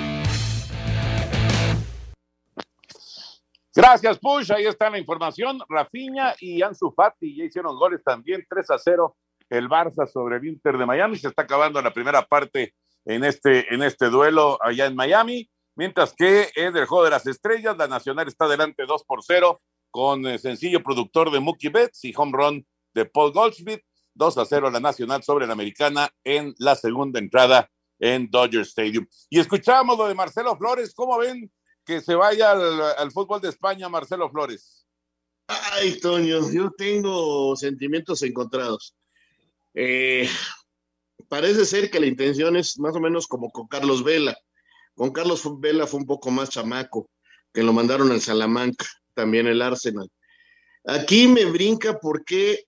Gracias, 3.75 4.18
Push. 4.18 4.53
Ahí 4.53 4.66
está 4.66 4.91
la 4.91 4.99
información. 4.99 5.59
Rafinha 5.68 6.35
y 6.41 6.61
Ansu 6.61 6.93
Fati 6.93 7.35
ya 7.37 7.45
hicieron 7.45 7.75
goles 7.77 8.03
también, 8.05 8.45
3 8.49 8.70
a 8.70 8.79
0 8.79 9.16
el 9.49 9.68
Barça 9.68 10.07
sobre 10.07 10.37
el 10.37 10.47
Inter 10.47 10.77
de 10.77 10.87
Miami. 10.87 11.16
Se 11.16 11.29
está 11.29 11.43
acabando 11.43 11.81
la 11.81 11.93
primera 11.93 12.23
parte 12.27 12.75
en 13.05 13.25
este, 13.25 13.73
en 13.73 13.83
este 13.83 14.07
duelo 14.07 14.59
allá 14.62 14.87
en 14.87 14.95
Miami. 14.95 15.49
Mientras 15.75 16.14
que 16.14 16.51
es 16.55 16.73
del 16.73 16.87
juego 16.87 17.05
de 17.05 17.11
las 17.11 17.27
estrellas, 17.27 17.77
la 17.79 17.89
Nacional 17.89 18.29
está 18.29 18.47
delante 18.47 18.85
2 18.85 19.05
por 19.05 19.23
0 19.23 19.61
con 19.91 20.27
el 20.27 20.39
sencillo 20.39 20.83
productor 20.83 21.31
de 21.31 21.41
Mookie 21.41 21.70
Betts 21.70 22.05
y 22.05 22.12
home 22.14 22.33
run 22.35 22.66
de 22.95 23.07
Paul 23.07 23.33
Goldschmidt. 23.33 23.83
2 24.14 24.39
a 24.39 24.45
0 24.45 24.70
la 24.70 24.81
Nacional 24.81 25.23
sobre 25.23 25.47
la 25.47 25.55
Americana 25.55 26.11
en 26.25 26.55
la 26.59 26.75
segunda 26.75 27.18
entrada 27.18 27.70
en 27.99 28.31
Dodger 28.31 28.61
Stadium. 28.62 29.07
Y 29.31 29.39
escuchamos 29.39 29.97
lo 29.97 30.09
de 30.09 30.14
Marcelo 30.14 30.57
Flores. 30.59 30.95
¿Cómo 30.95 31.16
ven 31.16 31.51
que 31.85 32.01
se 32.01 32.14
vaya 32.14 32.53
al, 32.53 33.11
fútbol 33.12 33.41
de 33.41 33.49
España 33.49 33.89
Marcelo 33.89 34.30
Flores? 34.30 34.87
Ay, 35.47 35.99
Toño, 36.01 36.51
yo 36.51 36.70
tengo 36.70 37.57
sentimientos 37.57 38.22
encontrados. 38.22 38.95
Eh, 39.74 40.28
parece 41.28 41.64
ser 41.64 41.91
que 41.91 42.01
la 42.01 42.07
intención 42.07 42.57
es 42.57 42.78
más 42.78 42.95
o 42.95 43.01
menos 43.01 43.26
como 43.26 43.51
con 43.51 43.66
Carlos 43.66 44.05
Vela. 44.05 44.37
Con 44.95 45.11
Carlos 45.11 45.43
Vela 45.61 45.87
fue 45.87 46.01
un 46.01 46.07
poco 46.07 46.30
más 46.30 46.51
chamaco. 46.51 47.09
que 47.53 47.62
lo 47.62 47.74
mandaron 47.74 48.11
al 48.11 48.22
Salamanca, 48.22 48.87
también 49.12 49.47
el 49.47 49.61
Arsenal. 49.61 50.09
Aquí 50.85 51.28
me 51.28 51.45
brinca 51.45 51.99
porque 52.01 52.64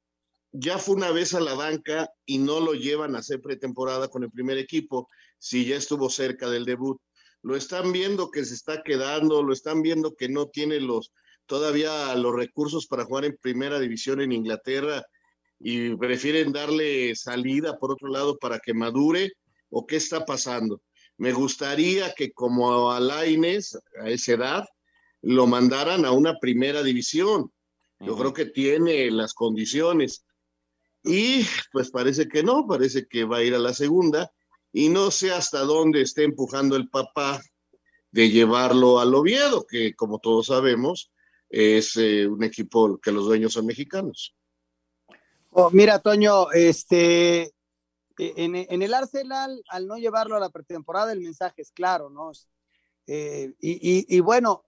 ya 0.53 0.79
fue 0.79 0.95
una 0.95 1.11
vez 1.11 1.35
a 1.35 1.41
la 1.41 1.55
banca 1.55 2.11
y 2.25 2.39
no 2.39 2.61
lo 2.61 2.75
llevan 2.75 3.17
a 3.17 3.19
hacer 3.19 3.41
pretemporada 3.41 4.09
con 4.09 4.23
el 4.23 4.31
primer 4.31 4.57
equipo, 4.59 5.09
si 5.39 5.65
ya 5.65 5.77
estuvo 5.77 6.09
cerca 6.09 6.49
del 6.49 6.65
debut. 6.65 7.01
Lo 7.45 7.57
están 7.57 7.93
viendo 7.93 8.31
que 8.31 8.43
se 8.45 8.55
está 8.55 8.83
quedando, 8.83 9.43
lo 9.43 9.53
están 9.53 9.83
viendo 9.83 10.15
que 10.15 10.31
no 10.31 10.49
tiene 10.49 10.81
los 10.81 11.13
todavía 11.45 12.15
los 12.15 12.35
recursos 12.35 12.87
para 12.87 13.05
jugar 13.05 13.27
en 13.27 13.37
primera 13.37 13.79
división 13.79 14.23
en 14.23 14.33
Inglaterra 14.33 15.05
y 15.61 15.95
prefieren 15.97 16.53
darle 16.53 17.15
salida 17.15 17.77
por 17.79 17.93
otro 17.93 18.09
lado 18.09 18.39
para 18.39 18.59
que 18.61 18.73
madure 18.73 19.33
o 19.69 19.87
qué 19.87 19.97
está 19.97 20.25
pasando. 20.25 20.81
Me 21.19 21.35
gustaría 21.35 22.15
que 22.15 22.33
como 22.33 22.91
a 22.91 22.99
Laines, 22.99 23.79
a 24.01 24.09
esa 24.09 24.33
edad, 24.33 24.65
lo 25.21 25.47
mandaran 25.47 26.07
a 26.07 26.13
una 26.13 26.39
primera 26.39 26.83
división. 26.83 27.53
Yo 28.01 28.17
creo 28.17 28.33
que 28.33 28.47
tiene 28.47 29.11
las 29.11 29.35
condiciones. 29.35 30.25
Y 31.03 31.47
pues 31.73 31.91
parece 31.91 32.27
que 32.27 32.43
no, 32.43 32.67
parece 32.67 33.07
que 33.07 33.25
va 33.25 33.37
a 33.37 33.43
ir 33.43 33.55
a 33.55 33.59
la 33.59 33.75
segunda. 33.75 34.33
Y 34.77 34.89
no 34.89 35.13
sé 35.13 35.31
hasta 35.31 35.61
dónde 35.61 36.01
esté 36.01 36.25
empujando 36.25 36.75
el 36.75 36.89
papá 36.89 37.41
de 38.11 38.29
llevarlo 38.29 38.99
al 38.99 39.15
Oviedo, 39.15 39.65
que 39.69 39.95
como 39.95 40.19
todos 40.19 40.47
sabemos 40.47 41.13
es 41.49 41.97
eh, 41.97 42.27
un 42.27 42.43
equipo 42.43 42.99
que 42.99 43.13
los 43.13 43.25
dueños 43.25 43.53
son 43.53 43.67
mexicanos. 43.67 44.35
Oh, 45.51 45.71
mira, 45.71 46.01
Toño, 46.01 46.51
este, 46.51 47.43
e, 48.19 48.35
en, 48.37 48.83
el 48.83 48.95
Arsenal, 48.95 49.63
al 49.69 49.87
no 49.87 49.97
llevarlo 49.97 50.35
a 50.35 50.41
la 50.41 50.51
pretemporada, 50.51 51.13
el 51.13 51.21
mensaje 51.21 51.63
es 51.63 51.71
claro, 51.71 52.11
¿no? 52.11 52.33
Eh, 53.07 53.55
y, 53.61 53.71
y, 53.71 54.07
y, 54.09 54.19
bueno, 54.19 54.65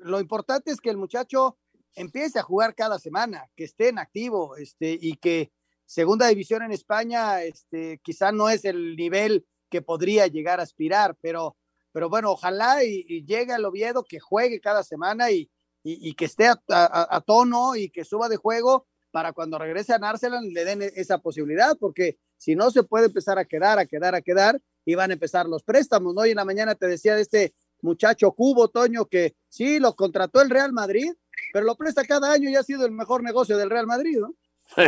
lo 0.00 0.18
importante 0.18 0.72
es 0.72 0.80
que 0.80 0.90
el 0.90 0.96
muchacho 0.96 1.58
empiece 1.94 2.40
a 2.40 2.42
jugar 2.42 2.74
cada 2.74 2.98
semana, 2.98 3.48
que 3.54 3.62
esté 3.62 3.90
en 3.90 4.00
activo, 4.00 4.56
este, 4.56 4.98
y 5.00 5.14
que 5.14 5.52
segunda 5.88 6.28
división 6.28 6.62
en 6.62 6.72
España, 6.72 7.42
este, 7.42 7.98
quizá 8.02 8.30
no 8.30 8.50
es 8.50 8.64
el 8.64 8.94
nivel 8.94 9.46
que 9.70 9.80
podría 9.80 10.26
llegar 10.26 10.60
a 10.60 10.64
aspirar, 10.64 11.16
pero, 11.20 11.56
pero 11.92 12.10
bueno, 12.10 12.32
ojalá 12.32 12.84
y, 12.84 13.04
y 13.08 13.24
llegue 13.24 13.52
al 13.52 13.64
Oviedo, 13.64 14.04
que 14.04 14.20
juegue 14.20 14.60
cada 14.60 14.84
semana 14.84 15.30
y, 15.30 15.50
y, 15.82 16.14
que 16.14 16.26
esté 16.26 16.48
a, 16.48 17.24
tono 17.26 17.76
y 17.76 17.90
que 17.90 18.04
suba 18.04 18.28
de 18.28 18.36
juego 18.36 18.86
para 19.10 19.32
cuando 19.32 19.58
regrese 19.58 19.94
a 19.94 19.96
Arsenal 19.96 20.44
le 20.52 20.64
den 20.64 20.82
esa 20.82 21.18
posibilidad, 21.18 21.76
porque 21.78 22.18
si 22.36 22.54
no 22.54 22.70
se 22.70 22.82
puede 22.82 23.06
empezar 23.06 23.38
a 23.38 23.44
quedar, 23.44 23.78
a 23.78 23.86
quedar, 23.86 24.14
a 24.14 24.20
quedar, 24.20 24.60
y 24.84 24.94
van 24.94 25.10
a 25.10 25.14
empezar 25.14 25.46
los 25.46 25.62
préstamos, 25.64 26.14
¿no? 26.14 26.26
Y 26.26 26.30
en 26.30 26.36
la 26.36 26.44
mañana 26.44 26.74
te 26.74 26.86
decía 26.86 27.14
de 27.14 27.22
este 27.22 27.54
muchacho 27.82 28.32
Cubo, 28.32 28.68
Toño, 28.68 29.06
que 29.06 29.34
sí, 29.48 29.78
lo 29.78 29.94
contrató 29.94 30.40
el 30.40 30.50
Real 30.50 30.72
Madrid, 30.72 31.12
pero 31.52 31.64
lo 31.64 31.76
presta 31.76 32.04
cada 32.04 32.32
año 32.32 32.48
y 32.50 32.56
ha 32.56 32.62
sido 32.62 32.84
el 32.84 32.92
mejor 32.92 33.22
negocio 33.22 33.56
del 33.56 33.70
Real 33.70 33.86
Madrid, 33.86 34.18
¿no? 34.18 34.34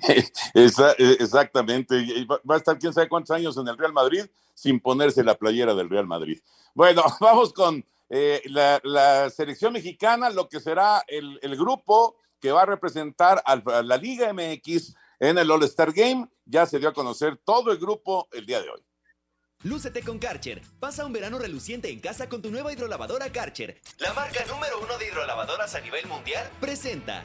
Exactamente, 0.54 2.26
va 2.28 2.54
a 2.54 2.58
estar 2.58 2.78
quién 2.78 2.92
sabe 2.92 3.08
cuántos 3.08 3.34
años 3.34 3.56
en 3.56 3.68
el 3.68 3.76
Real 3.76 3.92
Madrid 3.92 4.24
sin 4.54 4.80
ponerse 4.80 5.24
la 5.24 5.36
playera 5.36 5.74
del 5.74 5.88
Real 5.88 6.06
Madrid. 6.06 6.40
Bueno, 6.74 7.02
vamos 7.20 7.52
con 7.52 7.84
eh, 8.08 8.42
la, 8.46 9.30
selección 9.30 9.72
mexicana, 9.72 10.30
lo 10.30 10.48
que 10.48 10.60
será 10.60 11.04
el, 11.06 11.38
grupo 11.56 12.16
que 12.40 12.52
va 12.52 12.62
a 12.62 12.66
representar 12.66 13.42
a 13.44 13.82
la 13.82 13.96
Liga 13.96 14.32
MX 14.32 14.94
en 15.18 15.38
el 15.38 15.50
All-Star 15.50 15.92
Game. 15.92 16.28
Ya 16.44 16.66
se 16.66 16.78
dio 16.78 16.88
a 16.88 16.94
conocer 16.94 17.36
todo 17.36 17.70
el 17.70 17.78
grupo 17.78 18.28
el 18.32 18.46
día 18.46 18.60
de 18.60 18.70
hoy. 18.70 18.82
Lúcete 19.62 20.02
con 20.02 20.18
Karcher. 20.18 20.62
Pasa 20.80 21.04
un 21.04 21.12
verano 21.12 21.38
reluciente 21.38 21.90
en 21.90 22.00
casa 22.00 22.30
con 22.30 22.40
tu 22.40 22.50
nueva 22.50 22.72
hidrolavadora 22.72 23.30
Karcher. 23.30 23.80
La 23.98 24.14
marca 24.14 24.44
número 24.46 24.80
uno 24.82 24.96
de 24.96 25.08
hidrolavadoras 25.08 25.74
a 25.74 25.80
nivel 25.80 26.06
mundial 26.06 26.50
presenta. 26.60 27.24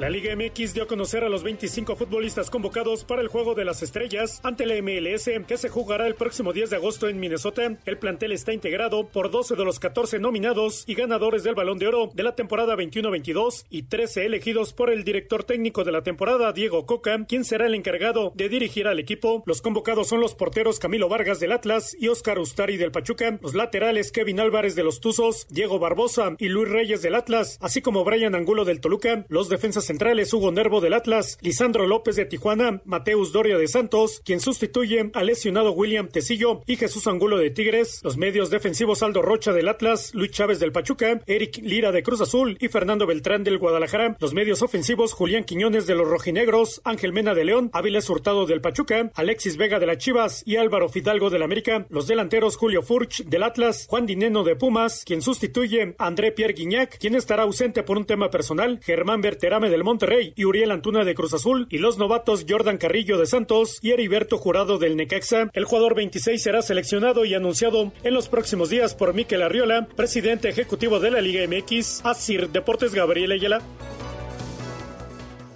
La 0.00 0.08
Liga 0.08 0.34
MX 0.34 0.72
dio 0.72 0.84
a 0.84 0.86
conocer 0.86 1.24
a 1.24 1.28
los 1.28 1.42
25 1.42 1.94
futbolistas 1.94 2.48
convocados 2.48 3.04
para 3.04 3.20
el 3.20 3.28
Juego 3.28 3.54
de 3.54 3.66
las 3.66 3.82
Estrellas 3.82 4.40
ante 4.42 4.64
la 4.64 4.80
MLS 4.80 5.28
que 5.46 5.58
se 5.58 5.68
jugará 5.68 6.06
el 6.06 6.14
próximo 6.14 6.54
10 6.54 6.70
de 6.70 6.76
agosto 6.76 7.06
en 7.06 7.20
Minnesota. 7.20 7.76
El 7.84 7.98
plantel 7.98 8.32
está 8.32 8.54
integrado 8.54 9.08
por 9.08 9.30
12 9.30 9.56
de 9.56 9.64
los 9.66 9.78
14 9.78 10.18
nominados 10.18 10.84
y 10.86 10.94
ganadores 10.94 11.42
del 11.42 11.54
Balón 11.54 11.78
de 11.78 11.88
Oro 11.88 12.10
de 12.14 12.22
la 12.22 12.34
temporada 12.34 12.76
21-22 12.76 13.66
y 13.68 13.82
13 13.82 14.24
elegidos 14.24 14.72
por 14.72 14.88
el 14.88 15.04
director 15.04 15.44
técnico 15.44 15.84
de 15.84 15.92
la 15.92 16.02
temporada, 16.02 16.54
Diego 16.54 16.86
Coca, 16.86 17.26
quien 17.26 17.44
será 17.44 17.66
el 17.66 17.74
encargado 17.74 18.32
de 18.34 18.48
dirigir 18.48 18.88
al 18.88 19.00
equipo. 19.00 19.42
Los 19.44 19.60
convocados 19.60 20.08
son 20.08 20.22
los 20.22 20.34
porteros 20.34 20.78
Camilo 20.78 21.10
Vargas 21.10 21.40
del 21.40 21.52
Atlas 21.52 21.94
y 22.00 22.08
Oscar 22.08 22.38
Ustari 22.38 22.78
del 22.78 22.90
Pachuca, 22.90 23.38
los 23.42 23.54
laterales 23.54 24.12
Kevin 24.12 24.40
Álvarez 24.40 24.74
de 24.76 24.82
los 24.82 25.00
Tuzos, 25.00 25.46
Diego 25.50 25.78
Barbosa 25.78 26.36
y 26.38 26.48
Luis 26.48 26.70
Reyes 26.70 27.02
del 27.02 27.16
Atlas, 27.16 27.58
así 27.60 27.82
como 27.82 28.02
Brian 28.02 28.34
Angulo 28.34 28.64
del 28.64 28.80
Toluca, 28.80 29.26
los 29.28 29.50
defensas 29.50 29.89
centrales 29.90 30.32
Hugo 30.32 30.52
Nervo 30.52 30.80
del 30.80 30.94
Atlas, 30.94 31.36
Lisandro 31.40 31.84
López 31.84 32.14
de 32.14 32.24
Tijuana, 32.24 32.80
Mateus 32.84 33.32
Doria 33.32 33.58
de 33.58 33.66
Santos, 33.66 34.22
quien 34.24 34.38
sustituye 34.38 35.10
al 35.14 35.26
lesionado 35.26 35.72
William 35.72 36.06
Tecillo 36.06 36.62
y 36.64 36.76
Jesús 36.76 37.08
Angulo 37.08 37.38
de 37.38 37.50
Tigres, 37.50 38.00
los 38.04 38.16
medios 38.16 38.50
defensivos 38.50 39.02
Aldo 39.02 39.20
Rocha 39.20 39.52
del 39.52 39.66
Atlas, 39.66 40.14
Luis 40.14 40.30
Chávez 40.30 40.60
del 40.60 40.70
Pachuca, 40.70 41.20
Eric 41.26 41.58
Lira 41.64 41.90
de 41.90 42.04
Cruz 42.04 42.20
Azul 42.20 42.56
y 42.60 42.68
Fernando 42.68 43.04
Beltrán 43.04 43.42
del 43.42 43.58
Guadalajara, 43.58 44.16
los 44.20 44.32
medios 44.32 44.62
ofensivos 44.62 45.12
Julián 45.12 45.42
Quiñones 45.42 45.88
de 45.88 45.96
los 45.96 46.06
Rojinegros, 46.06 46.80
Ángel 46.84 47.12
Mena 47.12 47.34
de 47.34 47.44
León, 47.44 47.70
Áviles 47.72 48.08
Hurtado 48.08 48.46
del 48.46 48.60
Pachuca, 48.60 49.10
Alexis 49.16 49.56
Vega 49.56 49.80
de 49.80 49.86
la 49.86 49.98
Chivas 49.98 50.44
y 50.46 50.54
Álvaro 50.54 50.88
Fidalgo 50.88 51.30
del 51.30 51.42
América, 51.42 51.86
los 51.88 52.06
delanteros 52.06 52.56
Julio 52.56 52.82
Furch 52.82 53.24
del 53.24 53.42
Atlas, 53.42 53.88
Juan 53.90 54.06
Dineno 54.06 54.44
de 54.44 54.54
Pumas, 54.54 55.02
quien 55.04 55.20
sustituye 55.20 55.96
a 55.98 56.06
André 56.06 56.30
Pierre 56.30 56.54
Guignac, 56.54 56.96
quien 56.96 57.16
estará 57.16 57.42
ausente 57.42 57.82
por 57.82 57.98
un 57.98 58.04
tema 58.04 58.30
personal, 58.30 58.78
Germán 58.84 59.20
Berterame 59.20 59.68
del 59.68 59.79
Monterrey, 59.84 60.32
y 60.36 60.44
Uriel 60.44 60.70
Antuna 60.70 61.04
de 61.04 61.14
Cruz 61.14 61.34
Azul 61.34 61.66
y 61.70 61.78
los 61.78 61.98
novatos 61.98 62.46
Jordan 62.48 62.78
Carrillo 62.78 63.18
de 63.18 63.26
Santos 63.26 63.78
y 63.82 63.90
Heriberto 63.90 64.38
Jurado 64.38 64.78
del 64.78 64.96
Necaxa. 64.96 65.50
El 65.52 65.64
jugador 65.64 65.94
26 65.94 66.42
será 66.42 66.62
seleccionado 66.62 67.24
y 67.24 67.34
anunciado 67.34 67.92
en 68.02 68.14
los 68.14 68.28
próximos 68.28 68.70
días 68.70 68.94
por 68.94 69.14
Miquel 69.14 69.42
Arriola, 69.42 69.86
presidente 69.86 70.48
ejecutivo 70.48 71.00
de 71.00 71.10
la 71.10 71.20
Liga 71.20 71.46
MX, 71.46 72.04
Asir 72.04 72.50
Deportes 72.50 72.94
Gabriel 72.94 73.32
Ayala. 73.32 73.60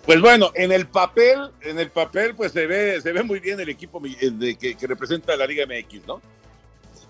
Pues 0.06 0.20
bueno, 0.20 0.50
en 0.54 0.70
el 0.70 0.86
papel, 0.86 1.50
en 1.62 1.78
el 1.78 1.90
papel, 1.90 2.34
pues 2.34 2.52
se 2.52 2.66
ve, 2.66 3.00
se 3.00 3.12
ve 3.12 3.22
muy 3.22 3.40
bien 3.40 3.58
el 3.58 3.70
equipo 3.70 4.00
de, 4.00 4.56
que, 4.56 4.74
que, 4.74 4.86
representa 4.86 5.34
la 5.36 5.46
Liga 5.46 5.64
MX, 5.66 6.06
¿no? 6.06 6.20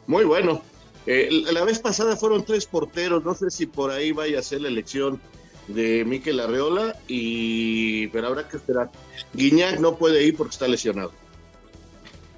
Muy 0.06 0.24
bueno. 0.24 0.62
Eh, 1.06 1.28
la 1.52 1.64
vez 1.64 1.80
pasada 1.80 2.16
fueron 2.16 2.44
tres 2.44 2.66
porteros, 2.66 3.24
no 3.24 3.34
sé 3.34 3.50
si 3.50 3.66
por 3.66 3.90
ahí 3.90 4.12
vaya 4.12 4.38
a 4.38 4.42
ser 4.42 4.62
la 4.62 4.68
elección 4.68 5.20
de 5.68 6.04
Miquel 6.04 6.40
Arreola, 6.40 6.96
y 7.08 8.08
pero 8.08 8.28
habrá 8.28 8.48
que 8.48 8.56
esperar. 8.56 8.90
Guiñac 9.32 9.80
no 9.80 9.96
puede 9.96 10.24
ir 10.24 10.36
porque 10.36 10.52
está 10.52 10.68
lesionado. 10.68 11.12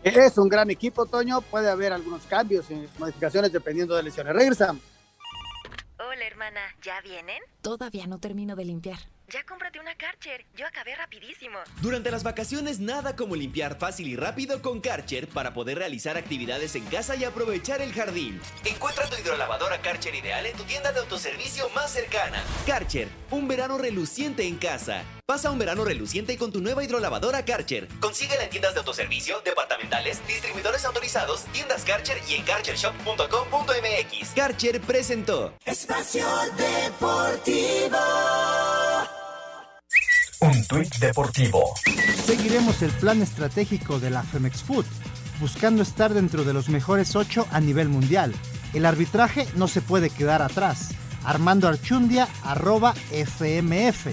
Es 0.03 0.39
un 0.39 0.49
gran 0.49 0.71
equipo, 0.71 1.07
Toño. 1.07 1.41
Puede 1.41 1.69
haber 1.69 1.93
algunos 1.93 2.23
cambios, 2.27 2.71
y 2.71 2.87
modificaciones 2.99 3.53
dependiendo 3.53 3.97
de 3.97 4.05
lesiones. 4.05 4.35
Regresan. 4.35 4.81
Hola, 5.99 6.27
hermana. 6.27 6.61
¿Ya 6.83 7.01
vienen? 7.01 7.43
Todavía 7.61 8.07
no 8.07 8.19
termino 8.19 8.55
de 8.55 8.65
limpiar. 8.65 8.99
Ya 9.33 9.43
cómprate 9.45 9.81
una 9.81 9.97
Karcher. 9.97 10.47
Yo 10.57 10.65
acabé 10.67 10.95
rapidísimo. 10.95 11.59
Durante 11.83 12.13
las 12.13 12.23
vacaciones 12.23 12.79
nada 12.79 13.17
como 13.17 13.35
limpiar 13.35 13.77
fácil 13.77 14.07
y 14.07 14.15
rápido 14.15 14.63
con 14.63 14.81
Karcher 14.81 15.27
para 15.27 15.53
poder 15.53 15.79
realizar 15.79 16.17
actividades 16.17 16.77
en 16.77 16.85
casa 16.85 17.17
y 17.17 17.25
aprovechar 17.25 17.83
el 17.83 17.93
jardín. 17.93 18.41
Encuentra 18.65 19.09
tu 19.09 19.17
hidrolavadora 19.21 19.83
Karcher 19.83 20.15
ideal 20.15 20.47
en 20.47 20.57
tu 20.57 20.63
tienda 20.63 20.93
de 20.93 21.01
autoservicio 21.01 21.69
más 21.71 21.91
cercana. 21.91 22.41
Karcher, 22.67 23.09
un 23.33 23.49
verano 23.49 23.79
reluciente 23.79 24.47
en 24.47 24.59
casa. 24.59 25.03
Pasa 25.27 25.51
un 25.51 25.59
verano 25.59 25.85
reluciente 25.85 26.39
con 26.39 26.53
tu 26.53 26.61
nueva 26.61 26.85
hidrolavadora 26.85 27.45
Karcher. 27.45 27.89
Consíguela 27.99 28.45
en 28.45 28.51
tiendas 28.51 28.75
de 28.75 28.79
autoservicio, 28.81 29.41
departamentales, 29.41 30.25
distribuidores 30.29 30.85
autorizados, 30.85 31.47
tiendas 31.47 31.85
Karcher 31.85 32.19
y 32.29 32.35
en 32.35 32.45
karchershop.com.mx. 32.45 34.29
Karcher 34.37 34.81
presentó 34.83 35.53
Espacio 35.65 36.25
Deportivo. 36.57 37.99
Tuit 40.69 40.97
deportivo. 40.99 41.75
Seguiremos 42.25 42.83
el 42.83 42.91
plan 42.91 43.23
estratégico 43.23 44.01
de 44.01 44.11
la 44.11 44.23
Femex 44.23 44.63
Food, 44.63 44.85
buscando 45.41 45.83
estar 45.83 46.13
dentro 46.13 46.45
de 46.45 46.53
los 46.53 46.69
mejores 46.69 47.15
ocho 47.15 47.47
a 47.53 47.61
nivel 47.61 47.89
mundial. 47.89 48.35
El 48.75 48.85
arbitraje 48.85 49.47
no 49.55 49.69
se 49.69 49.81
puede 49.81 50.11
quedar 50.11 50.43
atrás. 50.43 50.91
Armando 51.25 51.69
Archundia, 51.69 52.29
arroba 52.43 52.95
FMF. 53.13 54.09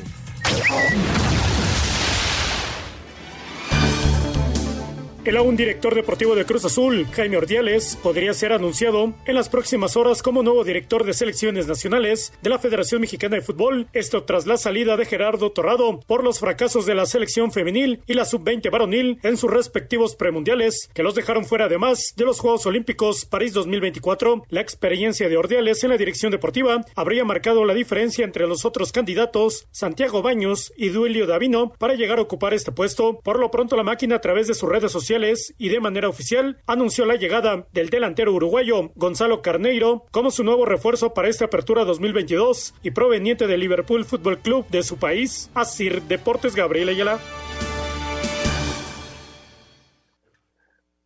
El 5.25 5.37
aún 5.37 5.55
director 5.55 5.95
deportivo 5.95 6.35
de 6.35 6.43
Cruz 6.43 6.65
Azul, 6.65 7.07
Jaime 7.13 7.37
Ordiales, 7.37 7.95
podría 8.03 8.33
ser 8.33 8.51
anunciado 8.51 9.13
en 9.25 9.35
las 9.35 9.47
próximas 9.47 9.95
horas 9.95 10.21
como 10.21 10.43
nuevo 10.43 10.65
director 10.65 11.05
de 11.05 11.13
selecciones 11.13 11.65
nacionales 11.65 12.33
de 12.41 12.49
la 12.49 12.59
Federación 12.59 12.99
Mexicana 12.99 13.37
de 13.37 13.41
Fútbol, 13.41 13.87
esto 13.93 14.25
tras 14.25 14.45
la 14.47 14.57
salida 14.57 14.97
de 14.97 15.05
Gerardo 15.05 15.53
Torrado 15.53 16.01
por 16.01 16.25
los 16.25 16.39
fracasos 16.39 16.85
de 16.85 16.95
la 16.95 17.05
selección 17.05 17.53
femenil 17.53 18.01
y 18.05 18.15
la 18.15 18.25
sub-20 18.25 18.69
varonil 18.69 19.19
en 19.23 19.37
sus 19.37 19.49
respectivos 19.49 20.17
premundiales, 20.17 20.89
que 20.93 21.03
los 21.03 21.15
dejaron 21.15 21.45
fuera 21.45 21.65
además 21.65 22.13
de 22.17 22.25
los 22.25 22.41
Juegos 22.41 22.65
Olímpicos 22.65 23.23
París 23.23 23.53
2024. 23.53 24.43
La 24.49 24.59
experiencia 24.59 25.29
de 25.29 25.37
Ordiales 25.37 25.85
en 25.85 25.91
la 25.91 25.97
dirección 25.97 26.33
deportiva 26.33 26.83
habría 26.97 27.23
marcado 27.23 27.63
la 27.63 27.73
diferencia 27.73 28.25
entre 28.25 28.45
los 28.45 28.65
otros 28.65 28.91
candidatos, 28.91 29.67
Santiago 29.71 30.21
Baños 30.21 30.73
y 30.75 30.89
Duilio 30.89 31.27
Davino, 31.27 31.71
para 31.79 31.93
llegar 31.93 32.19
a 32.19 32.23
ocupar 32.23 32.53
este 32.53 32.73
puesto. 32.73 33.21
Por 33.23 33.39
lo 33.39 33.51
pronto, 33.51 33.77
la 33.77 33.83
máquina 33.83 34.17
a 34.17 34.21
través 34.21 34.47
de 34.47 34.53
sus 34.53 34.67
redes 34.67 34.91
sociales 34.91 35.12
y 35.59 35.69
de 35.69 35.79
manera 35.79 36.09
oficial 36.09 36.57
anunció 36.65 37.05
la 37.05 37.15
llegada 37.15 37.67
del 37.71 37.91
delantero 37.91 38.33
uruguayo 38.33 38.91
Gonzalo 38.95 39.43
Carneiro 39.43 40.05
como 40.09 40.31
su 40.31 40.43
nuevo 40.43 40.65
refuerzo 40.65 41.13
para 41.13 41.27
esta 41.27 41.45
apertura 41.45 41.85
2022 41.85 42.73
y 42.81 42.91
proveniente 42.91 43.45
del 43.45 43.59
Liverpool 43.59 44.05
Fútbol 44.05 44.39
Club 44.39 44.67
de 44.69 44.81
su 44.81 44.97
país. 44.97 45.51
Asir 45.53 46.01
Deportes 46.03 46.55
Gabriel 46.55 46.89
Ayala. 46.89 47.19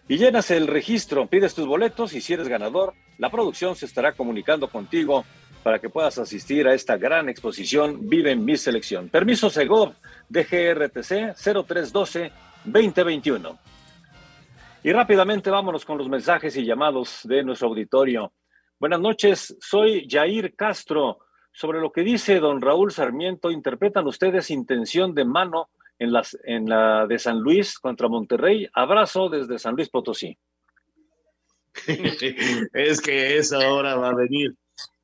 y 0.08 0.18
llenas 0.18 0.52
el 0.52 0.68
registro, 0.68 1.28
pides 1.28 1.54
tus 1.54 1.68
boletos 1.68 2.14
y 2.14 2.22
si 2.22 2.34
eres 2.34 2.48
ganador, 2.48 2.94
la 3.18 3.30
producción 3.30 3.76
se 3.76 3.86
estará 3.86 4.14
comunicando 4.14 4.70
contigo 4.70 5.26
para 5.64 5.80
que 5.80 5.90
puedas 5.90 6.18
asistir 6.18 6.66
a 6.68 6.74
esta 6.74 6.96
gran 6.96 7.28
exposición 7.28 8.08
Vive 8.08 8.36
mi 8.36 8.56
selección. 8.56 9.10
Permiso 9.10 9.50
Segov 9.50 9.96
DGRTC 10.30 11.36
0312 11.36 12.32
2021. 12.64 13.60
Y 14.88 14.94
rápidamente 14.94 15.50
vámonos 15.50 15.84
con 15.84 15.98
los 15.98 16.08
mensajes 16.08 16.56
y 16.56 16.64
llamados 16.64 17.20
de 17.26 17.44
nuestro 17.44 17.68
auditorio. 17.68 18.32
Buenas 18.80 19.02
noches, 19.02 19.58
soy 19.60 20.08
Jair 20.10 20.56
Castro. 20.56 21.20
Sobre 21.52 21.82
lo 21.82 21.92
que 21.92 22.04
dice 22.04 22.40
don 22.40 22.62
Raúl 22.62 22.94
Sarmiento, 22.94 23.52
¿interpretan 23.52 24.08
ustedes 24.08 24.50
intención 24.50 25.14
de 25.14 25.26
mano 25.26 25.68
en, 26.00 26.14
las, 26.14 26.38
en 26.46 26.70
la 26.70 27.06
de 27.06 27.20
San 27.20 27.40
Luis 27.42 27.80
contra 27.80 28.08
Monterrey? 28.08 28.66
Abrazo 28.72 29.28
desde 29.28 29.60
San 29.60 29.76
Luis 29.76 29.90
Potosí. 29.90 30.38
es 32.74 33.02
que 33.02 33.38
esa 33.38 33.70
hora 33.70 33.96
va 33.96 34.12
a 34.12 34.16
venir. 34.16 34.56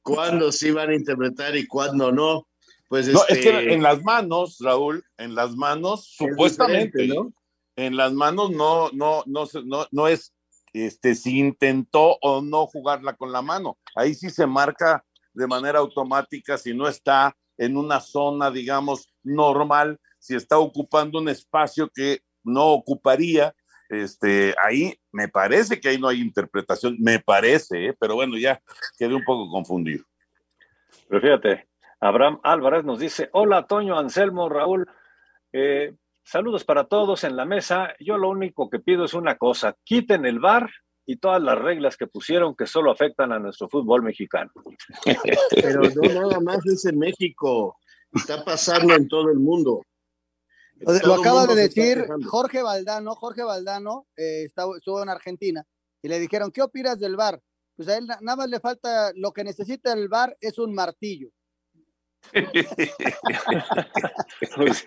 ¿Cuándo 0.02 0.54
sí 0.54 0.72
van 0.72 0.92
a 0.92 0.96
interpretar 0.96 1.58
y 1.58 1.68
cuándo 1.68 2.10
no? 2.10 2.48
Pues 2.88 3.10
no, 3.10 3.20
es 3.28 3.38
que 3.38 3.50
este, 3.50 3.74
en 3.74 3.84
las 3.84 4.02
manos, 4.02 4.60
Raúl, 4.62 5.04
en 5.18 5.36
las 5.36 5.58
manos, 5.58 6.08
supuestamente, 6.16 7.06
¿no? 7.06 7.34
En 7.76 7.98
las 7.98 8.14
manos 8.14 8.52
no, 8.52 8.90
no, 8.92 9.24
no, 9.26 9.46
no, 9.66 9.88
no 9.92 10.08
es 10.08 10.34
este, 10.74 11.16
si 11.16 11.40
intentó 11.40 12.18
o 12.22 12.42
no 12.42 12.66
jugarla 12.68 13.14
con 13.14 13.32
la 13.32 13.42
mano. 13.42 13.78
Ahí 13.96 14.14
sí 14.14 14.30
se 14.30 14.48
marca 14.48 15.06
de 15.34 15.48
manera 15.48 15.80
automática 15.80 16.58
si 16.58 16.74
no 16.74 16.88
está 16.88 17.36
en 17.58 17.78
una 17.78 18.00
zona, 18.00 18.52
digamos, 18.52 19.14
normal, 19.24 20.00
si 20.20 20.36
está 20.36 20.58
ocupando 20.58 21.20
un 21.20 21.30
espacio 21.30 21.90
que 21.94 22.22
no 22.44 22.68
ocuparía. 22.68 23.54
Este, 23.90 24.56
ahí 24.64 25.00
me 25.12 25.28
parece 25.28 25.80
que 25.80 25.90
ahí 25.90 26.00
no 26.00 26.08
hay 26.08 26.22
interpretación, 26.22 26.98
me 27.00 27.20
parece, 27.20 27.88
¿eh? 27.88 27.96
pero 28.00 28.16
bueno, 28.16 28.38
ya 28.38 28.60
quedé 28.98 29.14
un 29.14 29.24
poco 29.24 29.52
confundido. 29.52 30.04
Pero 31.08 31.22
fíjate, 31.22 31.68
Abraham 32.00 32.40
Álvarez 32.44 32.84
nos 32.84 33.00
dice, 33.00 33.30
hola 33.34 33.68
Toño, 33.68 33.98
Anselmo, 33.98 34.50
Raúl, 34.50 34.90
eh, 35.52 35.96
saludos 36.24 36.64
para 36.64 36.86
todos 36.86 37.24
en 37.24 37.36
la 37.36 37.46
mesa. 37.46 37.94
Yo 38.00 38.18
lo 38.18 38.30
único 38.30 38.70
que 38.70 38.80
pido 38.80 39.06
es 39.06 39.14
una 39.14 39.38
cosa, 39.38 39.76
quiten 39.84 40.26
el 40.26 40.40
VAR 40.40 40.70
y 41.06 41.18
todas 41.18 41.42
las 41.42 41.58
reglas 41.58 41.98
que 41.98 42.08
pusieron 42.08 42.56
que 42.56 42.66
solo 42.66 42.92
afectan 42.92 43.32
a 43.34 43.40
nuestro 43.40 43.68
fútbol 43.70 44.04
mexicano. 44.04 44.52
Pero 45.54 45.82
no 45.82 46.22
nada 46.22 46.40
más 46.40 46.66
es 46.66 46.86
en 46.86 46.98
México, 47.00 47.78
está 48.14 48.44
pasando 48.44 48.96
en 48.96 49.08
todo 49.08 49.30
el 49.30 49.40
mundo. 49.40 49.84
Lo, 50.78 50.86
Todo 50.88 51.00
lo 51.08 51.14
el 51.16 51.20
acaba 51.22 51.40
mundo 51.42 51.56
de 51.56 51.62
decir. 51.64 52.06
Jorge 52.26 52.62
Valdano. 52.64 53.16
Jorge 53.16 53.44
Valdano 53.44 54.08
eh, 54.18 54.46
estuvo 54.46 55.04
en 55.04 55.10
Argentina 55.10 55.64
y 56.02 56.08
le 56.08 56.20
dijeron, 56.20 56.52
¿qué 56.52 56.62
opinas 56.62 57.00
del 57.00 57.16
VAR? 57.16 57.40
Pues 57.76 57.88
a 57.90 57.98
él 57.98 58.08
na- 58.08 58.20
nada 58.22 58.38
más 58.38 58.50
le 58.50 58.60
falta, 58.60 59.12
lo 59.16 59.32
que 59.32 59.44
necesita 59.44 59.94
el 59.94 60.08
VAR 60.08 60.36
es 60.40 60.58
un 60.58 60.74
martillo. 60.74 61.30
Pues 64.56 64.84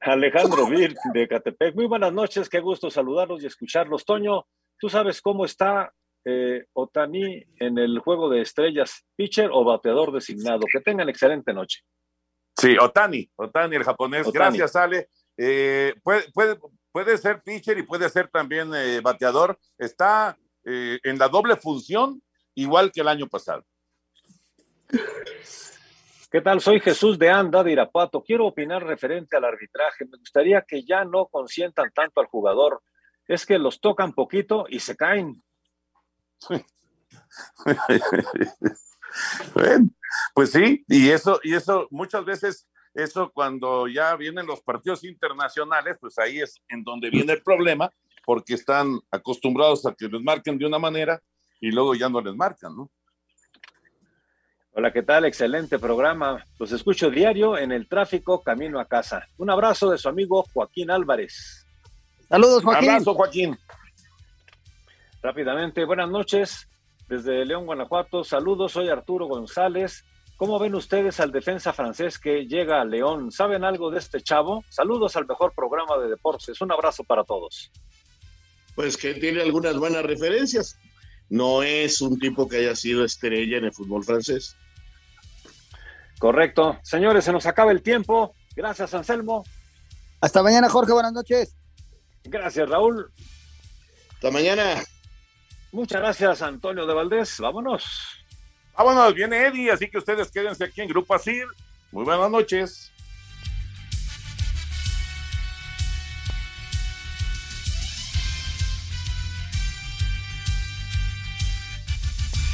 Alejandro 0.00 0.66
Vir 0.66 0.94
de 1.12 1.28
Catepec, 1.28 1.74
muy 1.74 1.86
buenas 1.86 2.12
noches, 2.12 2.48
qué 2.48 2.60
gusto 2.60 2.90
saludarlos 2.90 3.42
y 3.42 3.46
escucharlos. 3.46 4.04
Toño, 4.04 4.46
¿tú 4.78 4.88
sabes 4.88 5.20
cómo 5.20 5.44
está 5.44 5.92
eh, 6.24 6.66
Otani 6.72 7.42
en 7.58 7.78
el 7.78 7.98
juego 7.98 8.28
de 8.28 8.40
estrellas, 8.40 9.04
pitcher 9.16 9.50
o 9.52 9.64
bateador 9.64 10.12
designado? 10.12 10.60
Que 10.72 10.80
tengan 10.80 11.08
excelente 11.08 11.52
noche. 11.52 11.80
Sí, 12.56 12.76
Otani, 12.78 13.30
Otani, 13.36 13.76
el 13.76 13.84
japonés. 13.84 14.26
Otani. 14.26 14.58
Gracias, 14.58 14.76
Ale. 14.76 15.08
Eh, 15.36 15.94
puede, 16.02 16.30
puede, 16.32 16.58
puede 16.92 17.18
ser 17.18 17.42
pitcher 17.42 17.78
y 17.78 17.82
puede 17.82 18.08
ser 18.08 18.28
también 18.28 18.72
eh, 18.74 19.00
bateador. 19.00 19.58
Está 19.78 20.36
en 20.64 21.18
la 21.18 21.26
doble 21.28 21.56
función, 21.56 22.22
igual 22.54 22.92
que 22.92 23.00
el 23.00 23.08
año 23.08 23.26
pasado. 23.26 23.64
¿Qué 26.32 26.40
tal? 26.40 26.62
Soy 26.62 26.80
Jesús 26.80 27.18
de 27.18 27.28
Anda, 27.28 27.62
de 27.62 27.72
Irapuato. 27.72 28.24
Quiero 28.24 28.46
opinar 28.46 28.82
referente 28.82 29.36
al 29.36 29.44
arbitraje. 29.44 30.06
Me 30.06 30.16
gustaría 30.16 30.62
que 30.62 30.82
ya 30.82 31.04
no 31.04 31.26
consientan 31.26 31.92
tanto 31.92 32.22
al 32.22 32.26
jugador. 32.26 32.82
Es 33.28 33.44
que 33.44 33.58
los 33.58 33.82
tocan 33.82 34.14
poquito 34.14 34.64
y 34.66 34.80
se 34.80 34.96
caen. 34.96 35.42
Pues 40.34 40.52
sí, 40.52 40.82
y 40.88 41.10
eso, 41.10 41.38
y 41.42 41.54
eso 41.54 41.86
muchas 41.90 42.24
veces, 42.24 42.66
eso 42.94 43.30
cuando 43.30 43.86
ya 43.86 44.16
vienen 44.16 44.46
los 44.46 44.62
partidos 44.62 45.04
internacionales, 45.04 45.98
pues 46.00 46.18
ahí 46.18 46.40
es 46.40 46.62
en 46.68 46.82
donde 46.82 47.10
viene 47.10 47.34
el 47.34 47.42
problema, 47.42 47.90
porque 48.24 48.54
están 48.54 48.98
acostumbrados 49.10 49.84
a 49.84 49.94
que 49.94 50.08
les 50.08 50.22
marquen 50.22 50.56
de 50.56 50.64
una 50.64 50.78
manera 50.78 51.20
y 51.60 51.70
luego 51.70 51.94
ya 51.94 52.08
no 52.08 52.22
les 52.22 52.34
marcan, 52.34 52.74
¿no? 52.74 52.90
Hola, 54.74 54.90
¿qué 54.90 55.02
tal? 55.02 55.26
Excelente 55.26 55.78
programa. 55.78 56.46
Los 56.58 56.72
escucho 56.72 57.10
diario 57.10 57.58
en 57.58 57.72
el 57.72 57.86
tráfico 57.86 58.42
camino 58.42 58.80
a 58.80 58.86
casa. 58.86 59.28
Un 59.36 59.50
abrazo 59.50 59.90
de 59.90 59.98
su 59.98 60.08
amigo 60.08 60.46
Joaquín 60.54 60.90
Álvarez. 60.90 61.66
Saludos, 62.26 62.64
Joaquín. 62.64 62.88
Abrazo, 62.88 63.14
Joaquín. 63.14 63.58
Rápidamente, 65.22 65.84
buenas 65.84 66.08
noches. 66.08 66.68
Desde 67.06 67.44
León, 67.44 67.66
Guanajuato, 67.66 68.24
saludos. 68.24 68.72
Soy 68.72 68.88
Arturo 68.88 69.26
González. 69.26 70.06
¿Cómo 70.38 70.58
ven 70.58 70.74
ustedes 70.74 71.20
al 71.20 71.32
defensa 71.32 71.74
francés 71.74 72.18
que 72.18 72.46
llega 72.46 72.80
a 72.80 72.86
León? 72.86 73.30
¿Saben 73.30 73.64
algo 73.64 73.90
de 73.90 73.98
este 73.98 74.22
chavo? 74.22 74.64
Saludos 74.70 75.16
al 75.16 75.26
mejor 75.26 75.52
programa 75.54 75.98
de 75.98 76.08
deportes. 76.08 76.58
Un 76.62 76.72
abrazo 76.72 77.04
para 77.04 77.24
todos. 77.24 77.70
Pues 78.74 78.96
que 78.96 79.12
tiene 79.12 79.42
algunas 79.42 79.76
buenas 79.76 80.02
referencias. 80.02 80.78
No 81.28 81.62
es 81.62 82.00
un 82.00 82.18
tipo 82.18 82.48
que 82.48 82.56
haya 82.56 82.74
sido 82.74 83.04
estrella 83.04 83.58
en 83.58 83.64
el 83.66 83.72
fútbol 83.74 84.02
francés. 84.02 84.56
Correcto. 86.22 86.78
Señores, 86.84 87.24
se 87.24 87.32
nos 87.32 87.46
acaba 87.46 87.72
el 87.72 87.82
tiempo. 87.82 88.32
Gracias, 88.54 88.94
Anselmo. 88.94 89.42
Hasta 90.20 90.40
mañana, 90.40 90.68
Jorge. 90.68 90.92
Buenas 90.92 91.12
noches. 91.12 91.56
Gracias, 92.22 92.68
Raúl. 92.68 93.12
Hasta 94.14 94.30
mañana. 94.30 94.84
Muchas 95.72 96.00
gracias, 96.00 96.40
Antonio 96.42 96.86
de 96.86 96.94
Valdés. 96.94 97.40
Vámonos. 97.40 97.84
Vámonos, 98.78 99.12
viene 99.14 99.48
Eddie, 99.48 99.72
así 99.72 99.90
que 99.90 99.98
ustedes 99.98 100.30
quédense 100.30 100.62
aquí 100.62 100.82
en 100.82 100.86
Grupo 100.90 101.12
Asir. 101.12 101.44
Muy 101.90 102.04
buenas 102.04 102.30
noches. 102.30 102.92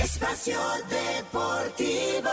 Espacio 0.00 0.58
Deportivo. 0.88 2.30